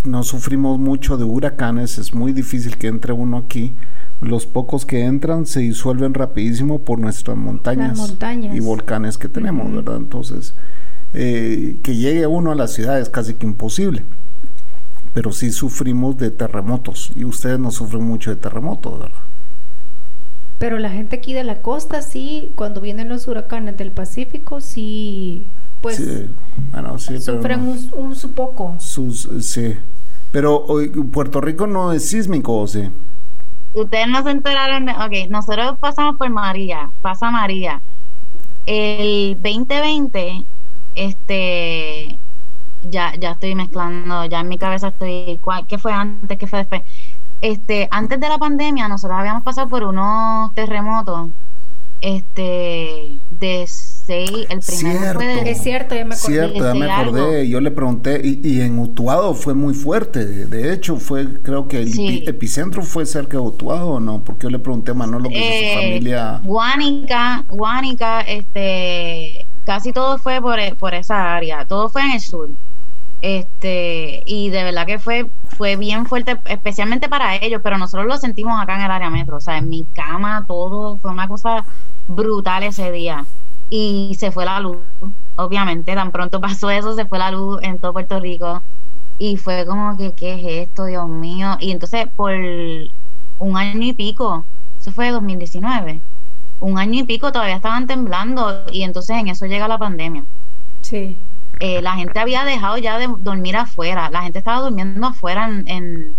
no 0.04 0.22
sufrimos 0.22 0.78
mucho 0.78 1.16
de 1.16 1.24
huracanes, 1.24 1.98
es 1.98 2.14
muy 2.14 2.32
difícil 2.32 2.76
que 2.76 2.88
entre 2.88 3.12
uno 3.12 3.36
aquí. 3.36 3.72
Los 4.20 4.46
pocos 4.46 4.86
que 4.86 5.04
entran 5.04 5.46
se 5.46 5.60
disuelven 5.60 6.14
rapidísimo 6.14 6.80
por 6.80 6.98
nuestras 6.98 7.36
montañas, 7.36 8.14
y 8.52 8.60
volcanes 8.60 9.18
que 9.18 9.28
tenemos, 9.28 9.72
¿verdad? 9.72 9.96
Entonces, 9.96 10.54
eh, 11.14 11.76
que 11.82 11.96
llegue 11.96 12.26
uno 12.26 12.52
a 12.52 12.54
la 12.54 12.68
ciudad 12.68 13.00
es 13.00 13.08
casi 13.08 13.34
que 13.34 13.46
imposible. 13.46 14.04
Pero 15.14 15.32
sí 15.32 15.52
sufrimos 15.52 16.16
de 16.16 16.30
terremotos 16.30 17.12
y 17.14 17.24
ustedes 17.24 17.58
no 17.58 17.70
sufren 17.70 18.02
mucho 18.02 18.30
de 18.30 18.36
terremotos, 18.36 18.98
¿verdad? 18.98 19.18
Pero 20.58 20.78
la 20.78 20.90
gente 20.90 21.16
aquí 21.16 21.34
de 21.34 21.44
la 21.44 21.60
costa 21.60 22.02
sí, 22.02 22.52
cuando 22.54 22.80
vienen 22.80 23.08
los 23.08 23.26
huracanes 23.26 23.76
del 23.76 23.90
Pacífico, 23.90 24.60
sí, 24.60 25.44
pues 25.82 26.00
sufren 27.18 27.78
un, 27.92 28.14
su 28.14 28.32
poco. 28.32 28.76
Sus, 28.78 29.28
sí, 29.40 29.76
pero 30.30 30.66
Puerto 31.12 31.40
Rico 31.40 31.66
no 31.66 31.92
es 31.92 32.08
sísmico, 32.08 32.60
¿o 32.60 32.66
sí? 32.66 32.88
Ustedes 33.74 34.08
no 34.08 34.22
se 34.22 34.30
enteraron 34.30 34.86
de... 34.86 34.92
Ok, 34.92 35.30
nosotros 35.30 35.76
pasamos 35.78 36.16
por 36.16 36.30
María, 36.30 36.90
pasa 37.02 37.30
María. 37.30 37.82
El 38.66 39.36
2020, 39.42 40.44
este... 40.94 42.18
Ya, 42.90 43.14
ya 43.18 43.32
estoy 43.32 43.54
mezclando, 43.54 44.24
ya 44.26 44.40
en 44.40 44.48
mi 44.48 44.58
cabeza 44.58 44.88
estoy... 44.88 45.38
¿Qué 45.68 45.78
fue 45.78 45.92
antes? 45.92 46.38
¿Qué 46.38 46.46
fue 46.46 46.60
después? 46.60 46.82
Este, 47.40 47.88
antes 47.90 48.20
de 48.20 48.28
la 48.28 48.38
pandemia, 48.38 48.88
nosotros 48.88 49.18
habíamos 49.18 49.42
pasado 49.42 49.68
por 49.68 49.82
unos 49.82 50.54
terremotos 50.54 51.30
este 52.02 53.16
de 53.40 53.62
el 54.08 54.60
primero 54.60 55.14
fue 55.20 55.50
es 55.50 55.62
cierto, 55.62 55.94
ya 55.94 56.04
me 56.04 56.14
acordé. 56.14 56.32
Cierto, 56.34 56.58
ya 56.58 56.74
me 56.74 56.90
acordé. 56.90 57.48
Yo 57.48 57.60
le 57.60 57.70
pregunté, 57.70 58.20
y, 58.24 58.60
en 58.60 58.78
Utuado 58.78 59.34
fue 59.34 59.54
muy 59.54 59.74
fuerte. 59.74 60.24
De, 60.24 60.72
hecho, 60.72 60.96
fue, 60.96 61.40
creo 61.42 61.68
que 61.68 61.82
el 61.82 62.28
epicentro 62.28 62.82
fue 62.82 63.06
cerca 63.06 63.32
de 63.36 63.42
Utuado, 63.42 63.90
¿o 63.90 64.00
no? 64.00 64.20
Porque 64.20 64.44
yo 64.44 64.50
le 64.50 64.58
pregunté 64.58 64.90
a 64.90 64.94
Manolo 64.94 65.28
que 65.28 65.36
su 65.36 65.42
eh, 65.42 65.74
familia. 65.74 66.40
Guánica, 66.42 67.44
Guánica, 67.48 68.20
este, 68.22 69.46
casi 69.64 69.92
todo 69.92 70.18
fue 70.18 70.40
por, 70.40 70.58
por 70.76 70.94
esa 70.94 71.34
área. 71.34 71.64
Todo 71.64 71.88
fue 71.88 72.02
en 72.02 72.12
el 72.12 72.20
sur. 72.20 72.48
Este, 73.20 74.24
y 74.26 74.50
de 74.50 74.64
verdad 74.64 74.84
que 74.84 74.98
fue, 74.98 75.26
fue 75.56 75.76
bien 75.76 76.06
fuerte, 76.06 76.38
especialmente 76.46 77.08
para 77.08 77.36
ellos, 77.36 77.60
pero 77.62 77.78
nosotros 77.78 78.06
lo 78.06 78.16
sentimos 78.16 78.60
acá 78.60 78.74
en 78.74 78.82
el 78.82 78.90
área 78.90 79.10
metro. 79.10 79.36
O 79.36 79.40
sea, 79.40 79.58
en 79.58 79.68
mi 79.68 79.84
cama, 79.94 80.44
todo 80.48 80.96
fue 80.96 81.12
una 81.12 81.28
cosa 81.28 81.64
brutal 82.08 82.64
ese 82.64 82.90
día 82.90 83.24
y 83.74 84.14
se 84.18 84.30
fue 84.30 84.44
la 84.44 84.60
luz. 84.60 84.76
Obviamente, 85.36 85.94
tan 85.94 86.12
pronto 86.12 86.42
pasó 86.42 86.68
eso, 86.68 86.94
se 86.94 87.06
fue 87.06 87.18
la 87.18 87.30
luz 87.30 87.58
en 87.62 87.78
todo 87.78 87.94
Puerto 87.94 88.20
Rico. 88.20 88.60
Y 89.18 89.38
fue 89.38 89.64
como 89.64 89.96
que, 89.96 90.12
¿qué 90.12 90.34
es 90.34 90.68
esto, 90.68 90.84
Dios 90.84 91.08
mío? 91.08 91.56
Y 91.58 91.70
entonces, 91.70 92.06
por 92.14 92.32
un 92.32 93.56
año 93.56 93.82
y 93.82 93.94
pico, 93.94 94.44
eso 94.78 94.92
fue 94.92 95.10
2019, 95.10 96.00
un 96.60 96.78
año 96.78 97.00
y 97.00 97.04
pico 97.04 97.32
todavía 97.32 97.56
estaban 97.56 97.86
temblando 97.86 98.62
y 98.70 98.82
entonces 98.82 99.16
en 99.16 99.28
eso 99.28 99.46
llega 99.46 99.66
la 99.68 99.78
pandemia. 99.78 100.22
Sí. 100.82 101.16
Eh, 101.58 101.80
la 101.80 101.94
gente 101.94 102.20
había 102.20 102.44
dejado 102.44 102.76
ya 102.76 102.98
de 102.98 103.08
dormir 103.20 103.56
afuera, 103.56 104.10
la 104.10 104.22
gente 104.22 104.38
estaba 104.38 104.60
durmiendo 104.60 105.06
afuera 105.06 105.48
en, 105.48 106.14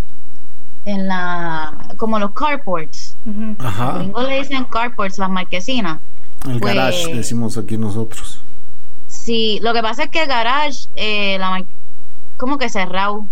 en, 0.86 1.06
la, 1.06 1.72
como 1.98 2.18
los 2.18 2.32
carports. 2.32 3.16
Ajá. 3.58 4.02
Los 4.12 4.28
le 4.28 4.38
dicen 4.40 4.64
carports, 4.64 5.18
las 5.18 5.30
marquesinas. 5.30 6.00
El 6.44 6.60
garage, 6.60 7.04
pues, 7.04 7.16
decimos 7.16 7.56
aquí 7.56 7.78
nosotros. 7.78 8.40
Sí, 9.06 9.58
lo 9.62 9.72
que 9.72 9.82
pasa 9.82 10.04
es 10.04 10.10
que 10.10 10.22
el 10.22 10.28
garage, 10.28 10.88
eh, 10.96 11.38
la, 11.38 11.64
como 12.36 12.58
que 12.58 12.68
cerrado. 12.68 13.24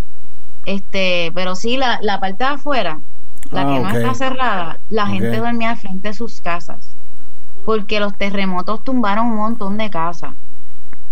Este, 0.64 1.32
pero 1.34 1.54
sí, 1.54 1.76
la, 1.76 1.98
la 2.02 2.20
parte 2.20 2.44
de 2.44 2.50
afuera, 2.50 3.00
la 3.50 3.64
que 3.64 3.76
ah, 3.76 3.80
no 3.80 3.90
está 3.90 4.14
cerrada, 4.14 4.78
la 4.90 5.06
gente 5.06 5.36
dormía 5.36 5.70
al 5.70 5.76
frente 5.76 6.08
de 6.08 6.14
sus 6.14 6.40
casas. 6.40 6.94
Porque 7.64 8.00
los 8.00 8.16
terremotos 8.16 8.82
tumbaron 8.82 9.26
un 9.26 9.36
montón 9.36 9.76
de 9.76 9.90
casas. 9.90 10.32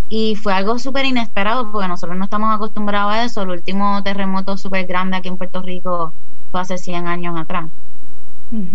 Y 0.09 0.35
fue 0.35 0.53
algo 0.53 0.77
súper 0.79 1.05
inesperado 1.05 1.71
porque 1.71 1.87
nosotros 1.87 2.17
no 2.17 2.25
estamos 2.25 2.53
acostumbrados 2.53 3.13
a 3.13 3.23
eso. 3.23 3.43
El 3.43 3.51
último 3.51 4.01
terremoto 4.03 4.57
súper 4.57 4.85
grande 4.85 5.17
aquí 5.17 5.29
en 5.29 5.37
Puerto 5.37 5.61
Rico 5.61 6.13
fue 6.51 6.61
hace 6.61 6.77
100 6.77 7.07
años 7.07 7.39
atrás. 7.39 7.65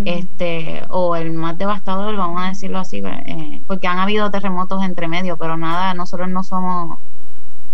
Este 0.05 0.85
O 0.89 1.17
el 1.17 1.33
más 1.33 1.59
devastador, 1.59 2.17
vamos 2.17 2.43
a 2.43 2.49
decirlo 2.49 2.79
así, 2.79 3.03
eh, 3.05 3.61
porque 3.67 3.87
han 3.87 3.99
habido 3.99 4.31
terremotos 4.31 4.83
entre 4.83 5.07
medio, 5.07 5.37
pero 5.37 5.57
nada, 5.57 5.93
nosotros 5.95 6.29
no 6.29 6.43
somos 6.43 6.99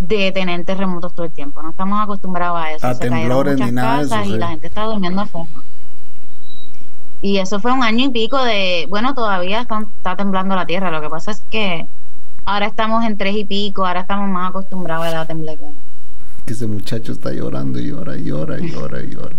de 0.01 0.33
tener 0.33 0.65
terremotos 0.65 1.13
todo 1.13 1.27
el 1.27 1.33
tiempo. 1.33 1.63
No 1.63 1.71
estamos 1.71 2.01
acostumbrados 2.01 2.59
a 2.61 2.73
eso. 2.73 2.87
A 2.87 2.95
temblores 2.99 3.59
ni 3.59 3.71
nada 3.71 4.03
eso, 4.03 4.25
Y 4.25 4.39
la 4.39 4.49
gente 4.49 4.67
está 4.67 4.85
durmiendo 4.85 5.23
afuera. 5.23 5.49
Y 7.21 7.39
eso 7.39 7.61
fue 7.61 7.73
un 7.73 7.85
año 7.85 8.07
y 8.07 8.09
pico 8.11 8.43
de, 8.45 8.87
bueno, 8.91 9.15
todavía 9.15 9.61
está, 9.61 10.17
temblando 10.17 10.57
la 10.57 10.67
tierra. 10.67 10.91
Lo 10.91 11.01
que 11.01 11.09
pasa 11.09 11.31
es 11.31 11.43
que 11.51 11.87
ahora 12.45 12.67
estamos 12.67 13.05
en 13.05 13.17
tres 13.17 13.37
y 13.37 13.45
pico, 13.45 13.87
ahora 13.87 14.01
estamos 14.01 14.29
más 14.29 14.51
acostumbrados 14.51 15.07
a 15.07 15.11
la 15.13 15.27
temblada. 15.27 15.71
Que 16.45 16.53
ese 16.53 16.67
muchacho 16.67 17.13
está 17.13 17.33
llorando 17.33 17.79
y 17.79 17.89
llora 17.89 18.17
y 18.17 18.25
llora 18.25 18.59
y 18.59 18.73
llora 18.73 19.03
y 19.05 19.11
llora. 19.11 19.37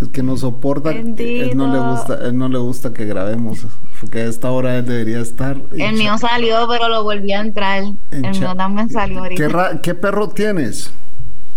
Es 0.00 0.08
que 0.08 0.22
no 0.22 0.36
soporta, 0.36 0.92
él 0.92 1.56
no 1.56 1.72
le 1.72 1.80
gusta, 1.80 2.28
él 2.28 2.38
no 2.38 2.48
le 2.48 2.58
gusta 2.58 2.94
que 2.94 3.04
grabemos, 3.04 3.66
porque 3.98 4.20
a 4.20 4.26
esta 4.26 4.48
hora 4.52 4.76
él 4.76 4.86
debería 4.86 5.18
estar. 5.18 5.56
El 5.76 5.96
mío 5.96 6.16
salió, 6.18 6.68
pero 6.68 6.88
lo 6.88 7.02
volví 7.02 7.32
a 7.32 7.40
entrar. 7.40 7.82
El 8.12 8.30
mío 8.30 8.54
también 8.56 8.90
salió 8.90 9.18
ahorita. 9.18 9.80
¿Qué, 9.82 9.94
perro 9.96 10.28
tienes? 10.28 10.92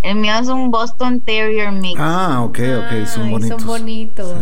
El 0.01 0.15
mío 0.15 0.33
es 0.41 0.47
un 0.47 0.71
Boston 0.71 1.19
Terrier 1.19 1.71
mix. 1.71 1.99
Ah, 2.01 2.41
ok, 2.43 2.59
ok, 2.79 3.05
son 3.05 3.29
bonitos. 3.29 3.61
Son 3.61 3.67
bonitos. 3.67 4.37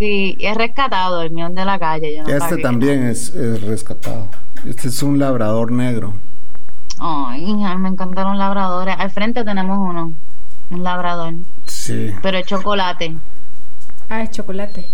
Sí. 0.00 0.36
es 0.40 0.56
rescatado, 0.56 1.22
el 1.22 1.30
mío 1.30 1.48
de 1.48 1.64
la 1.64 1.78
calle. 1.78 2.24
este 2.26 2.56
también 2.56 3.04
es, 3.04 3.32
es, 3.32 3.62
rescatado. 3.62 4.26
Este 4.66 4.88
es 4.88 5.02
un 5.04 5.20
labrador 5.20 5.70
negro. 5.70 6.14
Ay, 6.98 7.54
me 7.78 7.88
encantaron 7.90 8.38
labradores. 8.38 8.96
Al 8.98 9.10
frente 9.10 9.44
tenemos 9.44 9.78
uno, 9.78 10.12
un 10.70 10.82
labrador. 10.82 11.34
Sí. 11.66 12.10
Pero 12.22 12.38
es 12.38 12.46
chocolate. 12.46 13.16
Ah, 14.08 14.22
es 14.22 14.30
chocolate. 14.30 14.86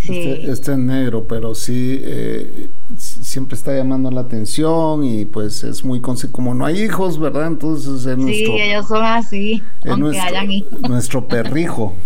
Sí. 0.00 0.16
Este, 0.16 0.50
este 0.50 0.72
es 0.72 0.78
negro, 0.78 1.26
pero 1.28 1.54
sí, 1.54 2.00
eh, 2.02 2.68
siempre 2.96 3.56
está 3.56 3.74
llamando 3.74 4.10
la 4.10 4.20
atención 4.20 5.02
y 5.04 5.24
pues 5.24 5.64
es 5.64 5.84
muy 5.84 6.00
como 6.00 6.54
no 6.54 6.64
hay 6.66 6.82
hijos, 6.82 7.18
¿verdad? 7.18 7.48
Entonces 7.48 8.06
es 8.06 8.16
nuestro... 8.16 8.26
Sí, 8.26 8.60
ellos 8.60 8.86
son 8.86 9.04
así, 9.04 9.62
aunque 9.84 10.00
nuestro, 10.00 10.28
hayan 10.28 10.50
hijos. 10.50 10.80
Nuestro 10.88 11.26
perrijo. 11.26 11.96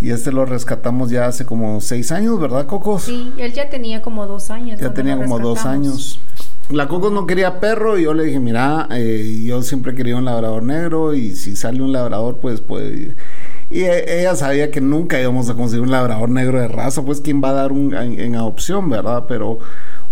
y 0.00 0.10
este 0.10 0.30
lo 0.30 0.44
rescatamos 0.46 1.10
ya 1.10 1.26
hace 1.26 1.44
como 1.44 1.80
seis 1.80 2.12
años, 2.12 2.40
¿verdad, 2.40 2.66
Cocos? 2.66 3.02
Sí, 3.02 3.32
él 3.36 3.52
ya 3.52 3.68
tenía 3.68 4.00
como 4.00 4.26
dos 4.26 4.50
años. 4.50 4.80
Ya 4.80 4.94
tenía 4.94 5.16
como 5.16 5.40
dos 5.40 5.66
años. 5.66 6.20
La 6.70 6.86
Cocos 6.86 7.12
no 7.12 7.26
quería 7.26 7.58
perro 7.58 7.98
y 7.98 8.04
yo 8.04 8.14
le 8.14 8.24
dije, 8.24 8.38
mira, 8.38 8.88
eh, 8.92 9.42
yo 9.44 9.62
siempre 9.62 9.94
quería 9.94 10.16
un 10.16 10.24
labrador 10.24 10.62
negro 10.62 11.14
y 11.14 11.34
si 11.34 11.56
sale 11.56 11.82
un 11.82 11.92
labrador, 11.92 12.38
pues, 12.38 12.60
pues 12.60 13.10
y 13.72 13.84
e, 13.84 14.20
ella 14.20 14.36
sabía 14.36 14.70
que 14.70 14.80
nunca 14.80 15.20
íbamos 15.20 15.48
a 15.48 15.54
conseguir 15.54 15.82
un 15.82 15.90
labrador 15.90 16.28
negro 16.28 16.60
de 16.60 16.68
raza, 16.68 17.02
pues 17.02 17.20
quién 17.20 17.42
va 17.42 17.50
a 17.50 17.54
dar 17.54 17.72
un 17.72 17.94
en, 17.94 18.34
adopción, 18.34 18.90
¿verdad? 18.90 19.24
Pero 19.26 19.58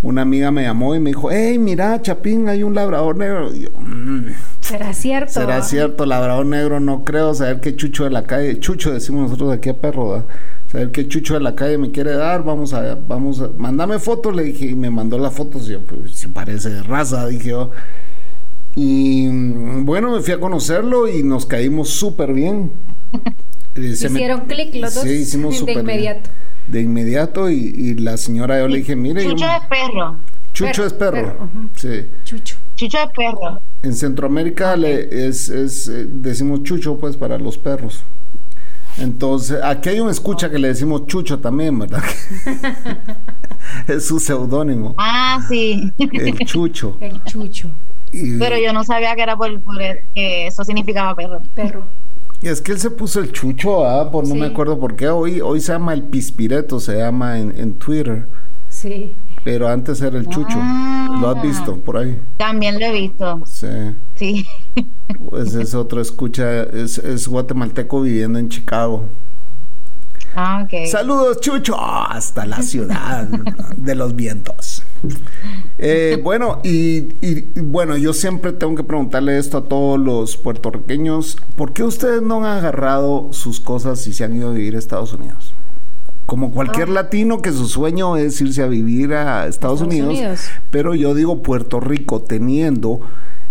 una 0.02 0.22
amiga 0.22 0.50
me 0.50 0.62
llamó 0.62 0.94
y 0.94 0.98
me 0.98 1.10
dijo, 1.10 1.30
hey, 1.30 1.58
mira, 1.58 2.00
Chapín, 2.00 2.48
hay 2.48 2.62
un 2.62 2.74
labrador 2.74 3.16
negro. 3.16 3.50
Mm, 3.78 4.30
¿Será 4.62 4.94
cierto? 4.94 5.32
¿Será 5.32 5.60
cierto? 5.62 6.06
Labrador 6.06 6.46
negro 6.46 6.80
no 6.80 7.04
creo, 7.04 7.34
saber 7.34 7.60
qué 7.60 7.76
chucho 7.76 8.04
de 8.04 8.10
la 8.10 8.22
calle, 8.22 8.58
chucho 8.60 8.92
decimos 8.92 9.24
nosotros 9.24 9.52
aquí 9.52 9.68
a 9.68 9.74
perro, 9.74 10.08
¿verdad? 10.08 10.24
Saber 10.72 10.90
qué 10.90 11.06
chucho 11.06 11.34
de 11.34 11.40
la 11.40 11.54
calle 11.54 11.76
me 11.76 11.90
quiere 11.90 12.12
dar, 12.12 12.42
vamos 12.44 12.72
a, 12.72 12.96
vamos 13.06 13.42
a, 13.42 13.50
mándame 13.58 13.98
fotos, 13.98 14.34
le 14.34 14.44
dije, 14.44 14.66
y 14.66 14.74
me 14.74 14.88
mandó 14.88 15.18
las 15.18 15.34
fotos, 15.34 15.68
y 15.68 15.72
yo, 15.72 15.80
pues, 15.82 16.12
si 16.12 16.28
parece 16.28 16.70
de 16.70 16.82
raza, 16.82 17.26
dije 17.26 17.50
yo. 17.50 17.70
Y 18.74 19.26
mm, 19.28 19.84
bueno, 19.84 20.12
me 20.12 20.22
fui 20.22 20.32
a 20.32 20.40
conocerlo 20.40 21.08
y 21.08 21.22
nos 21.22 21.44
caímos 21.44 21.90
súper 21.90 22.32
bien. 22.32 22.70
Hicieron 23.76 24.40
clic 24.42 24.74
los 24.74 24.94
dos 24.94 25.06
hicimos 25.06 25.64
de 25.66 25.72
inmediato. 25.72 26.30
De 26.66 26.80
inmediato 26.80 27.50
y, 27.50 27.94
la 27.96 28.16
señora 28.16 28.58
yo 28.58 28.68
le 28.68 28.78
dije, 28.78 28.96
mire... 28.96 29.24
Chucho 29.24 29.46
es 29.46 29.62
perro. 29.68 30.16
Chucho 30.52 30.84
es 30.86 30.92
perro. 30.92 31.48
sí. 31.76 32.06
Chucho. 32.24 32.56
Chucho 32.76 32.98
es 32.98 33.10
perro. 33.16 33.60
En 33.82 33.94
Centroamérica 33.94 34.76
le, 34.76 35.28
es, 35.28 35.48
es, 35.48 35.88
eh, 35.88 36.06
decimos 36.08 36.62
chucho 36.62 36.98
pues 36.98 37.16
para 37.16 37.38
los 37.38 37.58
perros. 37.58 38.02
Entonces, 38.98 39.60
aquí 39.62 39.88
hay 39.88 40.00
un 40.00 40.10
escucha 40.10 40.50
que 40.50 40.58
le 40.58 40.68
decimos 40.68 41.06
Chucho 41.06 41.38
también, 41.38 41.78
¿verdad? 41.78 42.02
es 43.88 44.06
su 44.06 44.18
seudónimo. 44.18 44.94
Ah, 44.98 45.40
sí. 45.48 45.92
El 45.98 46.38
Chucho. 46.44 46.96
El 47.00 47.22
Chucho. 47.24 47.70
Pero 48.12 48.58
yo 48.58 48.72
no 48.72 48.82
sabía 48.84 49.14
que 49.14 49.22
era 49.22 49.36
por, 49.36 49.60
por 49.60 49.78
que 50.14 50.48
eso 50.48 50.64
significaba 50.64 51.14
perro. 51.14 51.40
Perro. 51.54 51.84
Y 52.42 52.48
es 52.48 52.62
que 52.62 52.72
él 52.72 52.80
se 52.80 52.90
puso 52.90 53.20
el 53.20 53.32
chucho, 53.32 53.86
¿ah? 53.86 54.10
Por, 54.10 54.26
no 54.26 54.34
me 54.34 54.46
acuerdo 54.46 54.78
por 54.78 54.96
qué. 54.96 55.08
Hoy, 55.08 55.40
hoy 55.40 55.60
se 55.60 55.72
llama 55.72 55.92
el 55.92 56.04
pispireto, 56.04 56.80
se 56.80 56.96
llama 56.96 57.38
en, 57.38 57.52
en 57.58 57.74
Twitter. 57.74 58.26
Sí. 58.70 59.12
Pero 59.44 59.68
antes 59.68 60.00
era 60.00 60.18
el 60.18 60.26
chucho. 60.28 60.58
¿Lo 61.20 61.28
has 61.28 61.42
visto 61.42 61.76
por 61.76 61.98
ahí? 61.98 62.18
También 62.36 62.78
lo 62.78 62.86
he 62.86 62.92
visto. 62.92 63.42
Sí. 63.46 63.66
Sí. 64.16 64.46
Pues 65.28 65.54
es 65.54 65.74
otro 65.74 66.00
escucha, 66.00 66.62
es, 66.62 66.96
es 66.98 67.26
guatemalteco 67.26 68.00
viviendo 68.00 68.38
en 68.38 68.48
Chicago. 68.48 69.06
Ah, 70.34 70.62
ok. 70.64 70.86
Saludos, 70.86 71.40
Chucho, 71.40 71.76
hasta 71.78 72.46
la 72.46 72.62
ciudad 72.62 73.26
de 73.76 73.94
los 73.96 74.14
vientos. 74.14 74.69
Eh, 75.82 76.20
bueno, 76.22 76.60
y, 76.62 77.08
bueno, 77.58 77.96
yo 77.96 78.12
siempre 78.12 78.52
tengo 78.52 78.74
que 78.74 78.84
preguntarle 78.84 79.38
esto 79.38 79.56
a 79.56 79.64
todos 79.64 79.98
los 79.98 80.36
puertorriqueños. 80.36 81.38
¿Por 81.56 81.72
qué 81.72 81.84
ustedes 81.84 82.20
no 82.20 82.44
han 82.44 82.58
agarrado 82.58 83.28
sus 83.32 83.60
cosas 83.60 84.06
y 84.06 84.12
se 84.12 84.24
han 84.24 84.36
ido 84.36 84.50
a 84.50 84.52
vivir 84.52 84.76
a 84.76 84.78
Estados 84.78 85.14
Unidos? 85.14 85.54
Como 86.26 86.52
cualquier 86.52 86.90
ah. 86.90 86.92
latino 86.92 87.40
que 87.40 87.50
su 87.50 87.66
sueño 87.66 88.18
es 88.18 88.38
irse 88.42 88.62
a 88.62 88.66
vivir 88.66 89.14
a 89.14 89.46
Estados, 89.46 89.80
Unidos, 89.80 90.18
pero 90.70 90.94
yo 90.94 91.14
digo 91.14 91.42
Puerto 91.42 91.80
Rico 91.80 92.20
teniendo 92.20 93.00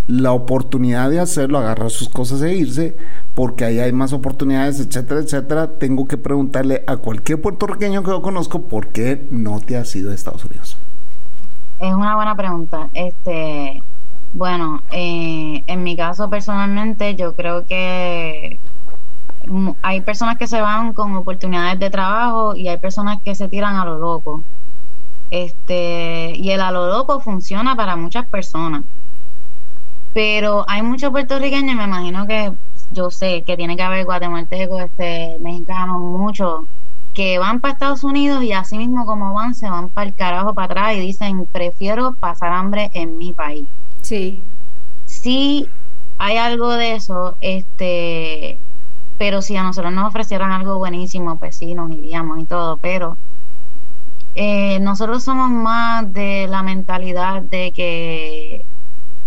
la 0.09 0.31
oportunidad 0.31 1.11
de 1.11 1.19
hacerlo, 1.19 1.59
agarrar 1.59 1.91
sus 1.91 2.09
cosas 2.09 2.41
e 2.41 2.55
irse, 2.55 2.97
porque 3.35 3.63
ahí 3.63 3.77
hay 3.77 3.91
más 3.91 4.11
oportunidades, 4.11 4.79
etcétera, 4.79 5.19
etcétera. 5.19 5.67
Tengo 5.77 6.07
que 6.07 6.17
preguntarle 6.17 6.83
a 6.87 6.97
cualquier 6.97 7.39
puertorriqueño 7.39 8.01
que 8.01 8.09
yo 8.09 8.21
conozco 8.23 8.63
por 8.63 8.87
qué 8.87 9.27
no 9.29 9.61
te 9.61 9.77
has 9.77 9.95
ido 9.95 10.09
a 10.09 10.15
Estados 10.15 10.45
Unidos. 10.45 10.78
Es 11.79 11.93
una 11.93 12.15
buena 12.15 12.35
pregunta. 12.35 12.89
Este, 12.93 13.81
bueno, 14.33 14.83
eh, 14.91 15.63
en 15.65 15.83
mi 15.83 15.95
caso 15.95 16.29
personalmente, 16.29 17.15
yo 17.15 17.35
creo 17.35 17.65
que 17.65 18.59
hay 19.81 20.01
personas 20.01 20.37
que 20.37 20.47
se 20.47 20.61
van 20.61 20.93
con 20.93 21.15
oportunidades 21.15 21.79
de 21.79 21.89
trabajo 21.89 22.55
y 22.55 22.67
hay 22.67 22.77
personas 22.77 23.21
que 23.23 23.35
se 23.35 23.47
tiran 23.47 23.75
a 23.77 23.85
lo 23.85 23.97
loco. 23.97 24.43
Este, 25.31 26.33
y 26.35 26.51
el 26.51 26.61
a 26.61 26.71
lo 26.71 26.87
loco 26.87 27.21
funciona 27.21 27.75
para 27.75 27.95
muchas 27.95 28.27
personas. 28.27 28.83
Pero 30.13 30.65
hay 30.67 30.81
muchos 30.81 31.11
puertorriqueños, 31.11 31.75
me 31.75 31.83
imagino 31.85 32.27
que 32.27 32.51
yo 32.91 33.11
sé 33.11 33.43
que 33.43 33.55
tiene 33.55 33.77
que 33.77 33.83
haber 33.83 34.05
guatemaltecos, 34.05 34.81
este, 34.81 35.37
mexicanos, 35.39 36.01
muchos 36.01 36.61
que 37.19 37.37
van 37.37 37.59
para 37.59 37.73
Estados 37.73 38.05
Unidos 38.05 38.41
y 38.45 38.53
así 38.53 38.77
mismo 38.77 39.05
como 39.05 39.33
van, 39.33 39.53
se 39.53 39.69
van 39.69 39.89
para 39.89 40.07
el 40.07 40.15
carajo 40.15 40.53
para 40.53 40.67
atrás 40.67 40.95
y 40.95 41.01
dicen, 41.01 41.45
prefiero 41.51 42.13
pasar 42.13 42.53
hambre 42.53 42.91
en 42.93 43.17
mi 43.17 43.33
país. 43.33 43.65
Sí. 44.03 44.41
Sí, 45.05 45.67
hay 46.17 46.37
algo 46.37 46.71
de 46.71 46.95
eso, 46.95 47.35
este, 47.41 48.57
pero 49.17 49.41
si 49.41 49.57
a 49.57 49.63
nosotros 49.63 49.91
nos 49.91 50.07
ofrecieran 50.07 50.53
algo 50.53 50.77
buenísimo, 50.77 51.35
pues 51.35 51.57
sí, 51.57 51.73
nos 51.75 51.91
iríamos 51.91 52.39
y 52.39 52.45
todo, 52.45 52.77
pero 52.77 53.17
eh, 54.35 54.79
nosotros 54.79 55.21
somos 55.21 55.51
más 55.51 56.13
de 56.13 56.47
la 56.47 56.63
mentalidad 56.63 57.41
de 57.41 57.73
que 57.73 58.63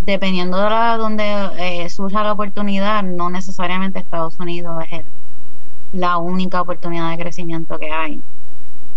dependiendo 0.06 0.56
de 0.56 0.70
la, 0.70 0.96
donde 0.96 1.24
eh, 1.58 1.90
surja 1.90 2.22
la 2.22 2.32
oportunidad, 2.32 3.02
no 3.02 3.28
necesariamente 3.28 3.98
Estados 3.98 4.40
Unidos 4.40 4.82
es 4.86 5.00
el 5.00 5.04
la 5.92 6.16
única 6.18 6.60
oportunidad 6.60 7.10
de 7.10 7.18
crecimiento 7.18 7.78
que 7.78 7.90
hay. 7.90 8.20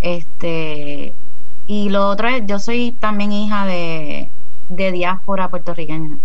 Este, 0.02 1.14
y 1.68 1.90
lo 1.90 2.10
otro 2.10 2.28
es, 2.30 2.46
yo 2.46 2.60
soy 2.60 2.92
también 3.00 3.32
hija 3.32 3.66
de, 3.66 4.30
de 4.70 4.92
diáspora 4.92 5.50
puertorriqueña. 5.50 6.18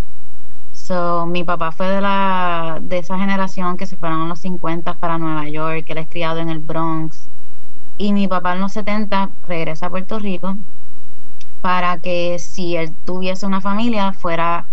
So, 0.73 1.27
mi 1.27 1.45
papá 1.45 1.73
fue 1.73 1.89
de 1.89 2.01
la 2.01 2.79
de 2.81 2.99
esa 2.99 3.19
generación 3.19 3.77
que 3.77 3.87
se 3.87 3.97
fueron 3.97 4.23
en 4.23 4.29
los 4.29 4.41
50 4.41 4.95
para 4.95 5.19
Nueva 5.19 5.49
York, 5.49 5.85
que 5.85 5.93
él 5.93 5.99
es 5.99 6.09
criado 6.09 6.41
en 6.41 6.49
el 6.51 6.59
Bronx. 6.59 7.29
Y 7.99 8.13
mi 8.13 8.29
papá 8.29 8.55
en 8.55 8.61
los 8.61 8.73
70 8.73 9.31
regresa 9.47 9.87
a 9.87 9.91
Puerto 9.91 10.19
Rico 10.19 10.57
para 11.61 11.99
que 11.99 12.39
si 12.39 12.77
él 12.77 12.93
tuviese 13.05 13.47
una 13.47 13.61
familia 13.61 14.13
fuera 14.13 14.67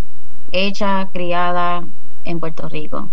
hecha, 0.51 1.09
criada 1.11 1.83
en 2.23 2.39
Puerto 2.39 2.69
Rico 2.69 3.09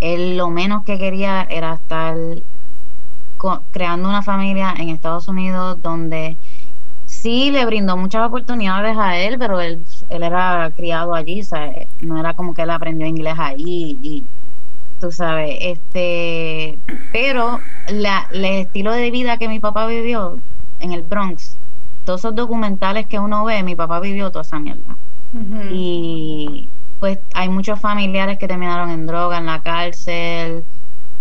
él 0.00 0.36
lo 0.36 0.50
menos 0.50 0.84
que 0.84 0.98
quería 0.98 1.42
era 1.50 1.74
estar 1.74 2.16
creando 3.70 4.08
una 4.08 4.22
familia 4.22 4.74
en 4.78 4.88
Estados 4.90 5.28
Unidos 5.28 5.80
donde 5.82 6.36
sí 7.06 7.50
le 7.50 7.64
brindó 7.66 7.96
muchas 7.96 8.26
oportunidades 8.26 8.96
a 8.98 9.18
él, 9.18 9.38
pero 9.38 9.60
él, 9.60 9.84
él 10.08 10.22
era 10.22 10.70
criado 10.76 11.14
allí, 11.14 11.42
¿sabes? 11.42 11.86
no 12.00 12.18
era 12.18 12.34
como 12.34 12.54
que 12.54 12.62
él 12.62 12.70
aprendió 12.70 13.06
inglés 13.06 13.34
ahí 13.38 13.98
y 14.02 14.24
tú 15.00 15.12
sabes, 15.12 15.56
este, 15.60 16.78
pero 17.12 17.60
la, 17.88 18.28
el 18.32 18.44
estilo 18.44 18.92
de 18.92 19.10
vida 19.10 19.38
que 19.38 19.48
mi 19.48 19.60
papá 19.60 19.86
vivió 19.86 20.38
en 20.80 20.92
el 20.92 21.02
Bronx, 21.02 21.56
todos 22.04 22.20
esos 22.20 22.34
documentales 22.34 23.06
que 23.06 23.18
uno 23.18 23.44
ve, 23.44 23.62
mi 23.62 23.76
papá 23.76 24.00
vivió 24.00 24.30
toda 24.30 24.42
esa 24.42 24.58
mierda. 24.58 24.96
Y 25.68 26.68
pues 27.00 27.18
hay 27.34 27.48
muchos 27.48 27.80
familiares 27.80 28.38
que 28.38 28.48
terminaron 28.48 28.90
en 28.90 29.06
droga, 29.06 29.38
en 29.38 29.46
la 29.46 29.60
cárcel, 29.60 30.64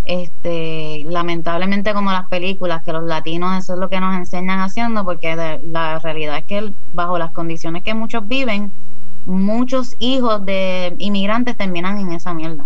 este 0.06 1.04
lamentablemente 1.10 1.94
como 1.94 2.12
las 2.12 2.28
películas 2.28 2.84
que 2.84 2.94
los 2.94 3.04
latinos 3.06 3.58
eso 3.58 3.74
es 3.74 3.80
lo 3.80 3.90
que 3.90 4.00
nos 4.00 4.16
enseñan 4.16 4.60
haciendo 4.60 5.04
porque 5.04 5.60
la 5.64 5.98
realidad 5.98 6.38
es 6.38 6.44
que 6.46 6.72
bajo 6.94 7.18
las 7.18 7.32
condiciones 7.32 7.84
que 7.84 7.96
muchos 7.96 8.28
viven 8.28 8.72
muchos 9.26 9.96
hijos 10.00 10.46
de 10.46 10.96
inmigrantes 11.00 11.58
terminan 11.58 11.98
en 11.98 12.12
esa 12.14 12.34
mierda. 12.34 12.66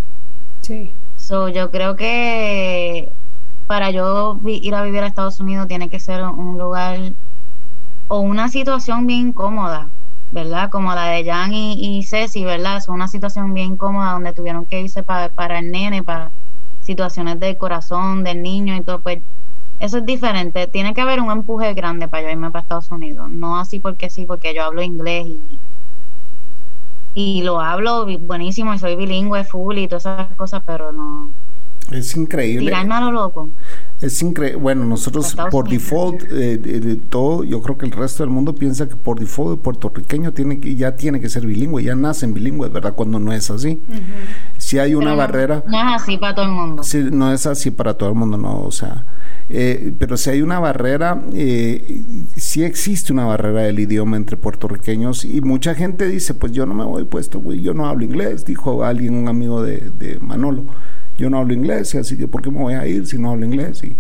Sí. 0.62 0.92
So 1.16 1.48
yo 1.48 1.72
creo 1.72 1.96
que 1.96 3.10
para 3.68 3.92
yo 3.92 4.38
ir 4.46 4.76
a 4.76 4.84
vivir 4.84 5.04
a 5.04 5.08
Estados 5.08 5.40
Unidos 5.40 5.68
tiene 5.68 5.90
que 5.90 6.00
ser 6.00 6.24
un 6.24 6.58
lugar 6.58 7.00
o 8.08 8.20
una 8.20 8.50
situación 8.50 9.08
bien 9.08 9.30
incómoda 9.30 9.88
¿verdad? 10.32 10.70
Como 10.70 10.94
la 10.94 11.08
de 11.08 11.26
Jan 11.26 11.54
y, 11.54 12.04
Ceci, 12.04 12.44
¿verdad? 12.46 12.78
Es 12.78 12.88
una 12.90 13.08
situación 13.08 13.54
bien 13.54 13.74
incómoda 13.74 14.14
donde 14.14 14.34
tuvieron 14.34 14.66
que 14.66 14.82
irse 14.82 15.04
para, 15.04 15.30
para 15.30 15.60
el 15.60 15.72
nene, 15.72 16.04
para 16.04 16.32
situaciones 16.82 17.40
del 17.40 17.58
corazón 17.58 18.24
del 18.24 18.42
niño 18.42 18.76
y 18.76 18.82
todo, 18.84 19.00
pues 19.02 19.20
eso 19.80 19.98
es 20.00 20.06
diferente. 20.06 20.68
Tiene 20.68 20.94
que 20.94 21.02
haber 21.02 21.20
un 21.22 21.32
empuje 21.32 21.74
grande 21.74 22.08
para 22.08 22.24
yo 22.24 22.30
irme 22.32 22.52
para 22.52 22.62
Estados 22.64 22.92
Unidos. 22.92 23.30
No 23.30 23.58
así 23.60 23.80
porque 23.80 24.10
sí, 24.10 24.26
porque 24.26 24.54
yo 24.54 24.64
hablo 24.64 24.82
inglés 24.82 25.26
y, 25.28 25.60
y 27.14 27.42
lo 27.44 27.60
hablo 27.62 28.06
buenísimo 28.20 28.74
y 28.74 28.80
soy 28.80 28.96
bilingüe, 28.96 29.44
full 29.44 29.78
y 29.78 29.88
todas 29.88 30.06
esas 30.06 30.36
cosas, 30.36 30.64
pero 30.66 30.92
no. 30.92 31.34
Es 31.92 32.16
increíble. 32.16 32.68
Tirarme 32.68 32.94
a 32.94 33.02
lo 33.02 33.12
loco. 33.12 33.50
Es 34.02 34.22
increíble. 34.22 34.60
Bueno, 34.60 34.86
nosotros 34.86 35.36
por 35.52 35.68
default, 35.68 36.24
eh, 36.32 36.58
de, 36.58 36.96
todo, 36.96 37.44
yo 37.44 37.62
creo 37.62 37.78
que 37.78 37.86
el 37.86 37.92
resto 37.92 38.24
del 38.24 38.30
mundo 38.30 38.54
piensa 38.54 38.88
que 38.88 38.96
por 38.96 39.20
default 39.20 39.54
el 39.54 39.60
puertorriqueño 39.60 40.32
tiene 40.32 40.60
que, 40.60 40.76
ya 40.76 40.96
tiene 40.96 41.20
que 41.20 41.30
ser 41.30 41.46
bilingüe, 41.46 41.84
ya 41.84 41.96
nacen 41.96 42.34
bilingües, 42.34 42.72
¿verdad? 42.72 42.94
Cuando 42.94 43.20
no 43.20 43.34
es 43.34 43.50
así. 43.50 43.82
Si 44.58 44.78
hay 44.78 44.94
una 44.94 45.16
barrera. 45.16 45.64
No 45.68 45.80
es 45.80 46.02
así 46.02 46.18
para 46.18 46.36
todo 46.36 46.46
el 46.46 46.52
mundo. 46.52 46.84
No 47.12 47.34
es 47.34 47.46
así 47.46 47.72
para 47.72 47.96
todo 47.96 48.10
el 48.10 48.16
mundo, 48.16 48.38
no. 48.38 48.62
O 48.62 48.72
sea, 48.72 49.06
eh, 49.50 49.92
pero 49.98 50.16
si 50.16 50.30
hay 50.30 50.42
una 50.42 50.60
barrera, 50.60 51.22
eh, 51.34 52.04
sí 52.36 52.64
existe 52.64 53.12
una 53.12 53.26
barrera 53.26 53.64
del 53.64 53.80
idioma 53.80 54.16
entre 54.16 54.38
puertorriqueños 54.38 55.26
y 55.26 55.42
mucha 55.42 55.74
gente 55.74 56.08
dice, 56.08 56.36
pues 56.36 56.52
yo 56.52 56.66
no 56.66 56.74
me 56.74 56.86
voy 56.86 57.04
puesto, 57.04 57.40
güey, 57.40 57.62
yo 57.62 57.74
no 57.74 57.88
hablo 57.88 58.06
inglés, 58.06 58.46
dijo 58.46 58.84
alguien, 58.84 59.16
un 59.16 59.28
amigo 59.28 59.64
de, 59.64 59.90
de 59.98 60.20
Manolo 60.20 60.66
yo 61.20 61.30
no 61.30 61.38
hablo 61.38 61.54
inglés, 61.54 61.94
así 61.96 62.16
que 62.16 62.28
¿por 62.28 62.42
qué 62.42 62.50
me 62.50 62.60
voy 62.60 62.74
a 62.74 62.88
ir 62.88 63.06
si 63.06 63.18
no 63.18 63.32
hablo 63.32 63.46
inglés? 63.46 63.82
Y, 63.84 63.96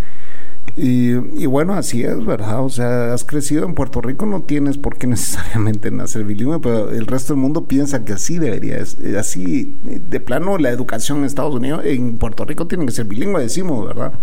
y, 0.77 1.45
bueno, 1.45 1.73
así 1.73 2.03
es, 2.03 2.23
¿verdad? 2.25 2.63
O 2.63 2.69
sea, 2.69 3.13
has 3.13 3.25
crecido 3.25 3.65
en 3.65 3.73
Puerto 3.73 3.99
Rico, 3.99 4.25
no 4.25 4.43
tienes 4.43 4.77
por 4.77 4.97
qué 4.97 5.07
necesariamente 5.15 5.91
nacer 5.91 6.23
bilingüe, 6.23 6.59
pero 6.59 6.91
el 6.91 7.05
resto 7.05 7.33
del 7.33 7.41
mundo 7.41 7.65
piensa 7.65 8.05
que 8.05 8.13
así 8.13 8.37
debería, 8.37 8.77
es, 8.77 8.97
así, 9.17 9.75
de 9.83 10.19
plano, 10.21 10.57
la 10.57 10.69
educación 10.69 11.19
en 11.19 11.25
Estados 11.25 11.53
Unidos, 11.53 11.81
en 11.83 12.17
Puerto 12.17 12.45
Rico 12.45 12.67
tiene 12.67 12.85
que 12.85 12.91
ser 12.91 13.05
bilingüe, 13.05 13.41
decimos, 13.41 13.85
¿verdad? 13.85 14.13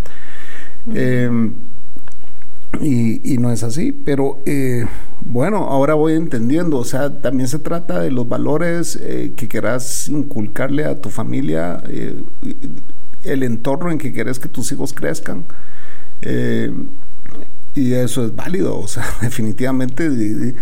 Y, 2.82 3.38
no 3.38 3.50
es 3.52 3.62
así, 3.62 3.92
pero 3.92 4.38
eh, 4.44 4.86
bueno, 5.20 5.58
ahora 5.68 5.94
voy 5.94 6.12
entendiendo, 6.12 6.78
o 6.78 6.84
sea, 6.84 7.10
también 7.10 7.48
se 7.48 7.58
trata 7.58 8.00
de 8.00 8.10
los 8.10 8.28
valores 8.28 8.98
eh, 9.00 9.32
que 9.34 9.48
quieras 9.48 10.08
inculcarle 10.08 10.84
a 10.84 11.00
tu 11.00 11.08
familia, 11.08 11.82
eh, 11.88 12.14
el 13.24 13.42
entorno 13.42 13.90
en 13.90 13.98
que 13.98 14.12
quieres 14.12 14.38
que 14.38 14.48
tus 14.48 14.70
hijos 14.72 14.92
crezcan. 14.92 15.44
y 17.74 17.92
eso 17.92 18.24
es 18.26 18.36
válido, 18.36 18.78
o 18.78 18.88
sea, 18.88 19.06
definitivamente 19.22 20.54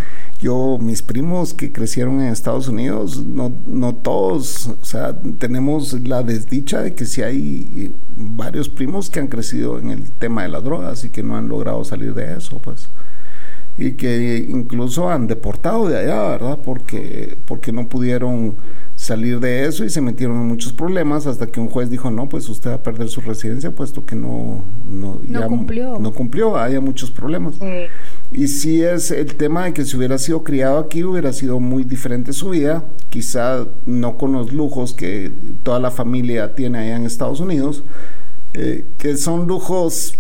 yo, 0.45 0.77
mis 0.79 1.01
primos 1.01 1.55
que 1.55 1.73
crecieron 1.73 2.21
en 2.21 2.29
Estados 2.29 2.69
Unidos, 2.69 3.25
no, 3.25 3.51
no 3.67 3.95
todos, 3.95 4.67
o 4.67 4.85
sea, 4.85 5.17
tenemos 5.39 5.95
la 6.07 6.23
desdicha 6.23 6.83
de 6.83 6.93
que 6.95 7.07
si 7.07 7.23
hay 7.23 7.95
varios 8.15 8.69
primos 8.69 9.09
que 9.09 9.21
han 9.21 9.29
crecido 9.29 9.79
en 9.79 9.91
el 9.91 10.11
tema 10.11 10.43
de 10.43 10.51
las 10.51 10.63
drogas 10.63 11.03
y 11.03 11.09
que 11.09 11.23
no 11.23 11.39
han 11.39 11.49
logrado 11.49 11.83
salir 11.83 12.13
de 12.13 12.37
eso, 12.37 12.59
pues. 12.59 12.91
Y 13.79 13.93
que 13.93 14.47
incluso 14.47 15.09
han 15.11 15.29
deportado 15.29 15.89
de 15.89 15.99
allá, 15.99 16.29
¿verdad? 16.29 16.59
Porque, 16.63 17.39
porque 17.47 17.73
no 17.73 17.89
pudieron 17.89 18.55
salir 18.97 19.41
de 19.41 19.67
eso 19.67 19.83
y 19.85 19.91
se 19.91 20.03
metieron 20.03 20.43
en 20.43 20.47
muchos 20.47 20.75
problemas 20.75 21.27
hasta 21.27 21.47
que 21.47 21.59
un 21.59 21.69
juez 21.69 21.89
dijo, 21.89 22.11
no, 22.11 22.29
pues 22.29 22.51
usted 22.51 22.71
va 22.71 22.75
a 22.75 22.83
perder 22.83 23.09
su 23.09 23.23
residencia 23.23 23.71
puesto 23.71 24.05
que 24.05 24.15
no, 24.15 24.63
no, 24.89 25.19
cumplió. 25.49 25.99
No 25.99 26.13
cumplió, 26.13 26.57
haya 26.59 26.83
muchos 26.83 27.11
problemas. 27.11 27.55
Y 28.35 28.49
si 28.49 28.83
es 28.83 29.13
el 29.13 29.37
tema 29.37 29.65
de 29.65 29.73
que 29.73 29.85
si 29.85 29.97
hubiera 29.97 30.19
sido 30.19 30.43
criado 30.43 30.79
aquí 30.79 31.05
hubiera 31.05 31.33
sido 31.33 31.61
muy 31.61 31.85
diferente 31.85 32.33
su 32.33 32.51
vida, 32.51 32.85
quizá 33.09 33.65
no 33.87 34.19
con 34.19 34.33
los 34.33 34.53
lujos 34.53 34.93
que 34.93 35.31
toda 35.63 35.79
la 35.79 35.93
familia 35.93 36.57
tiene 36.57 36.79
allá 36.79 36.97
en 36.97 37.07
Estados 37.07 37.39
Unidos, 37.39 37.85
eh, 38.55 38.85
que 38.99 39.17
son 39.17 39.47
lujos 39.47 40.19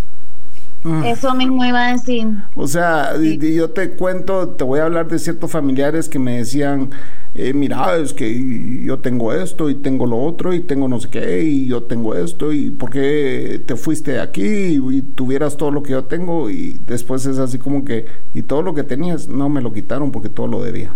mm. 0.84 1.04
eso 1.04 1.34
mismo 1.34 1.64
iba 1.64 1.88
a 1.88 1.92
decir. 1.92 2.28
O 2.54 2.66
sea, 2.66 3.10
yo 3.18 3.70
te 3.70 3.90
cuento, 3.90 4.48
te 4.50 4.64
voy 4.64 4.80
a 4.80 4.84
hablar 4.84 5.08
de 5.08 5.18
ciertos 5.18 5.50
familiares 5.50 6.08
que 6.08 6.18
me 6.18 6.38
decían, 6.38 6.90
eh, 7.34 7.52
mira, 7.52 7.96
es 7.96 8.12
que 8.12 8.82
yo 8.84 9.00
tengo 9.00 9.32
esto 9.32 9.68
y 9.68 9.74
tengo 9.74 10.06
lo 10.06 10.18
otro 10.18 10.54
y 10.54 10.60
tengo 10.60 10.86
no 10.86 11.00
sé 11.00 11.08
qué 11.08 11.42
y 11.42 11.66
yo 11.66 11.82
tengo 11.82 12.14
esto 12.14 12.52
y 12.52 12.70
por 12.70 12.90
qué 12.90 13.60
te 13.66 13.74
fuiste 13.74 14.12
de 14.12 14.20
aquí 14.20 14.44
y, 14.44 15.02
tuvieras 15.02 15.56
todo 15.56 15.72
lo 15.72 15.82
que 15.82 15.92
yo 15.92 16.04
tengo 16.04 16.48
y 16.48 16.78
después 16.86 17.26
es 17.26 17.38
así 17.38 17.58
como 17.58 17.84
que, 17.84 18.06
y 18.34 18.42
todo 18.42 18.62
lo 18.62 18.74
que 18.74 18.84
tenías, 18.84 19.26
no 19.26 19.48
me 19.48 19.60
lo 19.60 19.72
quitaron 19.72 20.12
porque 20.12 20.28
todo 20.28 20.46
lo 20.46 20.62
debía. 20.62 20.92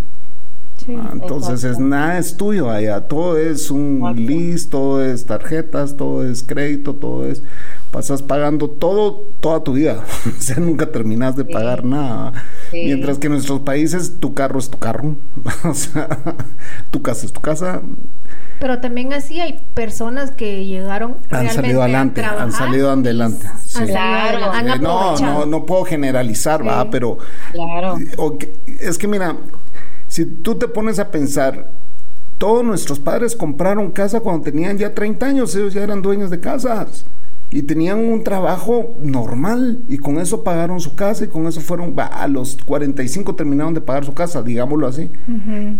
Ah, 0.96 1.10
entonces 1.12 1.64
es 1.64 1.78
nada 1.78 2.18
es 2.18 2.36
tuyo 2.36 2.70
allá, 2.70 3.00
todo 3.00 3.36
es 3.36 3.70
un 3.70 4.14
list, 4.16 4.70
todo 4.70 5.04
es 5.04 5.26
tarjetas, 5.26 5.96
todo 5.96 6.26
es 6.26 6.42
crédito, 6.42 6.94
todo 6.94 7.26
es 7.26 7.42
pasas 7.90 8.22
pagando 8.22 8.68
todo 8.68 9.24
toda 9.40 9.62
tu 9.62 9.74
vida, 9.74 10.04
o 10.38 10.42
sea, 10.42 10.56
nunca 10.56 10.86
terminas 10.86 11.36
de 11.36 11.44
pagar 11.44 11.84
nada. 11.84 12.32
Mientras 12.72 13.18
que 13.18 13.28
en 13.28 13.34
nuestros 13.34 13.60
países 13.60 14.18
tu 14.20 14.34
carro 14.34 14.58
es 14.58 14.70
tu 14.70 14.78
carro, 14.78 15.16
o 15.64 15.74
sea, 15.74 16.08
tu 16.90 17.02
casa 17.02 17.26
es 17.26 17.32
tu 17.32 17.40
casa. 17.40 17.80
Pero 18.60 18.80
también 18.80 19.12
así 19.12 19.40
hay 19.40 19.60
personas 19.74 20.32
que 20.32 20.66
llegaron 20.66 21.16
han 21.30 21.48
salido 21.50 21.82
adelante, 21.82 22.24
han 22.24 22.52
salido 22.52 22.90
adelante. 22.90 23.46
Claro, 23.72 24.52
eh, 24.54 24.78
no, 24.80 25.16
no, 25.18 25.46
no 25.46 25.64
puedo 25.64 25.84
generalizar, 25.84 26.66
va, 26.66 26.90
pero 26.90 27.18
claro. 27.52 27.98
es 28.80 28.98
que 28.98 29.06
mira, 29.06 29.36
si 30.08 30.26
tú 30.26 30.56
te 30.56 30.66
pones 30.66 30.98
a 30.98 31.10
pensar, 31.10 31.68
todos 32.38 32.64
nuestros 32.64 32.98
padres 32.98 33.36
compraron 33.36 33.92
casa 33.92 34.20
cuando 34.20 34.42
tenían 34.42 34.76
ya 34.76 34.92
30 34.92 35.26
años, 35.26 35.54
ellos 35.54 35.74
ya 35.74 35.82
eran 35.82 36.02
dueños 36.02 36.30
de 36.30 36.40
casas 36.40 37.04
y 37.50 37.62
tenían 37.62 37.98
un 37.98 38.24
trabajo 38.24 38.94
normal 39.02 39.78
y 39.88 39.98
con 39.98 40.18
eso 40.18 40.44
pagaron 40.44 40.80
su 40.80 40.94
casa 40.94 41.24
y 41.24 41.28
con 41.28 41.46
eso 41.46 41.60
fueron, 41.60 41.94
a 41.98 42.26
los 42.28 42.58
45 42.64 43.34
terminaron 43.34 43.72
de 43.72 43.80
pagar 43.80 44.04
su 44.04 44.12
casa, 44.12 44.42
digámoslo 44.42 44.86
así. 44.86 45.10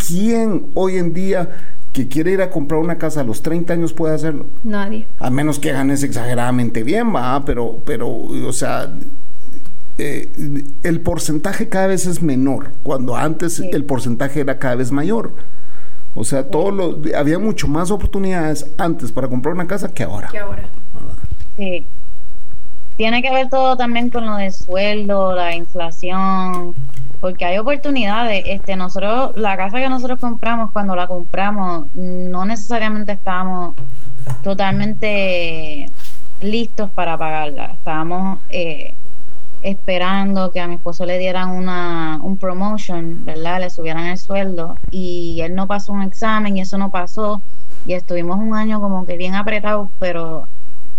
¿Quién 0.07 0.67
hoy 0.75 0.97
en 0.97 1.13
día 1.13 1.51
que 1.93 2.09
quiere 2.09 2.33
ir 2.33 2.43
a 2.43 2.51
comprar 2.51 2.81
una 2.81 2.97
casa 2.97 3.21
a 3.21 3.25
los 3.25 3.43
30 3.43 3.75
años 3.75 3.93
puede 3.93 4.15
hacerlo? 4.15 4.47
Nadie. 4.65 5.07
A 5.19 5.29
menos 5.29 5.59
que 5.59 5.73
ganes 5.73 6.03
exageradamente 6.03 6.83
bien, 6.83 7.15
va, 7.15 7.45
pero, 7.45 7.83
pero, 7.85 8.09
o 8.09 8.53
sea, 8.53 8.91
eh, 9.99 10.31
el 10.85 11.01
porcentaje 11.01 11.69
cada 11.69 11.89
vez 11.89 12.07
es 12.07 12.23
menor, 12.23 12.71
cuando 12.83 13.15
antes 13.15 13.61
el 13.61 13.85
porcentaje 13.85 14.41
era 14.41 14.59
cada 14.59 14.77
vez 14.77 14.91
mayor. 14.91 15.33
O 16.15 16.25
sea, 16.25 16.49
todo 16.49 16.71
lo, 16.71 17.01
había 17.17 17.39
mucho 17.39 17.69
más 17.69 17.91
oportunidades 17.91 18.67
antes 18.79 19.13
para 19.13 19.29
comprar 19.29 19.55
una 19.55 19.67
casa 19.67 19.89
que 19.93 20.03
ahora. 20.03 20.29
Que 20.29 20.39
ahora. 20.39 20.63
Sí. 21.59 21.85
Tiene 22.97 23.21
que 23.21 23.33
ver 23.33 23.49
todo 23.49 23.77
también 23.77 24.11
con 24.11 24.27
lo 24.27 24.37
de 24.37 24.53
sueldo, 24.53 25.35
la 25.35 25.57
inflación, 25.57 26.73
porque 27.21 27.45
hay 27.45 27.59
oportunidades. 27.59 28.45
Este, 28.47 28.77
nosotros, 28.77 29.37
la 29.37 29.57
casa 29.57 29.79
que 29.79 29.89
nosotros 29.89 30.21
compramos, 30.21 30.71
cuando 30.71 30.95
la 30.95 31.09
compramos, 31.09 31.87
no 31.97 32.45
necesariamente 32.45 33.11
estábamos 33.11 33.75
totalmente 34.45 35.91
listos 36.41 36.91
para 36.91 37.19
pagarla. 37.19 37.73
Estábamos 37.75 38.39
eh, 38.51 38.95
esperando 39.63 40.53
que 40.53 40.61
a 40.61 40.69
mi 40.69 40.77
esposo 40.77 41.07
le 41.07 41.19
dieran 41.19 41.51
una, 41.51 42.21
un 42.23 42.37
promotion, 42.37 43.25
¿verdad? 43.25 43.61
Le 43.61 43.71
subieran 43.71 44.07
el 44.07 44.19
sueldo 44.19 44.77
y 44.93 45.41
él 45.43 45.57
no 45.57 45.67
pasó 45.67 45.93
un 45.93 46.03
examen 46.03 46.57
y 46.57 46.61
eso 46.61 46.79
no 46.79 46.91
pasó 46.91 47.43
y 47.85 47.95
estuvimos 47.95 48.39
un 48.39 48.55
año 48.55 48.81
como 48.81 49.07
que 49.07 49.17
bien 49.17 49.35
apretados, 49.35 49.89
pero 49.99 50.47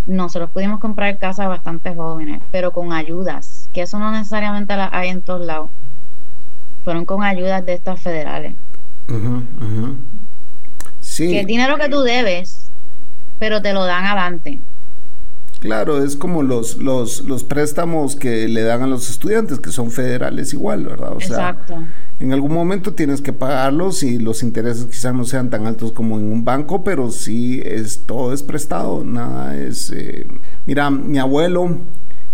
nosotros 0.10 0.49
pudimos 0.49 0.80
comprar 0.80 1.18
casas 1.18 1.47
bastante 1.47 1.95
jóvenes, 1.95 2.41
pero 2.51 2.72
con 2.72 2.91
ayudas, 2.91 3.70
que 3.74 3.84
eso 3.84 3.99
no 3.99 4.12
necesariamente 4.12 4.76
la 4.76 4.89
hay 4.91 5.10
en 5.10 5.22
todos 5.22 5.45
lados. 5.45 5.70
fueron 6.84 7.05
con 7.05 7.24
ayudas 7.24 7.66
de 7.66 7.74
estas 7.74 8.01
federales. 8.01 8.55
Sí. 11.01 11.30
Que 11.30 11.41
el 11.41 11.45
dinero 11.45 11.78
que 11.78 11.89
tú 11.89 12.01
debes, 12.01 12.72
pero 13.38 13.62
te 13.62 13.74
lo 13.74 13.86
dan 13.86 14.05
adelante. 14.05 14.60
Claro, 15.60 16.01
es 16.03 16.16
como 16.16 16.41
los, 16.41 16.78
los, 16.78 17.26
los 17.26 17.43
préstamos 17.43 18.16
que 18.16 18.47
le 18.47 18.62
dan 18.62 18.82
a 18.82 18.88
los 18.88 19.10
estudiantes, 19.10 19.60
que 19.60 19.72
son 19.72 19.91
federales 19.91 20.53
igual, 20.53 20.86
¿verdad? 20.86 21.14
O 21.14 21.20
sea, 21.20 21.49
Exacto. 21.49 21.84
En 22.22 22.32
algún 22.32 22.53
momento 22.53 22.93
tienes 22.93 23.22
que 23.22 23.34
pagarlos 23.34 24.03
y 24.03 24.20
los 24.20 24.41
intereses 24.41 24.86
quizás 24.86 25.14
no 25.14 25.26
sean 25.26 25.49
tan 25.49 25.68
altos 25.68 25.91
como 25.91 26.18
en 26.18 26.32
un 26.32 26.45
banco, 26.45 26.84
pero 26.84 27.12
sí 27.12 27.62
es 27.64 28.03
todo 28.05 28.34
es 28.34 28.41
prestado, 28.41 29.03
nada 29.03 29.57
es... 29.57 29.91
Eh, 29.91 30.28
mira, 30.66 30.89
mi 30.89 31.18
abuelo, 31.18 31.78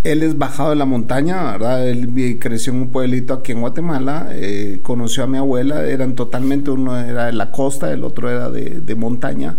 él 0.03 0.21
es 0.21 0.37
bajado 0.37 0.69
de 0.69 0.75
la 0.75 0.85
montaña, 0.85 1.51
¿verdad? 1.53 1.87
Él 1.87 2.37
creció 2.39 2.73
en 2.73 2.81
un 2.81 2.87
pueblito 2.89 3.33
aquí 3.33 3.53
en 3.53 3.61
Guatemala, 3.61 4.29
eh, 4.33 4.79
conoció 4.83 5.23
a 5.23 5.27
mi 5.27 5.39
abuela, 5.39 5.83
eran 5.83 6.13
totalmente, 6.13 6.69
uno 6.69 6.95
era 6.95 7.25
de 7.25 7.33
la 7.33 7.51
costa, 7.51 7.91
el 7.91 8.03
otro 8.03 8.29
era 8.29 8.51
de, 8.51 8.81
de 8.81 8.95
montaña 8.95 9.57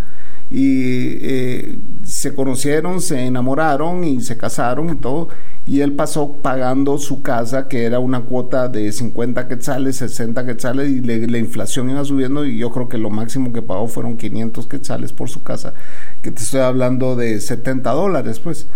y 0.50 1.18
eh, 1.22 1.78
se 2.04 2.34
conocieron, 2.34 3.00
se 3.00 3.26
enamoraron 3.26 4.04
y 4.04 4.20
se 4.20 4.36
casaron 4.36 4.90
y 4.90 4.96
todo. 4.96 5.28
Y 5.66 5.80
él 5.80 5.92
pasó 5.92 6.34
pagando 6.34 6.98
su 6.98 7.22
casa, 7.22 7.66
que 7.66 7.84
era 7.84 7.98
una 7.98 8.20
cuota 8.20 8.68
de 8.68 8.92
50 8.92 9.48
quetzales, 9.48 9.96
60 9.96 10.46
quetzales, 10.46 10.88
y 10.90 11.00
la 11.00 11.38
inflación 11.38 11.90
iba 11.90 12.04
subiendo. 12.04 12.44
Y 12.44 12.58
yo 12.58 12.70
creo 12.70 12.88
que 12.88 12.98
lo 12.98 13.10
máximo 13.10 13.52
que 13.52 13.62
pagó 13.62 13.88
fueron 13.88 14.16
500 14.16 14.66
quetzales 14.68 15.12
por 15.12 15.28
su 15.28 15.42
casa, 15.42 15.74
que 16.22 16.30
te 16.30 16.42
estoy 16.42 16.60
hablando 16.60 17.16
de 17.16 17.40
70 17.40 17.90
dólares, 17.90 18.38
pues. 18.38 18.68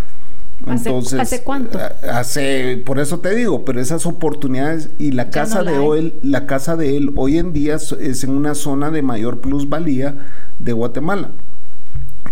Entonces, 0.67 1.21
¿Hace, 1.21 1.43
cuánto? 1.43 1.79
Eh, 1.79 1.89
hace, 2.13 2.83
por 2.85 2.99
eso 2.99 3.21
te 3.21 3.35
digo, 3.35 3.65
pero 3.65 3.81
esas 3.81 4.05
oportunidades 4.05 4.91
y 4.99 5.13
la 5.13 5.31
casa 5.31 5.63
de 5.63 5.79
hoy, 5.79 6.15
la 6.23 6.45
casa 6.45 6.77
de 6.77 6.99
él 6.99 7.13
hoy 7.17 7.39
en 7.39 7.55
día 7.55 7.77
es 7.77 8.25
en 8.25 8.31
una 8.31 8.55
zona 8.55 8.91
de 8.91 9.01
mayor 9.01 9.41
plusvalía 9.41 10.17
de 10.59 10.73
Guatemala. 10.73 11.31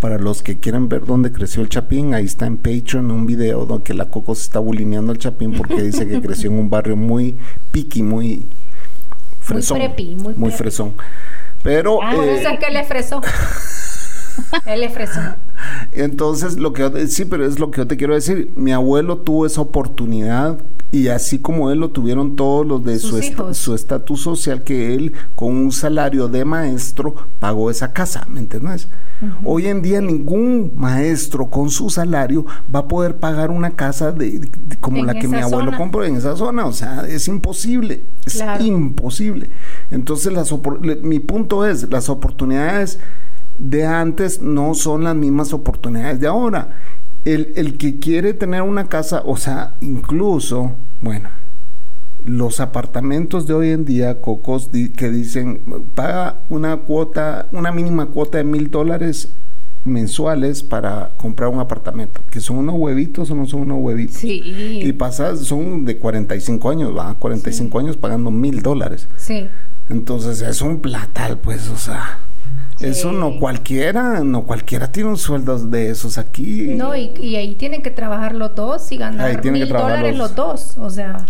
Para 0.00 0.18
los 0.18 0.42
que 0.42 0.58
quieran 0.58 0.88
ver 0.88 1.04
dónde 1.04 1.32
creció 1.32 1.62
el 1.62 1.68
Chapín, 1.68 2.14
ahí 2.14 2.24
está 2.24 2.46
en 2.46 2.56
Patreon 2.56 3.10
un 3.10 3.26
video 3.26 3.66
donde 3.66 3.94
la 3.94 4.06
Coco 4.06 4.34
se 4.34 4.42
está 4.42 4.60
bulineando 4.60 5.12
al 5.12 5.18
Chapín 5.18 5.54
porque 5.54 5.82
dice 5.82 6.06
que 6.06 6.20
creció 6.20 6.50
en 6.50 6.58
un 6.58 6.70
barrio 6.70 6.96
muy 6.96 7.36
piqui, 7.72 8.02
muy 8.02 8.44
fresón. 9.40 9.78
Muy 9.78 9.88
prepi, 9.88 10.16
muy, 10.36 10.50
fresón. 10.52 10.94
Pero. 11.62 12.00
Ah, 12.02 12.14
eh, 12.14 12.42
es 12.42 12.58
que 12.58 12.70
le 12.70 12.84
fresó. 12.84 13.20
él 14.66 14.80
le 14.80 14.88
fresó. 14.88 15.20
Entonces, 15.92 16.56
lo 16.56 16.72
que 16.72 17.06
sí, 17.08 17.24
pero 17.24 17.44
es 17.46 17.58
lo 17.58 17.70
que 17.70 17.78
yo 17.78 17.86
te 17.86 17.96
quiero 17.96 18.14
decir. 18.14 18.50
Mi 18.56 18.72
abuelo 18.72 19.18
tuvo 19.18 19.46
esa 19.46 19.60
oportunidad 19.60 20.58
y 20.90 21.08
así 21.08 21.38
como 21.38 21.70
él 21.70 21.80
lo 21.80 21.90
tuvieron 21.90 22.34
todos 22.34 22.66
los 22.66 22.82
de 22.82 22.98
su 22.98 23.74
estatus 23.74 24.20
social 24.22 24.62
que 24.62 24.94
él 24.94 25.12
con 25.34 25.54
un 25.54 25.70
salario 25.70 26.28
de 26.28 26.46
maestro 26.46 27.14
pagó 27.40 27.70
esa 27.70 27.92
casa, 27.92 28.26
¿me 28.30 28.40
entiendes? 28.40 28.88
Hoy 29.44 29.66
en 29.66 29.82
día 29.82 30.00
ningún 30.00 30.72
maestro 30.76 31.46
con 31.46 31.68
su 31.68 31.90
salario 31.90 32.46
va 32.74 32.80
a 32.80 32.88
poder 32.88 33.16
pagar 33.16 33.50
una 33.50 33.72
casa 33.72 34.12
de, 34.12 34.48
como 34.80 35.04
la 35.04 35.14
que 35.14 35.28
mi 35.28 35.38
abuelo 35.38 35.76
compró 35.76 36.04
en 36.04 36.16
esa 36.16 36.36
zona, 36.36 36.64
o 36.64 36.72
sea, 36.72 37.04
es 37.06 37.28
imposible, 37.28 38.02
es 38.24 38.42
imposible. 38.60 39.50
Entonces, 39.90 40.32
las 40.32 40.54
mi 41.02 41.18
punto 41.18 41.66
es, 41.66 41.90
las 41.90 42.08
oportunidades 42.08 42.98
de 43.58 43.86
antes 43.86 44.40
no 44.40 44.74
son 44.74 45.04
las 45.04 45.14
mismas 45.14 45.52
oportunidades 45.52 46.20
de 46.20 46.26
ahora. 46.26 46.78
El, 47.24 47.52
el 47.56 47.76
que 47.76 47.98
quiere 47.98 48.32
tener 48.32 48.62
una 48.62 48.88
casa, 48.88 49.22
o 49.24 49.36
sea, 49.36 49.74
incluso, 49.80 50.72
bueno, 51.00 51.28
los 52.24 52.60
apartamentos 52.60 53.46
de 53.46 53.54
hoy 53.54 53.70
en 53.70 53.84
día, 53.84 54.20
Cocos, 54.20 54.70
que 54.96 55.10
dicen, 55.10 55.60
paga 55.94 56.36
una 56.48 56.76
cuota, 56.78 57.46
una 57.52 57.72
mínima 57.72 58.06
cuota 58.06 58.38
de 58.38 58.44
mil 58.44 58.70
dólares 58.70 59.30
mensuales 59.84 60.62
para 60.62 61.10
comprar 61.16 61.48
un 61.48 61.60
apartamento, 61.60 62.20
que 62.30 62.40
son 62.40 62.58
unos 62.58 62.74
huevitos 62.76 63.30
o 63.30 63.34
no 63.34 63.46
son 63.46 63.62
unos 63.62 63.78
huevitos. 63.80 64.16
Sí. 64.16 64.42
Y 64.44 64.92
pasas, 64.92 65.40
son 65.40 65.84
de 65.84 65.96
45 65.96 66.70
años, 66.70 66.96
va, 66.96 67.14
45 67.14 67.78
años 67.78 67.96
pagando 67.96 68.30
mil 68.30 68.62
dólares. 68.62 69.08
Sí. 69.16 69.48
Entonces 69.88 70.42
es 70.42 70.60
un 70.60 70.80
platal, 70.80 71.38
pues, 71.38 71.68
o 71.68 71.76
sea. 71.76 72.18
Eso 72.80 73.12
no 73.12 73.38
cualquiera, 73.38 74.20
no 74.20 74.44
cualquiera 74.44 74.90
tiene 74.92 75.10
un 75.10 75.16
sueldo 75.16 75.58
de 75.58 75.90
esos 75.90 76.16
aquí. 76.16 76.74
No, 76.76 76.94
y, 76.94 77.36
ahí 77.36 77.54
tienen 77.54 77.82
que 77.82 77.90
trabajar 77.90 78.34
los 78.34 78.54
dos 78.54 78.92
y 78.92 78.98
ganar 78.98 79.44
mil 79.44 79.68
dólares 79.68 80.16
los... 80.16 80.34
dos, 80.34 80.78
o 80.78 80.88
sea, 80.88 81.26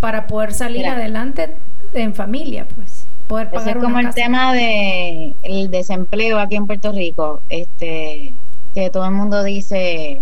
para 0.00 0.26
poder 0.28 0.52
salir 0.52 0.86
adelante 0.86 1.56
en 1.94 2.14
familia, 2.14 2.66
pues. 2.76 3.06
Poder 3.26 3.50
pagar 3.50 3.76
es 3.76 3.82
como 3.82 3.98
el 3.98 4.14
tema 4.14 4.54
de 4.54 5.34
el 5.42 5.70
desempleo 5.70 6.38
aquí 6.38 6.56
en 6.56 6.66
Puerto 6.66 6.92
Rico, 6.92 7.42
este, 7.50 8.32
que 8.74 8.88
todo 8.90 9.04
el 9.04 9.12
mundo 9.12 9.42
dice, 9.42 10.20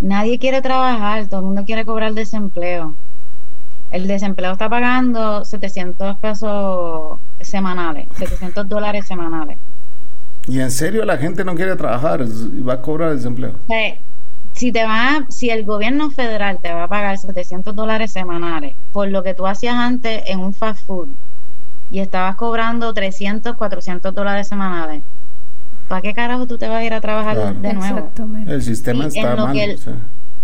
nadie 0.00 0.38
quiere 0.38 0.60
trabajar, 0.62 1.26
todo 1.26 1.40
el 1.40 1.46
mundo 1.46 1.64
quiere 1.64 1.84
cobrar 1.84 2.12
desempleo. 2.14 2.94
El 3.90 4.06
desempleo 4.06 4.52
está 4.52 4.68
pagando 4.68 5.44
700 5.44 6.18
pesos 6.18 7.18
semanales, 7.40 8.06
700 8.18 8.68
dólares 8.68 9.06
semanales. 9.06 9.56
¿Y 10.48 10.60
en 10.60 10.70
serio 10.70 11.04
la 11.04 11.18
gente 11.18 11.44
no 11.44 11.54
quiere 11.54 11.76
trabajar 11.76 12.22
y 12.22 12.62
va 12.62 12.74
a 12.74 12.82
cobrar 12.82 13.14
desempleo? 13.14 13.52
si 14.54 14.72
te 14.72 14.84
va, 14.84 15.24
si 15.28 15.50
el 15.50 15.64
gobierno 15.64 16.10
federal 16.10 16.58
te 16.60 16.72
va 16.72 16.84
a 16.84 16.88
pagar 16.88 17.16
700 17.16 17.76
dólares 17.76 18.10
semanales 18.10 18.74
por 18.92 19.08
lo 19.08 19.22
que 19.22 19.34
tú 19.34 19.46
hacías 19.46 19.76
antes 19.76 20.24
en 20.26 20.40
un 20.40 20.52
fast 20.52 20.84
food 20.84 21.08
y 21.92 22.00
estabas 22.00 22.34
cobrando 22.34 22.92
300, 22.92 23.56
400 23.56 24.12
dólares 24.14 24.48
semanales, 24.48 25.02
¿para 25.86 26.02
qué 26.02 26.12
carajo 26.12 26.46
tú 26.46 26.58
te 26.58 26.68
vas 26.68 26.78
a 26.78 26.84
ir 26.84 26.92
a 26.92 27.00
trabajar 27.00 27.54
de 27.54 27.72
nuevo? 27.72 28.10
El 28.46 28.62
sistema 28.62 29.06
está 29.06 29.36
mal. 29.36 29.56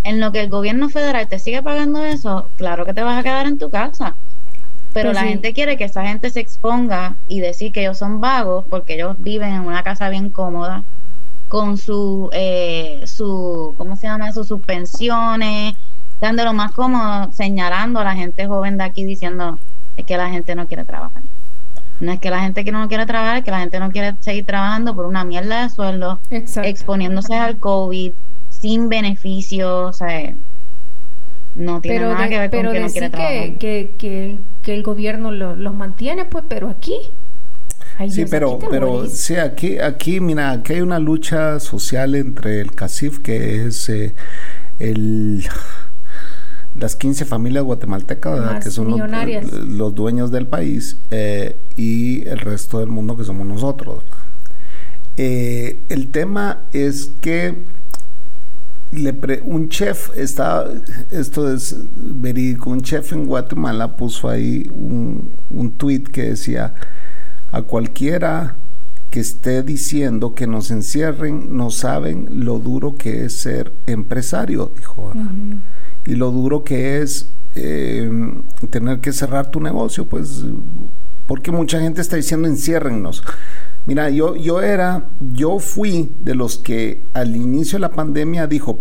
En 0.04 0.20
lo 0.20 0.32
que 0.32 0.42
el 0.42 0.50
gobierno 0.50 0.90
federal 0.90 1.26
te 1.28 1.38
sigue 1.38 1.62
pagando 1.62 2.04
eso, 2.04 2.48
claro 2.56 2.84
que 2.84 2.92
te 2.92 3.02
vas 3.02 3.18
a 3.18 3.22
quedar 3.22 3.46
en 3.46 3.58
tu 3.58 3.70
casa. 3.70 4.14
Pero 4.94 5.10
pues 5.10 5.22
la 5.22 5.28
gente 5.28 5.52
quiere 5.52 5.76
que 5.76 5.84
esa 5.84 6.06
gente 6.06 6.30
se 6.30 6.40
exponga 6.40 7.16
y 7.28 7.40
decir 7.40 7.72
que 7.72 7.80
ellos 7.80 7.98
son 7.98 8.20
vagos 8.20 8.64
porque 8.70 8.94
ellos 8.94 9.16
viven 9.18 9.52
en 9.52 9.62
una 9.62 9.82
casa 9.82 10.08
bien 10.08 10.30
cómoda 10.30 10.84
con 11.48 11.76
su, 11.76 12.30
eh, 12.32 13.02
su 13.04 13.74
¿cómo 13.76 13.96
se 13.96 14.06
llama? 14.06 14.32
Sus 14.32 14.60
pensiones, 14.60 15.74
lo 16.20 16.52
más 16.52 16.72
cómodo, 16.72 17.30
señalando 17.32 18.00
a 18.00 18.04
la 18.04 18.14
gente 18.14 18.46
joven 18.46 18.78
de 18.78 18.84
aquí 18.84 19.04
diciendo 19.04 19.58
es 19.96 20.04
que 20.04 20.16
la 20.16 20.30
gente 20.30 20.54
no 20.54 20.66
quiere 20.66 20.84
trabajar. 20.84 21.22
No 22.00 22.12
es 22.12 22.20
que 22.20 22.30
la 22.30 22.40
gente 22.40 22.64
que 22.64 22.72
no 22.72 22.88
quiere 22.88 23.06
trabajar, 23.06 23.38
es 23.38 23.44
que 23.44 23.50
la 23.50 23.60
gente 23.60 23.78
no 23.78 23.90
quiere 23.90 24.14
seguir 24.20 24.44
trabajando 24.46 24.94
por 24.94 25.06
una 25.06 25.24
mierda 25.24 25.62
de 25.62 25.70
sueldo, 25.70 26.18
exponiéndose 26.30 27.34
al 27.34 27.58
COVID, 27.58 28.12
sin 28.50 28.88
beneficios, 28.88 29.90
o 29.90 29.92
sea, 29.92 30.34
no 31.54 31.80
tiene 31.80 32.00
nada 32.00 32.28
que 32.28 32.38
ver 32.38 32.50
con 32.50 32.72
que 32.72 32.80
no 32.80 32.88
quiere 32.88 33.10
trabajar. 33.10 33.58
Que, 33.58 33.92
que, 33.96 34.38
que 34.64 34.74
el 34.74 34.82
gobierno 34.82 35.30
los 35.30 35.74
mantiene, 35.74 36.24
pues, 36.24 36.44
pero 36.48 36.68
aquí. 36.68 36.96
sí, 38.10 38.24
pero, 38.28 38.58
pero 38.58 39.06
sí, 39.06 39.36
aquí, 39.36 39.78
aquí, 39.78 40.20
mira, 40.20 40.50
aquí 40.50 40.74
hay 40.74 40.80
una 40.80 40.98
lucha 40.98 41.60
social 41.60 42.14
entre 42.14 42.60
el 42.60 42.72
CACIF, 42.72 43.20
que 43.20 43.66
es 43.66 43.88
eh, 43.88 44.14
el 44.78 45.46
las 46.76 46.96
15 46.96 47.24
familias 47.24 47.62
guatemaltecas, 47.64 48.64
que 48.64 48.70
son 48.70 48.90
los, 49.78 49.94
dueños 49.94 50.30
del 50.32 50.46
país, 50.46 50.96
eh, 51.10 51.56
y 51.76 52.26
el 52.26 52.40
resto 52.40 52.80
del 52.80 52.88
mundo 52.88 53.16
que 53.16 53.24
somos 53.24 53.46
nosotros. 53.46 54.02
Eh, 55.16 55.78
el 55.88 56.08
tema 56.08 56.62
es 56.72 57.12
que 57.20 57.62
un 59.44 59.68
chef 59.68 60.10
está, 60.16 60.68
esto 61.10 61.52
es 61.52 61.76
verídico, 61.96 62.70
un 62.70 62.82
chef 62.82 63.12
en 63.12 63.26
Guatemala 63.26 63.96
puso 63.96 64.28
ahí 64.28 64.70
un, 64.74 65.30
un 65.50 65.72
tweet 65.72 66.04
que 66.04 66.30
decía, 66.30 66.74
a 67.52 67.62
cualquiera 67.62 68.56
que 69.14 69.20
esté 69.20 69.62
diciendo 69.62 70.34
que 70.34 70.48
nos 70.48 70.72
encierren, 70.72 71.56
no 71.56 71.70
saben 71.70 72.44
lo 72.44 72.58
duro 72.58 72.96
que 72.96 73.24
es 73.24 73.34
ser 73.34 73.72
empresario, 73.86 74.72
dijo. 74.76 75.12
Y 76.04 76.16
lo 76.16 76.32
duro 76.32 76.64
que 76.64 77.00
es 77.00 77.28
eh, 77.54 78.10
tener 78.70 78.98
que 78.98 79.12
cerrar 79.12 79.52
tu 79.52 79.60
negocio, 79.60 80.04
pues, 80.06 80.44
porque 81.28 81.52
mucha 81.52 81.78
gente 81.80 82.00
está 82.00 82.16
diciendo 82.16 82.48
enciérrennos. 82.48 83.22
Mira, 83.86 84.08
yo, 84.08 84.34
yo 84.34 84.62
era, 84.62 85.04
yo 85.34 85.58
fui 85.58 86.10
de 86.20 86.34
los 86.34 86.56
que 86.56 87.02
al 87.12 87.36
inicio 87.36 87.76
de 87.76 87.80
la 87.80 87.90
pandemia 87.90 88.46
dijo, 88.46 88.78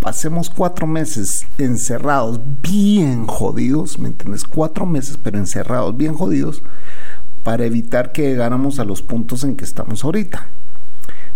pasemos 0.00 0.48
cuatro 0.48 0.86
meses 0.86 1.46
encerrados, 1.58 2.40
bien 2.62 3.26
jodidos, 3.26 3.98
¿me 3.98 4.08
entiendes? 4.08 4.44
Cuatro 4.44 4.86
meses, 4.86 5.18
pero 5.22 5.36
encerrados, 5.36 5.94
bien 5.96 6.14
jodidos, 6.14 6.62
para 7.44 7.66
evitar 7.66 8.12
que 8.12 8.22
llegáramos 8.22 8.78
a 8.78 8.84
los 8.84 9.02
puntos 9.02 9.44
en 9.44 9.56
que 9.56 9.64
estamos 9.64 10.04
ahorita. 10.04 10.48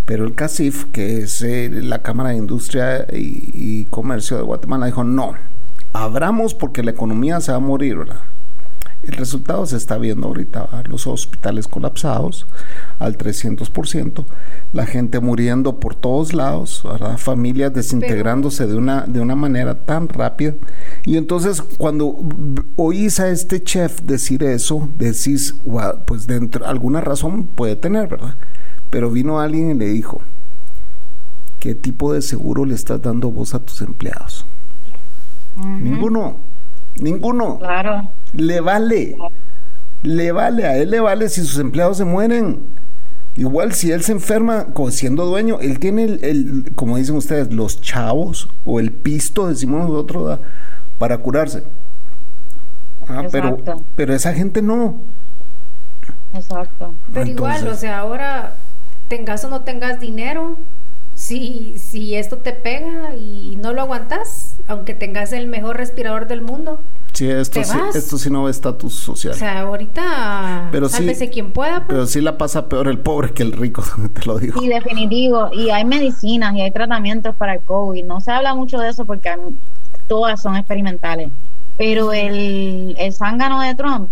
Pero 0.06 0.24
el 0.24 0.34
CACIF, 0.34 0.86
que 0.86 1.18
es 1.18 1.42
eh, 1.42 1.68
la 1.70 2.00
Cámara 2.00 2.30
de 2.30 2.36
Industria 2.36 3.06
y, 3.12 3.50
y, 3.52 3.84
Comercio 3.90 4.38
de 4.38 4.44
Guatemala, 4.44 4.86
dijo, 4.86 5.04
no, 5.04 5.34
abramos 5.92 6.54
porque 6.54 6.82
la 6.82 6.92
economía 6.92 7.40
se 7.40 7.52
va 7.52 7.58
a 7.58 7.60
morir, 7.60 7.98
¿verdad? 7.98 8.20
El 9.02 9.14
resultado 9.14 9.64
se 9.64 9.78
está 9.78 9.96
viendo 9.96 10.28
ahorita, 10.28 10.68
los 10.86 11.06
hospitales 11.06 11.66
colapsados 11.66 12.46
al 12.98 13.16
300%, 13.16 14.24
la 14.74 14.84
gente 14.84 15.20
muriendo 15.20 15.80
por 15.80 15.94
todos 15.94 16.34
lados, 16.34 16.84
familias 17.16 17.72
desintegrándose 17.72 18.66
de 18.66 18.74
una, 18.74 19.06
de 19.06 19.20
una 19.20 19.34
manera 19.34 19.74
tan 19.74 20.08
rápida. 20.08 20.54
Y 21.06 21.16
entonces 21.16 21.62
cuando 21.62 22.18
oís 22.76 23.20
a 23.20 23.30
este 23.30 23.62
chef 23.62 24.02
decir 24.02 24.44
eso, 24.44 24.88
decís, 24.98 25.54
pues 26.04 26.26
dentro, 26.26 26.66
alguna 26.66 27.00
razón 27.00 27.44
puede 27.44 27.76
tener, 27.76 28.08
¿verdad? 28.08 28.34
Pero 28.90 29.10
vino 29.10 29.40
alguien 29.40 29.70
y 29.70 29.74
le 29.74 29.86
dijo, 29.86 30.20
¿qué 31.58 31.74
tipo 31.74 32.12
de 32.12 32.20
seguro 32.20 32.66
le 32.66 32.74
estás 32.74 33.00
dando 33.00 33.30
vos 33.30 33.54
a 33.54 33.60
tus 33.60 33.80
empleados? 33.80 34.44
Ninguno, 35.56 36.36
ninguno. 37.00 37.58
Claro. 37.58 38.10
Le 38.32 38.60
vale. 38.60 39.16
Le 40.02 40.32
vale, 40.32 40.66
a 40.66 40.76
él 40.76 40.90
le 40.90 41.00
vale 41.00 41.28
si 41.28 41.42
sus 41.42 41.58
empleados 41.58 41.98
se 41.98 42.04
mueren. 42.04 42.60
Igual 43.36 43.72
si 43.72 43.92
él 43.92 44.02
se 44.02 44.12
enferma 44.12 44.66
siendo 44.90 45.24
dueño, 45.26 45.58
él 45.60 45.78
tiene 45.78 46.04
el, 46.04 46.72
como 46.74 46.96
dicen 46.96 47.16
ustedes, 47.16 47.52
los 47.52 47.80
chavos 47.80 48.48
o 48.64 48.80
el 48.80 48.92
pisto, 48.92 49.48
decimos 49.48 49.88
nosotros, 49.88 50.40
para 50.98 51.18
curarse. 51.18 51.62
Ah, 53.08 53.24
pero, 53.30 53.58
pero 53.94 54.14
esa 54.14 54.32
gente 54.32 54.62
no. 54.62 54.96
Exacto. 56.34 56.94
Pero 57.12 57.26
igual, 57.26 57.66
o 57.68 57.74
sea, 57.74 57.98
ahora 57.98 58.54
tengas 59.08 59.44
o 59.44 59.48
no 59.48 59.62
tengas 59.62 60.00
dinero, 60.00 60.56
si, 61.30 61.74
si 61.78 62.16
esto 62.16 62.38
te 62.38 62.52
pega 62.52 63.14
y 63.14 63.56
no 63.62 63.72
lo 63.72 63.82
aguantas, 63.82 64.56
aunque 64.66 64.94
tengas 64.94 65.32
el 65.32 65.46
mejor 65.46 65.76
respirador 65.76 66.26
del 66.26 66.42
mundo, 66.42 66.80
Sí, 67.12 67.28
esto, 67.28 67.62
sí, 67.64 67.76
esto 67.94 68.18
sí 68.18 68.30
no 68.30 68.48
es 68.48 68.56
estatus 68.56 68.94
social. 68.94 69.34
O 69.34 69.36
sea, 69.36 69.60
ahorita 69.60 70.68
pero 70.70 70.88
sálvese 70.88 71.28
quien 71.28 71.52
pueda. 71.52 71.78
Pues. 71.78 71.88
Pero 71.88 72.06
sí 72.06 72.20
la 72.20 72.38
pasa 72.38 72.68
peor 72.68 72.88
el 72.88 72.98
pobre 72.98 73.32
que 73.32 73.42
el 73.42 73.52
rico, 73.52 73.82
te 74.14 74.26
lo 74.26 74.38
digo. 74.38 74.60
Sí, 74.60 74.68
definitivo. 74.68 75.50
Y 75.52 75.70
hay 75.70 75.84
medicinas 75.84 76.54
y 76.54 76.62
hay 76.62 76.70
tratamientos 76.70 77.34
para 77.34 77.54
el 77.54 77.60
COVID. 77.60 78.04
No 78.04 78.20
se 78.20 78.30
habla 78.30 78.54
mucho 78.54 78.78
de 78.78 78.90
eso 78.90 79.04
porque 79.04 79.36
todas 80.08 80.40
son 80.40 80.56
experimentales. 80.56 81.30
Pero 81.76 82.12
el, 82.12 82.94
el 82.96 83.12
zángano 83.12 83.60
de 83.60 83.74
Trump, 83.74 84.08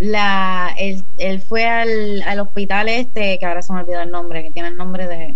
la, 0.00 0.74
él, 0.76 1.04
él 1.18 1.40
fue 1.40 1.66
al, 1.66 2.22
al 2.22 2.40
hospital 2.40 2.88
este, 2.88 3.38
que 3.38 3.46
ahora 3.46 3.62
se 3.62 3.72
me 3.72 3.80
olvidó 3.80 4.00
el 4.00 4.10
nombre, 4.10 4.42
que 4.42 4.50
tiene 4.50 4.68
el 4.68 4.76
nombre 4.76 5.06
de 5.06 5.34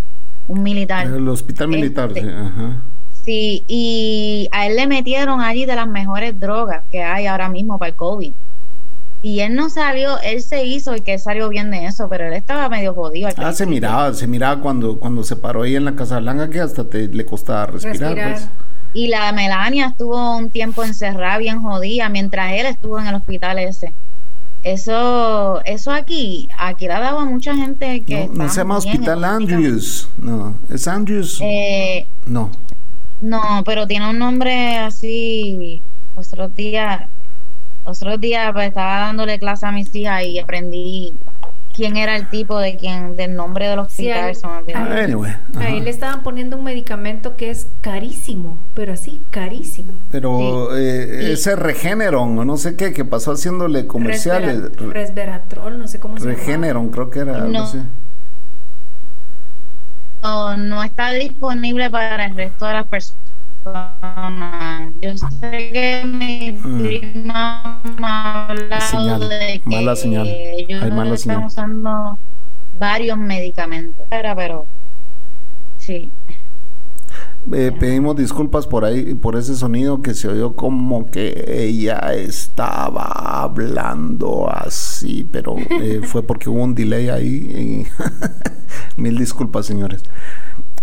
un 0.49 0.63
militar. 0.63 1.07
El 1.07 1.29
hospital 1.29 1.69
militar, 1.69 2.09
este, 2.09 2.23
sí, 2.23 2.29
ajá. 2.29 2.83
Sí, 3.25 3.63
y 3.69 4.49
a 4.53 4.67
él 4.67 4.77
le 4.77 4.87
metieron 4.87 5.41
allí 5.43 5.67
de 5.67 5.77
las 5.77 5.87
mejores 5.87 6.41
drogas 6.41 6.83
que 6.91 7.03
hay 7.03 7.27
ahora 7.27 7.49
mismo 7.49 7.79
para 7.79 7.91
el 7.91 7.95
COVID. 7.95 8.33
Y 9.21 9.41
él 9.41 9.55
no 9.55 9.69
salió, 9.69 10.19
él 10.21 10.43
se 10.43 10.65
hizo 10.65 10.95
y 10.95 11.01
que 11.01 11.19
salió 11.19 11.49
bien 11.49 11.71
de 11.71 11.87
eso, 11.87 12.09
pero 12.09 12.27
él 12.27 12.33
estaba 12.33 12.69
medio 12.69 12.95
jodido. 12.95 13.29
Ah, 13.37 13.53
se 13.53 13.67
miraba, 13.67 14.15
se 14.15 14.27
miraba 14.27 14.63
cuando, 14.63 14.99
cuando 14.99 15.25
se 15.25 15.37
paró 15.37 15.63
ahí 15.63 15.75
en 15.75 15.85
la 15.85 15.97
Casa 15.97 16.21
Blanca 16.21 16.49
que 16.49 16.61
hasta 16.61 16.85
te, 16.85 17.09
le 17.09 17.27
costaba 17.27 17.67
respirar. 17.67 18.15
Pues. 18.15 18.49
Y 18.95 19.09
la 19.09 19.31
Melania 19.33 19.89
estuvo 19.89 20.37
un 20.37 20.51
tiempo 20.51 20.85
encerrada, 20.85 21.39
bien 21.39 21.61
jodida, 21.61 22.09
mientras 22.09 22.53
él 22.53 22.67
estuvo 22.67 22.99
en 22.99 23.09
el 23.09 23.17
hospital 23.17 23.59
ese. 23.59 23.93
Eso, 24.65 25.65
eso 25.65 25.93
aquí, 25.93 26.49
aquí 26.59 26.89
la 26.89 27.01
daba 27.01 27.25
mucha 27.25 27.55
gente 27.55 28.01
que. 28.01 28.27
No, 28.27 28.45
no 28.45 28.49
se 28.49 28.57
llama 28.57 28.79
Hospital 28.79 29.25
Andrews, 29.25 30.09
no, 30.19 30.57
es 30.69 30.89
Andrews. 30.89 31.39
Eh, 31.41 32.07
no. 32.27 32.51
No, 33.21 33.63
pero 33.65 33.87
tiene 33.87 34.11
un 34.11 34.19
nombre 34.19 34.77
así. 34.79 35.81
Otros 36.17 36.55
días, 36.55 37.03
otros 37.85 38.21
días 38.21 38.53
pues, 38.53 38.69
estaba 38.69 38.99
dándole 38.99 39.39
clase 39.39 39.67
a 39.67 39.73
mis 39.73 39.95
hijas 39.95 40.25
y 40.25 40.39
aprendí 40.39 41.15
quién 41.79 41.97
era 41.97 42.17
el 42.17 42.29
tipo 42.29 42.59
de 42.59 42.77
quien 42.77 43.15
del 43.15 43.37
nombre 43.37 43.69
del 43.69 43.79
hospital. 43.79 44.35
Sí, 44.35 44.43
ahí, 45.55 45.81
le 45.81 45.91
estaban 45.91 46.25
poniendo 46.25 46.57
un 46.57 46.65
medicamento 46.65 47.37
que 47.37 47.51
es 47.51 47.69
carísimo, 47.83 48.59
pero 48.75 48.95
así 48.95 49.21
carísimo. 49.31 49.93
Pero 50.11 50.77
eh, 50.77 51.33
ese 51.33 51.55
Regeneron 51.55 52.37
o 52.37 52.45
no 52.45 52.57
sé 52.57 52.75
qué, 52.75 52.93
que 52.93 53.05
pasó 53.05 53.31
haciéndole 53.31 53.87
comerciales. 53.87 54.77
Resveratrol, 54.77 55.79
no 55.79 55.87
sé 55.87 56.01
cómo 56.01 56.19
se 56.19 56.25
llama. 56.25 56.37
Regeneron, 56.37 56.89
creo 56.89 57.11
que 57.11 57.21
era. 57.21 57.39
No. 57.45 57.65
sé 57.65 57.79
no, 60.57 60.83
está 60.83 61.13
disponible 61.13 61.91
para 61.91 62.27
el 62.27 62.35
resto 62.35 62.67
de 62.67 62.73
las 62.73 62.87
personas. 62.87 63.23
Yo 65.01 65.17
sé 65.17 65.71
que 65.73 66.03
mi 66.05 66.53
mm. 66.53 66.83
prima 66.83 67.81
me 67.99 68.07
ha 68.07 68.49
hablado 68.49 69.29
de 69.29 69.61
que 69.61 69.71
mala 69.71 69.97
señal. 69.97 70.27
ellos 70.27 70.83
Hay 70.83 70.91
mala 70.91 71.15
están 71.15 71.45
usando 71.45 72.19
varios 72.79 73.19
medicamentos, 73.19 74.07
pero 74.11 74.67
sí. 75.79 76.11
Eh, 77.53 77.73
pedimos 77.79 78.17
disculpas 78.17 78.67
por 78.67 78.85
ahí, 78.85 79.15
por 79.15 79.37
ese 79.37 79.55
sonido 79.55 80.03
que 80.03 80.13
se 80.13 80.29
oyó 80.29 80.55
como 80.55 81.11
que 81.11 81.45
ella 81.49 81.99
estaba 82.13 83.05
hablando 83.43 84.51
así, 84.51 85.27
pero 85.31 85.57
eh, 85.59 86.01
fue 86.03 86.23
porque 86.23 86.51
hubo 86.51 86.63
un 86.63 86.75
delay 86.75 87.09
ahí. 87.09 87.87
Mil 88.97 89.17
disculpas, 89.17 89.65
señores. 89.65 90.03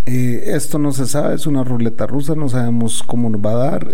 Eh, 0.05 0.51
esto 0.55 0.77
no 0.77 0.91
se 0.91 1.07
sabe, 1.07 1.35
es 1.35 1.47
una 1.47 1.63
ruleta 1.63 2.05
rusa, 2.05 2.35
no 2.35 2.47
sabemos 2.47 3.03
cómo 3.03 3.29
nos 3.29 3.41
va 3.41 3.51
a 3.51 3.71
dar. 3.71 3.89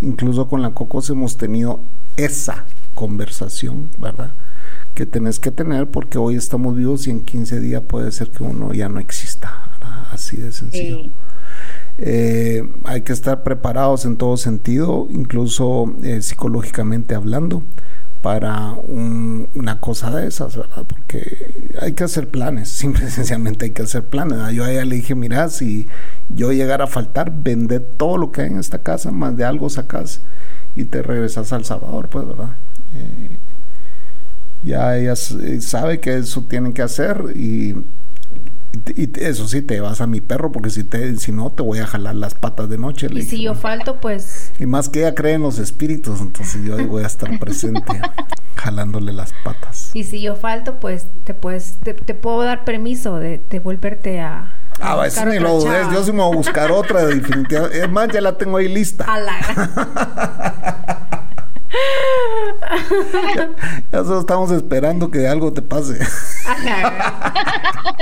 incluso 0.00 0.48
con 0.48 0.62
la 0.62 0.70
Cocos 0.70 1.10
hemos 1.10 1.36
tenido 1.36 1.80
esa 2.16 2.64
conversación, 2.94 3.88
¿verdad? 3.98 4.32
Que 4.94 5.06
tenés 5.06 5.38
que 5.38 5.50
tener 5.50 5.86
porque 5.86 6.18
hoy 6.18 6.36
estamos 6.36 6.76
vivos 6.76 7.06
y 7.06 7.10
en 7.10 7.20
15 7.20 7.60
días 7.60 7.82
puede 7.82 8.10
ser 8.12 8.30
que 8.30 8.42
uno 8.42 8.72
ya 8.72 8.88
no 8.88 9.00
exista. 9.00 9.70
Así 10.10 10.36
de 10.36 10.52
sencillo. 10.52 11.04
Eh, 11.98 12.66
hay 12.84 13.02
que 13.02 13.12
estar 13.12 13.42
preparados 13.42 14.04
en 14.06 14.16
todo 14.16 14.36
sentido, 14.36 15.08
incluso 15.10 15.94
eh, 16.02 16.22
psicológicamente 16.22 17.14
hablando, 17.14 17.62
para 18.22 18.72
una 18.72 19.80
cosa 19.80 20.10
de 20.10 20.26
esas, 20.26 20.56
¿verdad? 20.56 20.84
Porque 20.86 21.70
hay 21.80 21.92
que 21.94 22.04
hacer 22.04 22.28
planes, 22.28 22.68
simple 22.80 23.06
y 23.06 23.10
sencillamente 23.10 23.66
hay 23.66 23.70
que 23.70 23.82
hacer 23.82 24.04
planes. 24.04 24.54
Yo 24.54 24.64
a 24.64 24.70
ella 24.70 24.84
le 24.84 24.96
dije, 24.96 25.14
mira, 25.14 25.48
si 25.48 25.86
yo 26.28 26.52
llegara 26.52 26.84
a 26.84 26.88
faltar, 26.88 27.32
vende 27.34 27.80
todo 27.80 28.18
lo 28.18 28.32
que 28.32 28.42
hay 28.42 28.48
en 28.48 28.58
esta 28.58 28.78
casa, 28.78 29.10
más 29.10 29.36
de 29.36 29.44
algo 29.44 29.70
sacas 29.70 30.20
y 30.76 30.84
te 30.84 31.02
regresas 31.02 31.52
al 31.52 31.64
Salvador, 31.64 32.08
pues, 32.08 32.26
¿verdad? 32.26 32.50
Eh, 32.96 33.36
ya 34.62 34.96
ella 34.96 35.16
sabe 35.16 36.00
que 36.00 36.18
eso 36.18 36.42
tienen 36.42 36.72
que 36.72 36.82
hacer 36.82 37.32
y 37.34 37.76
y, 38.96 39.10
eso 39.20 39.48
sí, 39.48 39.62
te 39.62 39.80
vas 39.80 40.00
a 40.00 40.06
mi 40.06 40.20
perro 40.20 40.52
porque 40.52 40.70
si, 40.70 40.84
te, 40.84 41.16
si 41.16 41.32
no 41.32 41.50
te 41.50 41.62
voy 41.62 41.78
a 41.78 41.86
jalar 41.86 42.14
las 42.14 42.34
patas 42.34 42.68
de 42.68 42.78
noche. 42.78 43.08
Y 43.10 43.22
si 43.22 43.42
yo 43.42 43.54
falto, 43.54 44.00
pues... 44.00 44.52
Y 44.58 44.66
más 44.66 44.88
que 44.88 45.00
ella 45.00 45.14
cree 45.14 45.34
en 45.34 45.42
los 45.42 45.58
espíritus, 45.58 46.20
entonces 46.20 46.62
yo 46.64 46.76
ahí 46.76 46.86
voy 46.86 47.02
a 47.02 47.06
estar 47.06 47.38
presente 47.38 48.00
jalándole 48.54 49.12
las 49.12 49.32
patas. 49.44 49.90
Y 49.94 50.04
si 50.04 50.20
yo 50.20 50.36
falto, 50.36 50.80
pues 50.80 51.06
te, 51.24 51.34
puedes, 51.34 51.74
te, 51.82 52.14
puedo 52.14 52.42
dar 52.42 52.64
permiso 52.64 53.16
de, 53.16 53.40
de 53.50 53.58
volverte 53.58 54.20
a... 54.20 54.54
Ah, 54.80 55.02
eso 55.06 55.26
ni 55.26 55.38
lo 55.38 55.58
dudes, 55.58 55.88
yo 55.92 56.02
sí 56.04 56.12
me 56.12 56.22
voy 56.22 56.32
a 56.32 56.36
buscar 56.36 56.72
otra 56.72 57.04
definitivamente. 57.04 57.80
Es 57.80 57.90
más, 57.90 58.08
ya 58.08 58.20
la 58.20 58.38
tengo 58.38 58.56
ahí 58.56 58.68
lista. 58.68 59.04
A 59.04 59.18
la... 59.18 60.96
ya, 63.92 64.04
solo 64.04 64.20
estamos 64.20 64.50
esperando 64.50 65.10
que 65.10 65.26
algo 65.28 65.52
te 65.52 65.62
pase. 65.62 65.98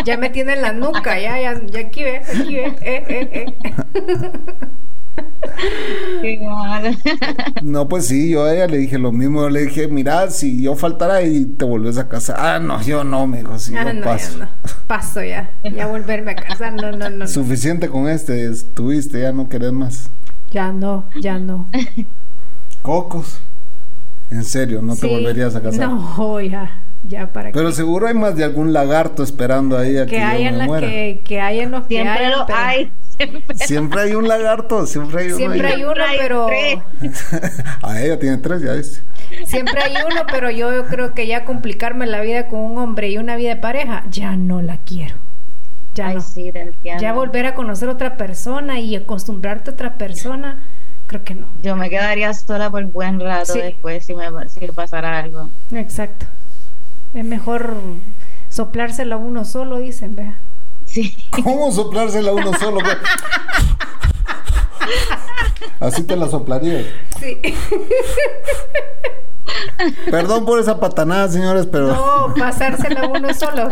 ya 0.05 0.16
me 0.16 0.30
tiene 0.30 0.55
en 0.55 0.62
la 0.62 0.72
nuca, 0.72 1.18
ya, 1.18 1.41
ya, 1.41 1.61
ya 1.66 1.80
aquí 1.80 2.03
ve, 2.03 2.18
aquí 2.18 2.57
ve. 2.57 2.76
Eh, 2.82 3.05
eh, 3.09 3.28
eh. 3.32 3.55
no, 7.62 7.89
pues 7.89 8.07
sí, 8.07 8.30
yo 8.30 8.45
a 8.45 8.55
ella 8.55 8.66
le 8.66 8.78
dije 8.78 8.99
lo 8.99 9.12
mismo. 9.12 9.43
Yo 9.43 9.51
le 9.51 9.66
dije, 9.66 9.89
mira, 9.89 10.30
si 10.30 10.62
yo 10.62 10.74
faltara 10.74 11.22
y 11.22 11.45
te 11.45 11.64
volvés 11.64 11.99
a 11.99 12.09
casa. 12.09 12.34
Ah, 12.39 12.59
no, 12.59 12.80
yo 12.82 13.05
no, 13.05 13.26
me 13.26 13.39
dijo, 13.39 13.59
si 13.59 13.76
ah, 13.76 13.93
yo 13.93 14.03
paso. 14.03 14.39
Ya 14.39 14.51
Paso 14.86 15.22
ya, 15.22 15.51
ya 15.64 15.86
volverme 15.86 16.32
a 16.32 16.36
casa. 16.36 16.70
No, 16.70 16.93
no, 16.93 17.11
no. 17.11 17.26
Suficiente 17.26 17.89
con 17.89 18.09
este, 18.09 18.47
estuviste, 18.47 19.20
ya 19.20 19.32
no 19.32 19.49
querés 19.49 19.72
más. 19.72 20.11
Ya 20.51 20.72
no, 20.72 21.05
ya 21.20 21.39
no. 21.39 21.66
Cocos. 22.82 23.41
En 24.31 24.45
serio, 24.45 24.83
no 24.83 24.95
te 24.95 25.07
volverías 25.07 25.57
a 25.57 25.62
casar. 25.62 25.89
No, 25.89 26.41
ya, 26.43 26.70
ya 27.09 27.33
para 27.33 27.51
Pero 27.53 27.72
seguro 27.72 28.07
hay 28.07 28.14
más 28.14 28.37
de 28.37 28.45
algún 28.45 28.72
lagarto 28.72 29.22
esperando 29.22 29.79
ahí 29.79 29.97
a 29.97 30.05
que, 30.05 30.12
que 30.12 30.22
hay 30.22 30.47
en 30.47 30.59
la 30.59 30.81
Que, 30.81 31.22
que 31.24 31.41
hay 31.41 31.61
en 31.61 31.70
los 31.70 31.87
siempre 31.87 32.18
que 32.18 32.29
lo 32.29 32.47
hay. 32.55 32.93
Siempre. 33.57 34.01
hay 34.03 34.14
un 34.14 34.29
lagarto, 34.29 34.87
siempre 34.87 35.22
hay 35.22 35.26
uno. 35.29 35.37
Siempre 35.39 35.66
hay 35.66 35.83
uno, 35.83 36.05
pero. 36.20 36.47
a 37.83 38.01
ella 38.01 38.16
tiene 38.20 38.37
tres, 38.37 38.62
ya 38.62 38.72
ves. 38.74 39.03
Siempre 39.45 39.83
hay 39.83 39.95
uno, 40.09 40.22
pero 40.31 40.53
yo 40.53 40.87
creo 40.87 41.14
que 41.14 41.26
ya 41.26 41.45
complicarme 41.45 42.07
la 42.07 42.20
vida 42.20 42.47
con 42.47 42.61
un 42.61 42.79
hombre 42.79 43.11
y 43.11 43.18
una 43.18 43.35
vida 43.35 43.57
de 43.57 43.61
pareja, 43.61 44.05
ya 44.09 44.37
no 44.37 44.62
la 44.62 44.76
quiero. 44.76 45.16
Ya 45.97 46.14
no. 46.14 46.22
ya 46.85 47.12
volver 47.12 47.47
a 47.47 47.57
conocer 47.57 47.89
otra 47.89 48.16
persona 48.16 48.79
y 48.79 48.95
acostumbrarte 48.95 49.70
a 49.70 49.72
otra 49.72 49.99
persona 49.99 50.62
creo 51.09 51.25
que 51.25 51.35
no. 51.35 51.49
Yo 51.63 51.75
me 51.75 51.91
quedaría 51.91 52.33
sola 52.35 52.71
por 52.71 52.85
buen 52.85 53.19
rato 53.19 53.55
después 53.55 54.05
si 54.05 54.15
me 54.15 54.27
si 54.49 54.61
pasara 54.69 55.19
algo. 55.19 55.49
Exacto. 55.73 56.27
Es 57.15 57.25
mejor 57.25 57.75
soplársela 58.51 59.17
a 59.17 59.19
uno 59.19 59.45
solo, 59.45 59.79
dicen, 59.79 60.15
vea. 60.15 60.37
Sí. 60.85 61.17
¿Cómo 61.43 61.73
soplársela 61.73 62.31
a 62.31 62.35
uno 62.35 62.53
solo? 62.59 62.81
Así 65.81 66.03
te 66.03 66.17
la 66.17 66.29
soplaría. 66.29 66.85
Sí. 67.19 67.39
Perdón 70.11 70.45
por 70.45 70.61
esa 70.61 70.79
patanada, 70.79 71.29
señores, 71.29 71.67
pero. 71.67 71.89
No, 71.89 72.35
pasársela 72.39 73.01
a 73.03 73.09
uno 73.09 73.33
solo. 73.33 73.71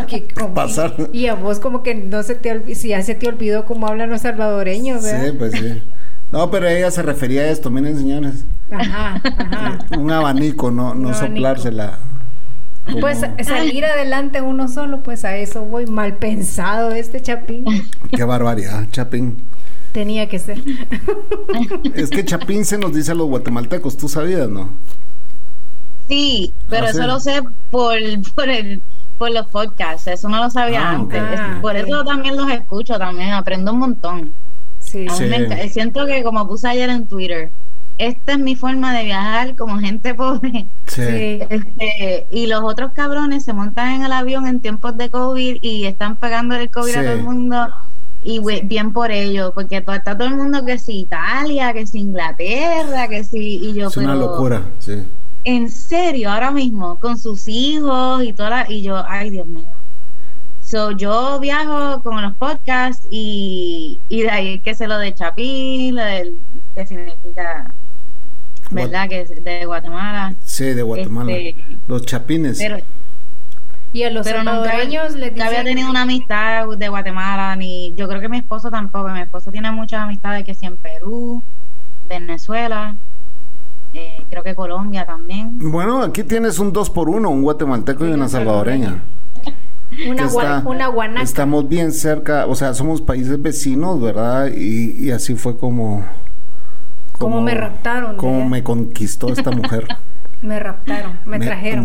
Pasar. 0.53 0.95
Y 1.13 1.27
a 1.27 1.35
vos, 1.35 1.59
como 1.59 1.83
que 1.83 1.93
no 1.93 2.23
se 2.23 2.35
te 2.35 2.51
olvidó, 2.51 2.79
si 2.79 2.89
ya 2.89 3.01
se 3.03 3.13
te 3.13 3.27
olvidó 3.27 3.65
cómo 3.65 3.87
hablan 3.87 4.09
los 4.09 4.21
salvadoreños, 4.21 5.03
¿verdad? 5.03 5.25
Sí, 5.25 5.31
pues 5.37 5.51
sí. 5.51 5.83
No, 6.31 6.51
pero 6.51 6.67
ella 6.67 6.91
se 6.91 7.01
refería 7.01 7.41
a 7.41 7.47
esto, 7.47 7.69
miren, 7.69 7.97
señores. 7.97 8.45
Ajá, 8.71 9.21
ajá. 9.23 9.79
Un 9.97 10.11
abanico, 10.11 10.71
no, 10.71 10.93
no 10.93 11.13
soplársela. 11.13 11.99
Pues 12.99 13.21
salir 13.43 13.85
adelante 13.85 14.41
uno 14.41 14.67
solo, 14.67 15.01
pues 15.01 15.25
a 15.25 15.35
eso 15.37 15.61
voy. 15.63 15.85
Mal 15.87 16.15
pensado 16.15 16.91
este 16.91 17.21
Chapín. 17.21 17.65
Qué 18.11 18.23
barbaridad, 18.23 18.87
Chapín. 18.91 19.37
Tenía 19.91 20.27
que 20.29 20.39
ser. 20.39 20.61
Es 21.93 22.09
que 22.09 22.23
Chapín 22.23 22.65
se 22.65 22.77
nos 22.77 22.93
dice 22.93 23.11
a 23.11 23.15
los 23.15 23.27
guatemaltecos, 23.27 23.97
tú 23.97 24.07
sabías, 24.07 24.47
¿no? 24.49 24.69
Sí, 26.07 26.53
pero 26.69 26.85
ah, 26.85 26.89
eso 26.89 27.05
lo 27.05 27.19
sé 27.19 27.41
por, 27.69 27.97
por, 28.35 28.49
el, 28.49 28.81
por 29.17 29.31
los 29.31 29.47
podcasts, 29.47 30.07
eso 30.07 30.29
no 30.29 30.41
lo 30.41 30.49
sabía 30.49 30.89
ah, 30.89 30.91
antes. 30.91 31.21
Ah, 31.21 31.59
por 31.61 31.75
eso 31.75 32.03
también 32.05 32.37
los 32.37 32.49
escucho, 32.49 32.97
también 32.97 33.31
aprendo 33.31 33.73
un 33.73 33.79
montón. 33.79 34.33
Sí. 34.87 35.05
siento 35.69 36.05
que 36.05 36.23
como 36.23 36.47
puse 36.47 36.67
ayer 36.67 36.89
en 36.89 37.07
Twitter, 37.07 37.49
esta 37.97 38.33
es 38.33 38.39
mi 38.39 38.55
forma 38.55 38.93
de 38.93 39.03
viajar 39.03 39.55
como 39.55 39.79
gente 39.79 40.13
pobre. 40.15 40.65
Sí. 40.85 41.39
Este, 41.49 42.27
y 42.31 42.47
los 42.47 42.63
otros 42.63 42.93
cabrones 42.93 43.43
se 43.43 43.53
montan 43.53 43.95
en 43.95 44.05
el 44.05 44.11
avión 44.11 44.47
en 44.47 44.59
tiempos 44.59 44.97
de 44.97 45.09
COVID 45.09 45.57
y 45.61 45.85
están 45.85 46.15
pagando 46.15 46.55
el 46.55 46.69
COVID 46.69 46.95
a 46.95 47.03
todo 47.03 47.13
el 47.13 47.23
mundo. 47.23 47.67
Y 48.23 48.41
bien 48.63 48.93
por 48.93 49.11
ello, 49.11 49.53
porque 49.53 49.77
está 49.77 50.17
todo 50.17 50.27
el 50.27 50.35
mundo 50.35 50.65
que 50.65 50.79
si 50.79 50.99
Italia, 51.01 51.71
que 51.71 51.85
si 51.87 51.99
Inglaterra, 51.99 53.07
que 53.07 53.23
si. 53.23 53.57
Y 53.57 53.73
yo, 53.73 53.87
es 53.87 53.97
una 53.97 54.15
locura, 54.15 54.63
sí. 54.79 55.03
En 55.43 55.69
serio, 55.69 56.31
ahora 56.31 56.51
mismo, 56.51 56.99
con 56.99 57.17
sus 57.17 57.47
hijos 57.47 58.23
y 58.23 58.33
toda 58.33 58.69
Y 58.69 58.81
yo, 58.81 59.01
ay, 59.07 59.29
Dios 59.29 59.47
mío. 59.47 59.63
So, 60.67 60.91
yo 60.91 61.39
viajo 61.39 62.01
con 62.03 62.21
los 62.21 62.33
podcasts 62.33 63.07
y, 63.09 63.99
y 64.09 64.23
de 64.23 64.29
ahí 64.29 64.59
que 64.59 64.75
se 64.75 64.85
lo 64.85 64.97
de 64.97 65.13
Chapín, 65.13 65.95
que 66.75 66.85
significa 66.85 67.71
¿verdad? 68.71 69.07
Que 69.07 69.21
es 69.21 69.43
de 69.43 69.65
Guatemala. 69.65 70.33
Sí, 70.43 70.65
de 70.65 70.81
Guatemala. 70.81 71.31
Este, 71.31 71.63
los 71.87 72.05
chapines. 72.05 72.61
y 73.93 74.03
a 74.03 74.09
los 74.09 74.27
salvadoreños 74.27 75.15
les 75.15 75.33
dicen... 75.33 75.47
había 75.47 75.63
tenido 75.63 75.89
una 75.89 76.01
amistad 76.01 76.67
de 76.77 76.89
Guatemala, 76.89 77.55
ni 77.55 77.93
yo 77.95 78.09
creo 78.09 78.19
que 78.19 78.27
mi 78.27 78.37
esposo 78.37 78.69
tampoco. 78.69 79.07
Mi 79.07 79.21
esposo 79.21 79.51
tiene 79.51 79.71
muchas 79.71 80.01
amistades 80.01 80.43
que 80.43 80.53
sí 80.53 80.65
en 80.65 80.75
Perú, 80.75 81.41
Venezuela, 82.09 82.93
eh, 83.93 84.25
creo 84.29 84.43
que 84.43 84.53
Colombia 84.53 85.05
también. 85.05 85.57
Bueno, 85.59 86.03
aquí 86.03 86.23
tienes 86.23 86.59
un 86.59 86.73
dos 86.73 86.89
por 86.89 87.07
uno, 87.07 87.29
un 87.29 87.41
guatemalteco 87.41 88.05
y 88.05 88.11
una 88.11 88.27
salvadoreña. 88.27 89.01
Una, 90.09 90.63
una 90.65 90.87
guanaca. 90.87 91.23
Estamos 91.23 91.69
bien 91.69 91.91
cerca, 91.91 92.45
o 92.45 92.55
sea, 92.55 92.73
somos 92.73 93.01
países 93.01 93.41
vecinos, 93.41 94.01
¿verdad? 94.01 94.51
Y, 94.55 95.07
y 95.07 95.11
así 95.11 95.35
fue 95.35 95.57
como 95.57 96.03
como 97.17 97.41
me 97.41 97.53
raptaron. 97.53 98.15
Cómo 98.17 98.47
me 98.47 98.63
conquistó 98.63 99.29
esta 99.29 99.51
mujer. 99.51 99.87
me 100.41 100.59
raptaron, 100.59 101.19
me, 101.25 101.39
trajeron. 101.39 101.83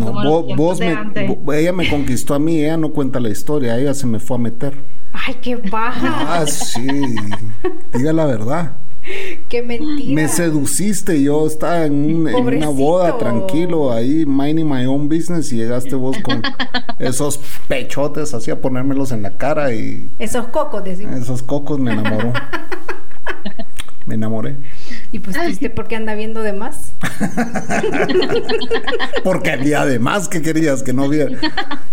vos, 0.55 0.79
me, 0.79 1.59
ella 1.59 1.73
me 1.73 1.89
conquistó 1.89 2.35
a 2.35 2.39
mí, 2.39 2.63
ella 2.63 2.77
no 2.77 2.89
cuenta 2.89 3.19
la 3.19 3.29
historia, 3.29 3.77
ella 3.77 3.93
se 3.93 4.05
me 4.05 4.19
fue 4.19 4.37
a 4.37 4.39
meter. 4.39 4.77
Ay, 5.11 5.35
qué 5.41 5.55
baja. 5.55 6.41
Ah, 6.41 6.45
sí. 6.45 6.87
Diga 7.93 8.13
la 8.13 8.25
verdad. 8.25 8.73
Qué 9.49 9.61
mentira. 9.61 10.13
Me 10.13 10.27
seduciste, 10.27 11.21
yo 11.21 11.47
estaba 11.47 11.85
en, 11.85 12.27
una 12.27 12.69
boda 12.69 13.17
tranquilo 13.17 13.91
ahí, 13.91 14.25
minding 14.25 14.69
my 14.69 14.85
own 14.85 15.09
business 15.09 15.51
y 15.51 15.57
llegaste 15.57 15.95
vos 15.95 16.17
con 16.19 16.41
esos 16.99 17.39
pechotes 17.67 18.33
así 18.33 18.51
a 18.51 18.61
ponérmelos 18.61 19.11
en 19.11 19.23
la 19.23 19.31
cara 19.31 19.73
y... 19.73 20.09
Esos 20.19 20.47
cocos, 20.47 20.83
decimos. 20.83 21.15
Esos 21.15 21.43
cocos 21.43 21.79
me 21.79 21.93
enamoró. 21.93 22.33
me 24.05 24.15
enamoré. 24.15 24.55
Y 25.11 25.19
pues 25.19 25.37
triste 25.37 25.69
porque 25.69 25.95
anda 25.95 26.15
viendo 26.15 26.41
de 26.41 26.53
más. 26.53 26.93
porque 29.23 29.51
había 29.51 29.85
de 29.85 29.99
más 29.99 30.27
que 30.27 30.41
querías 30.41 30.83
que 30.83 30.93
no 30.93 31.07
viera. 31.07 31.37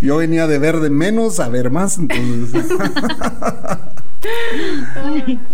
Yo 0.00 0.16
venía 0.16 0.46
de 0.46 0.58
ver 0.58 0.80
de 0.80 0.90
menos 0.90 1.40
a 1.40 1.48
ver 1.48 1.70
más, 1.70 1.98
entonces. 1.98 2.66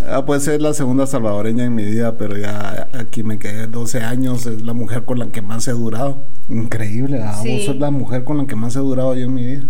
ah, 0.08 0.24
pues 0.24 0.44
ser 0.44 0.62
la 0.62 0.74
segunda 0.74 1.06
salvadoreña 1.06 1.64
en 1.64 1.74
mi 1.74 1.84
vida, 1.84 2.16
pero 2.16 2.36
ya 2.36 2.88
aquí 2.92 3.22
me 3.22 3.38
quedé 3.38 3.66
12 3.66 4.00
años, 4.00 4.46
es 4.46 4.62
la 4.62 4.72
mujer 4.72 5.04
con 5.04 5.18
la 5.18 5.28
que 5.28 5.42
más 5.42 5.66
he 5.68 5.72
durado. 5.72 6.22
Increíble, 6.48 7.22
ah, 7.22 7.42
vos 7.44 7.64
sos 7.64 7.76
la 7.76 7.90
mujer 7.90 8.24
con 8.24 8.38
la 8.38 8.46
que 8.46 8.56
más 8.56 8.76
he 8.76 8.80
durado 8.80 9.14
yo 9.14 9.26
en 9.26 9.34
mi 9.34 9.44
vida. 9.44 9.64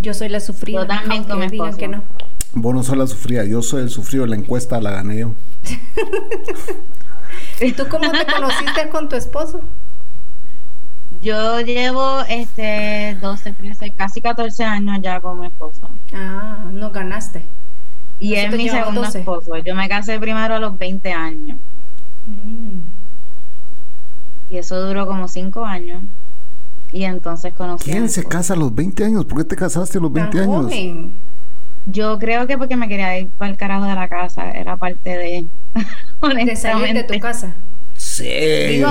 Yo 0.00 0.14
soy 0.14 0.28
la 0.28 0.40
sufrida, 0.40 0.86
también 0.86 1.24
aunque 1.28 1.48
digan 1.48 1.76
que 1.76 1.88
no. 1.88 2.02
Vos 2.54 2.74
no 2.74 2.82
sos 2.82 2.96
la 2.96 3.06
sufrida, 3.06 3.44
yo 3.44 3.62
soy 3.62 3.82
el 3.82 3.90
sufrido, 3.90 4.26
la 4.26 4.36
encuesta 4.36 4.80
la 4.80 4.90
gané 4.90 5.18
yo. 5.18 5.34
¿Y 7.60 7.72
tú 7.72 7.86
cómo 7.88 8.10
te 8.10 8.24
conociste 8.26 8.88
con 8.90 9.08
tu 9.08 9.16
esposo? 9.16 9.60
Yo 11.20 11.60
llevo 11.60 12.20
este 12.28 13.16
12, 13.20 13.52
13, 13.52 13.90
casi 13.90 14.20
14 14.20 14.64
años 14.64 14.98
ya 15.02 15.20
con 15.20 15.40
mi 15.40 15.46
esposo. 15.46 15.88
Ah, 16.14 16.64
no 16.72 16.90
ganaste. 16.90 17.44
Y 18.20 18.34
es 18.34 18.54
mi 18.54 18.68
segundo 18.68 19.04
esposo. 19.04 19.56
Yo 19.58 19.74
me 19.74 19.88
casé 19.88 20.18
primero 20.20 20.54
a 20.54 20.58
los 20.58 20.78
20 20.78 21.12
años. 21.12 21.58
Mm. 22.26 22.80
Y 24.50 24.58
eso 24.58 24.80
duró 24.86 25.06
como 25.06 25.28
5 25.28 25.64
años. 25.64 26.02
Y 26.92 27.04
entonces 27.04 27.52
conocí. 27.52 27.90
¿Quién 27.90 28.08
se 28.08 28.24
casa 28.24 28.54
a 28.54 28.56
los 28.56 28.74
20 28.74 29.04
años? 29.04 29.24
¿Por 29.24 29.38
qué 29.38 29.44
te 29.44 29.56
casaste 29.56 29.98
a 29.98 30.00
los 30.00 30.12
20 30.12 30.40
años? 30.40 30.72
Yo 31.90 32.18
creo 32.18 32.46
que 32.46 32.58
porque 32.58 32.76
me 32.76 32.88
quería 32.88 33.18
ir 33.18 33.28
para 33.30 33.50
el 33.50 33.56
carajo 33.56 33.86
de 33.86 33.94
la 33.94 34.08
casa. 34.08 34.50
Era 34.50 34.76
parte 34.76 35.10
de. 35.10 35.44
de 36.44 36.56
salir 36.56 36.94
de 36.94 37.04
tu 37.04 37.18
casa. 37.18 37.54
Sí. 37.96 38.28
Digo, 38.68 38.90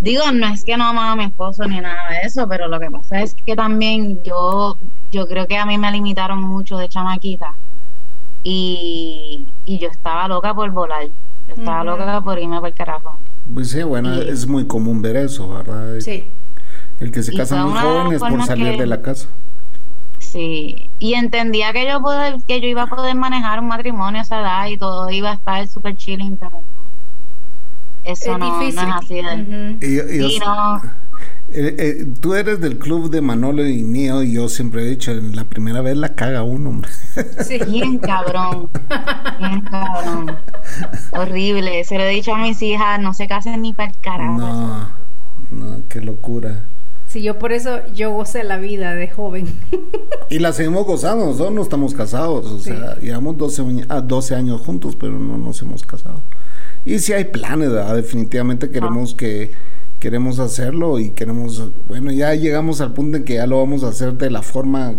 digo, 0.00 0.32
no 0.32 0.48
es 0.48 0.64
que 0.64 0.76
no 0.76 0.84
amaba 0.84 1.12
a 1.12 1.16
mi 1.16 1.24
esposo 1.24 1.64
ni 1.66 1.80
nada 1.80 2.10
de 2.10 2.26
eso, 2.26 2.46
pero 2.48 2.68
lo 2.68 2.78
que 2.78 2.90
pasa 2.90 3.22
es 3.22 3.34
que 3.34 3.56
también 3.56 4.22
yo, 4.22 4.76
yo 5.10 5.26
creo 5.26 5.46
que 5.46 5.56
a 5.56 5.66
mí 5.66 5.78
me 5.78 5.90
limitaron 5.90 6.42
mucho 6.42 6.76
de 6.78 6.88
chamaquita. 6.88 7.54
Y, 8.42 9.46
y 9.66 9.78
yo 9.78 9.88
estaba 9.88 10.28
loca 10.28 10.54
por 10.54 10.70
volar. 10.70 11.06
Yo 11.48 11.54
estaba 11.54 11.84
loca 11.84 12.20
por 12.20 12.38
irme 12.38 12.58
por 12.60 12.68
el 12.68 12.74
carajo. 12.74 13.18
Pues 13.52 13.70
sí, 13.70 13.82
bueno, 13.82 14.14
es 14.14 14.46
muy 14.46 14.66
común 14.66 15.02
ver 15.02 15.16
eso, 15.16 15.48
¿verdad? 15.48 15.98
Sí. 16.00 16.24
El 17.00 17.10
que 17.10 17.22
se 17.22 17.32
casa 17.32 17.64
muy 17.64 17.78
joven 17.78 18.12
es 18.12 18.20
por 18.20 18.44
salir 18.44 18.78
de 18.78 18.86
la 18.86 19.00
casa. 19.02 19.28
Sí, 20.30 20.88
y 21.00 21.14
entendía 21.14 21.72
que 21.72 21.88
yo 21.88 22.00
poder, 22.00 22.36
que 22.46 22.60
yo 22.60 22.68
iba 22.68 22.82
a 22.82 22.86
poder 22.86 23.16
manejar 23.16 23.58
un 23.58 23.66
matrimonio 23.66 24.20
a 24.20 24.22
esa 24.22 24.40
edad 24.40 24.66
y 24.68 24.78
todo 24.78 25.10
iba 25.10 25.32
a 25.32 25.34
estar 25.34 25.66
súper 25.66 25.96
chilling, 25.96 26.36
pero 26.36 26.62
eso 28.04 28.38
no, 28.38 28.62
es 28.62 28.78
así. 28.78 29.18
y, 29.18 30.38
no, 30.38 30.76
eh, 31.52 31.74
eh, 31.78 32.06
tú 32.20 32.34
eres 32.34 32.60
del 32.60 32.78
club 32.78 33.10
de 33.10 33.20
Manolo 33.20 33.66
y 33.66 33.82
Nio 33.82 34.22
y 34.22 34.34
yo 34.34 34.48
siempre 34.48 34.82
he 34.82 34.86
dicho, 34.86 35.10
en 35.10 35.34
la 35.34 35.42
primera 35.44 35.80
vez 35.80 35.96
la 35.96 36.14
caga 36.14 36.44
uno, 36.44 36.70
hombre. 36.70 36.90
Sí, 37.44 37.58
bien 37.66 37.98
cabrón, 37.98 38.68
bien 39.40 39.60
cabrón. 39.62 40.36
Horrible, 41.10 41.82
se 41.82 41.98
lo 41.98 42.04
he 42.04 42.10
dicho 42.10 42.32
a 42.32 42.38
mis 42.38 42.62
hijas, 42.62 43.00
no 43.00 43.14
se 43.14 43.26
casen 43.26 43.62
ni 43.62 43.72
para 43.72 43.90
el 43.90 43.98
carajo. 43.98 44.38
No, 44.38 44.88
no, 45.50 45.80
qué 45.88 46.00
locura. 46.00 46.62
Sí, 47.10 47.22
yo 47.22 47.40
por 47.40 47.52
eso 47.52 47.80
yo 47.92 48.12
gocé 48.12 48.44
la 48.44 48.58
vida 48.58 48.94
de 48.94 49.10
joven. 49.10 49.48
y 50.30 50.38
la 50.38 50.52
seguimos 50.52 50.86
gozando, 50.86 51.26
nosotros 51.26 51.52
no 51.52 51.62
estamos 51.62 51.92
casados, 51.92 52.46
o 52.46 52.60
sea, 52.60 53.00
llevamos 53.00 53.36
12, 53.36 53.64
12, 54.04 54.34
años 54.36 54.60
juntos, 54.60 54.94
pero 54.94 55.18
no 55.18 55.36
nos 55.36 55.60
hemos 55.60 55.82
casado. 55.82 56.20
Y 56.84 57.00
si 57.00 57.12
hay 57.12 57.24
planes, 57.24 57.72
definitivamente 57.72 58.70
queremos 58.70 59.16
que 59.16 59.50
queremos 59.98 60.38
hacerlo 60.38 61.00
y 61.00 61.10
queremos, 61.10 61.70
bueno, 61.88 62.12
ya 62.12 62.32
llegamos 62.36 62.80
al 62.80 62.92
punto 62.92 63.16
en 63.16 63.24
que 63.24 63.34
ya 63.34 63.46
lo 63.48 63.58
vamos 63.58 63.82
a 63.82 63.88
hacer 63.88 64.12
de 64.14 64.30
la 64.30 64.42
forma 64.42 64.94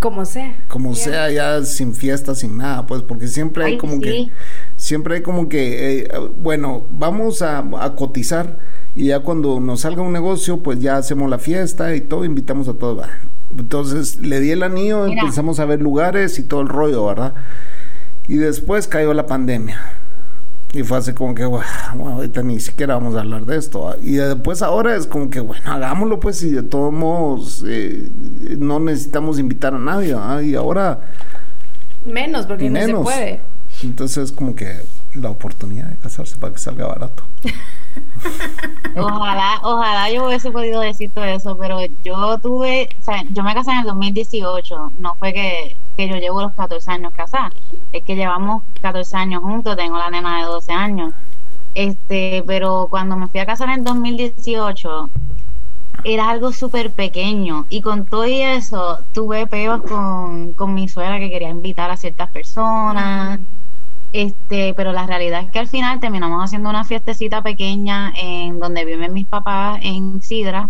como 0.00 0.24
sea. 0.24 0.56
Como 0.68 0.94
sea, 0.94 1.30
ya 1.30 1.62
sin 1.64 1.94
fiesta, 1.94 2.34
sin 2.34 2.56
nada, 2.56 2.86
pues, 2.86 3.02
porque 3.02 3.28
siempre 3.28 3.64
hay 3.64 3.78
como 3.78 4.00
que, 4.00 4.30
siempre 4.76 5.16
hay 5.16 5.22
como 5.22 5.50
que, 5.50 6.00
eh, 6.00 6.08
bueno, 6.42 6.86
vamos 6.90 7.42
a, 7.42 7.58
a 7.58 7.94
cotizar 7.94 8.58
y 8.94 9.06
ya 9.06 9.20
cuando 9.20 9.58
nos 9.60 9.80
salga 9.80 10.02
un 10.02 10.12
negocio, 10.12 10.58
pues 10.58 10.80
ya 10.80 10.96
hacemos 10.96 11.30
la 11.30 11.38
fiesta 11.38 11.94
y 11.94 12.02
todo, 12.02 12.24
invitamos 12.24 12.68
a 12.68 12.74
todos. 12.74 13.06
Entonces 13.56 14.20
le 14.20 14.40
di 14.40 14.50
el 14.50 14.62
anillo, 14.62 15.06
empezamos 15.06 15.60
a 15.60 15.64
ver 15.64 15.80
lugares 15.80 16.38
y 16.38 16.42
todo 16.42 16.60
el 16.60 16.68
rollo, 16.68 17.06
¿verdad? 17.06 17.34
Y 18.28 18.36
después 18.36 18.88
cayó 18.88 19.14
la 19.14 19.26
pandemia. 19.26 19.80
Y 20.74 20.84
fue 20.84 20.98
así 20.98 21.12
como 21.12 21.34
que, 21.34 21.44
bueno, 21.44 21.66
ahorita 21.98 22.42
ni 22.42 22.58
siquiera 22.58 22.94
vamos 22.94 23.14
a 23.14 23.20
hablar 23.20 23.44
de 23.44 23.58
esto. 23.58 23.94
Y 24.02 24.12
después 24.12 24.62
ahora 24.62 24.96
es 24.96 25.06
como 25.06 25.28
que, 25.28 25.40
bueno, 25.40 25.62
hagámoslo 25.70 26.18
pues 26.18 26.42
y 26.42 26.50
de 26.50 26.62
todos 26.62 26.92
modos 26.92 27.62
eh, 27.66 28.08
no 28.58 28.80
necesitamos 28.80 29.38
invitar 29.38 29.74
a 29.74 29.78
nadie. 29.78 30.16
Y 30.44 30.54
ahora... 30.54 31.00
Menos, 32.06 32.46
porque 32.46 32.70
no 32.70 32.80
se 32.80 32.94
puede. 32.94 33.40
Entonces 33.82 34.32
como 34.32 34.54
que 34.54 34.80
la 35.14 35.30
oportunidad 35.30 35.88
de 35.88 35.96
casarse 35.96 36.36
para 36.38 36.54
que 36.54 36.58
salga 36.58 36.86
barato. 36.86 37.22
ojalá, 38.96 39.60
ojalá 39.62 40.10
yo 40.10 40.26
hubiese 40.26 40.50
podido 40.50 40.80
decir 40.80 41.10
todo 41.10 41.24
eso, 41.24 41.56
pero 41.56 41.78
yo 42.04 42.38
tuve, 42.38 42.88
o 43.00 43.04
sea, 43.04 43.22
yo 43.30 43.42
me 43.42 43.54
casé 43.54 43.70
en 43.72 43.78
el 43.78 43.86
2018, 43.86 44.92
no 44.98 45.14
fue 45.16 45.32
que, 45.32 45.76
que 45.96 46.08
yo 46.08 46.16
llevo 46.16 46.42
los 46.42 46.52
14 46.52 46.90
años 46.90 47.12
casada, 47.14 47.50
es 47.92 48.02
que 48.04 48.16
llevamos 48.16 48.62
14 48.80 49.16
años 49.16 49.42
juntos, 49.42 49.76
tengo 49.76 49.98
la 49.98 50.10
nena 50.10 50.38
de 50.38 50.44
12 50.44 50.72
años. 50.72 51.14
Este, 51.74 52.44
pero 52.46 52.86
cuando 52.90 53.16
me 53.16 53.28
fui 53.28 53.40
a 53.40 53.46
casar 53.46 53.70
en 53.70 53.78
el 53.78 53.84
2018, 53.84 55.08
era 56.04 56.30
algo 56.30 56.52
súper 56.52 56.90
pequeño 56.90 57.66
y 57.68 57.80
con 57.80 58.06
todo 58.06 58.24
eso 58.24 58.98
tuve 59.12 59.46
peos 59.46 59.82
con, 59.82 60.52
con 60.52 60.74
mi 60.74 60.88
suegra 60.88 61.18
que 61.18 61.30
quería 61.30 61.48
invitar 61.48 61.90
a 61.90 61.96
ciertas 61.96 62.30
personas. 62.30 63.40
Este, 64.12 64.74
pero 64.74 64.92
la 64.92 65.06
realidad 65.06 65.40
es 65.40 65.50
que 65.50 65.58
al 65.58 65.68
final 65.68 65.98
terminamos 65.98 66.44
haciendo 66.44 66.68
una 66.68 66.84
fiestecita 66.84 67.42
pequeña 67.42 68.12
en 68.14 68.60
donde 68.60 68.84
viven 68.84 69.14
mis 69.14 69.26
papás 69.26 69.80
en 69.82 70.20
Sidra 70.22 70.68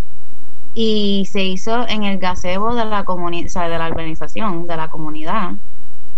y 0.74 1.26
se 1.30 1.44
hizo 1.44 1.86
en 1.88 2.04
el 2.04 2.18
gazebo 2.18 2.74
de 2.74 2.84
la 2.84 3.04
comunidad, 3.04 3.68
de 3.68 3.78
la 3.78 3.88
organización, 3.88 4.66
de 4.66 4.76
la 4.76 4.88
comunidad. 4.88 5.52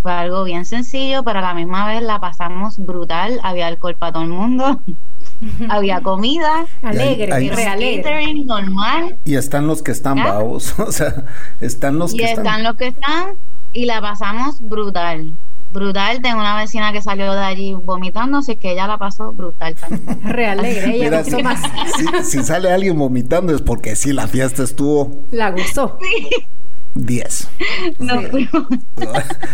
Fue 0.02 0.12
algo 0.12 0.44
bien 0.44 0.66
sencillo, 0.66 1.22
pero 1.22 1.38
a 1.38 1.42
la 1.42 1.54
misma 1.54 1.86
vez 1.86 2.02
la 2.02 2.20
pasamos 2.20 2.78
brutal, 2.78 3.40
había 3.42 3.68
alcohol 3.68 3.96
para 3.96 4.12
todo 4.12 4.22
el 4.22 4.28
mundo. 4.28 4.80
había 5.70 6.02
comida 6.02 6.66
alegre, 6.82 7.42
y 7.42 7.48
alegre. 7.48 8.34
normal. 8.44 9.16
Y 9.24 9.36
están 9.36 9.66
los 9.66 9.82
que 9.82 9.92
están 9.92 10.22
babos, 10.22 10.78
o 10.78 10.92
sea, 10.92 11.24
están 11.62 11.98
los 11.98 12.12
que 12.12 12.32
están. 12.32 12.62
los 12.62 12.76
que 12.76 12.88
están 12.88 13.30
y 13.72 13.86
la 13.86 14.02
pasamos 14.02 14.60
brutal 14.60 15.32
brutal. 15.74 16.22
Tengo 16.22 16.40
una 16.40 16.56
vecina 16.56 16.92
que 16.92 17.02
salió 17.02 17.34
de 17.34 17.44
allí 17.44 17.74
vomitando, 17.74 18.38
así 18.38 18.56
que 18.56 18.72
ella 18.72 18.86
la 18.86 18.96
pasó 18.96 19.32
brutal 19.32 19.74
también. 19.74 20.22
Realegre, 20.24 20.96
ella 20.96 21.22
Mira, 21.22 21.42
más. 21.42 21.60
Si, 22.26 22.42
sale 22.42 22.72
alguien 22.72 22.98
vomitando 22.98 23.54
es 23.54 23.60
porque 23.60 23.94
sí, 23.96 24.14
la 24.14 24.26
fiesta 24.26 24.62
estuvo. 24.62 25.18
La 25.30 25.50
gustó. 25.50 25.98
Sí. 26.00 26.46
10. 26.94 27.48
No, 27.98 28.22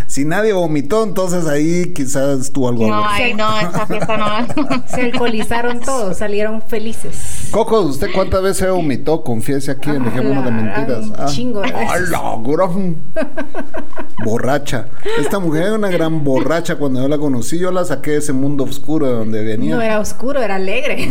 si 0.06 0.24
nadie 0.24 0.52
vomitó, 0.52 1.04
entonces 1.04 1.46
ahí 1.46 1.92
quizás 1.94 2.40
estuvo 2.40 2.68
algo. 2.68 2.86
No, 2.86 3.02
ay, 3.06 3.34
no, 3.34 3.58
esta 3.58 3.86
fiesta 3.86 4.16
no. 4.16 4.84
Se 4.86 5.02
alcoholizaron 5.02 5.80
todos, 5.80 6.18
salieron 6.18 6.62
felices. 6.62 7.48
Coco, 7.50 7.80
¿usted 7.80 8.08
cuántas 8.14 8.42
veces 8.42 8.70
vomitó? 8.70 9.24
Confiese 9.24 9.70
aquí 9.70 9.90
en 9.90 10.04
Dejémonos 10.04 10.44
de 10.44 10.50
Mentiras. 10.50 11.06
Un 11.06 11.14
ah. 11.18 11.26
chingo 11.26 11.62
borracha. 14.24 14.88
Esta 15.18 15.38
mujer 15.38 15.64
era 15.64 15.74
una 15.74 15.88
gran 15.88 16.22
borracha 16.22 16.76
cuando 16.76 17.00
yo 17.00 17.08
la 17.08 17.18
conocí. 17.18 17.58
Yo 17.58 17.70
la 17.70 17.84
saqué 17.84 18.12
de 18.12 18.18
ese 18.18 18.34
mundo 18.34 18.64
oscuro 18.64 19.06
de 19.06 19.12
donde 19.14 19.44
venía. 19.44 19.76
No 19.76 19.82
era 19.82 19.98
oscuro, 19.98 20.42
era 20.42 20.56
alegre. 20.56 21.08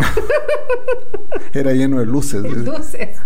era 1.54 1.74
lleno 1.74 2.00
de 2.00 2.06
luces. 2.06 2.44
De 2.44 2.50
luces. 2.50 3.18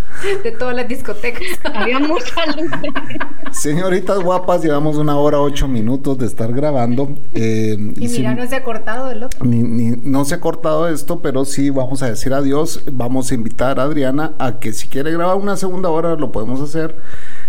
De 0.42 0.52
todas 0.52 0.74
las 0.74 0.88
discotecas. 0.88 1.42
Había 1.74 1.98
muchas 1.98 2.56
luces. 2.56 2.93
Señoritas 3.52 4.18
guapas, 4.18 4.62
llevamos 4.62 4.96
una 4.96 5.16
hora 5.16 5.40
ocho 5.40 5.68
minutos 5.68 6.18
de 6.18 6.26
estar 6.26 6.52
grabando. 6.52 7.16
Eh, 7.34 7.76
y, 7.96 8.08
mira, 8.08 8.34
no 8.34 8.46
se 8.48 8.56
ha 8.56 8.64
cortado 8.64 9.10
el 9.10 9.22
otro. 9.22 9.40
no 9.44 10.24
se 10.24 10.34
ha 10.34 10.40
cortado 10.40 10.88
esto, 10.88 11.20
pero 11.20 11.44
sí 11.44 11.70
vamos 11.70 12.02
a 12.02 12.08
decir 12.08 12.34
adiós. 12.34 12.82
Vamos 12.90 13.30
a 13.30 13.34
invitar 13.34 13.78
a 13.78 13.84
Adriana 13.84 14.32
a 14.38 14.58
que 14.58 14.72
si 14.72 14.88
quiere 14.88 15.12
grabar 15.12 15.36
una 15.36 15.56
segunda 15.56 15.88
hora 15.88 16.16
lo 16.16 16.32
podemos 16.32 16.60
hacer. 16.60 16.96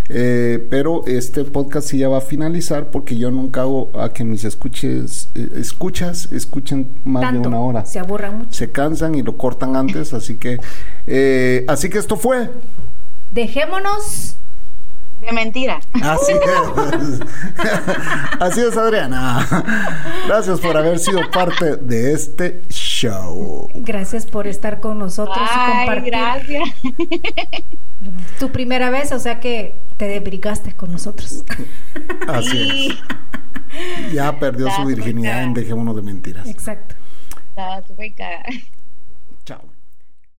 Eh, 0.09 0.65
pero 0.69 1.03
este 1.07 1.43
podcast 1.43 1.87
sí 1.87 1.97
ya 1.97 2.09
va 2.09 2.19
a 2.19 2.21
finalizar 2.21 2.91
porque 2.91 3.17
yo 3.17 3.31
nunca 3.31 3.61
hago 3.61 3.89
a 3.99 4.09
que 4.09 4.23
mis 4.23 4.43
escuches, 4.43 5.29
eh, 5.33 5.49
escuchas 5.55 6.31
escuchen 6.31 6.87
más 7.03 7.33
de 7.33 7.39
una 7.39 7.59
hora. 7.59 7.85
Se 7.85 7.97
aburran 7.97 8.37
mucho. 8.37 8.53
Se 8.53 8.71
cansan 8.71 9.15
y 9.15 9.23
lo 9.23 9.37
cortan 9.37 9.75
antes, 9.75 10.13
así 10.13 10.35
que, 10.35 10.59
así 11.67 11.89
que 11.89 11.97
esto 11.97 12.15
fue. 12.15 12.51
Dejémonos 13.33 14.37
de 15.26 15.34
mentira. 15.34 15.80
Así 16.01 16.32
es. 16.34 17.19
Así 18.39 18.61
es, 18.61 18.78
Adriana. 18.78 19.45
Gracias 20.28 20.59
por 20.59 20.78
haber 20.78 20.99
sido 20.99 21.30
parte 21.32 21.78
de 21.78 22.13
este 22.13 22.61
show. 22.69 23.69
Gracias 23.76 24.26
por 24.26 24.47
estar 24.47 24.80
con 24.80 24.99
nosotros 24.99 25.38
y 25.38 25.71
compartir. 25.71 26.11
Gracias. 26.11 26.69
Tu 28.39 28.51
primera 28.51 28.91
vez, 28.91 29.11
o 29.13 29.19
sea 29.19 29.39
que 29.39 29.73
te 29.97 30.07
debrigaste 30.07 30.73
con 30.76 30.91
nosotros. 30.91 31.43
Así 32.28 32.91
es. 32.91 34.13
Ya 34.13 34.38
perdió 34.38 34.69
su 34.69 34.86
virginidad 34.86 35.41
en 35.41 35.55
Dejémonos 35.55 35.95
de 35.95 36.03
Mentiras. 36.03 36.47
Exacto. 36.47 36.93
Estaba 37.49 37.82
súper. 37.82 38.13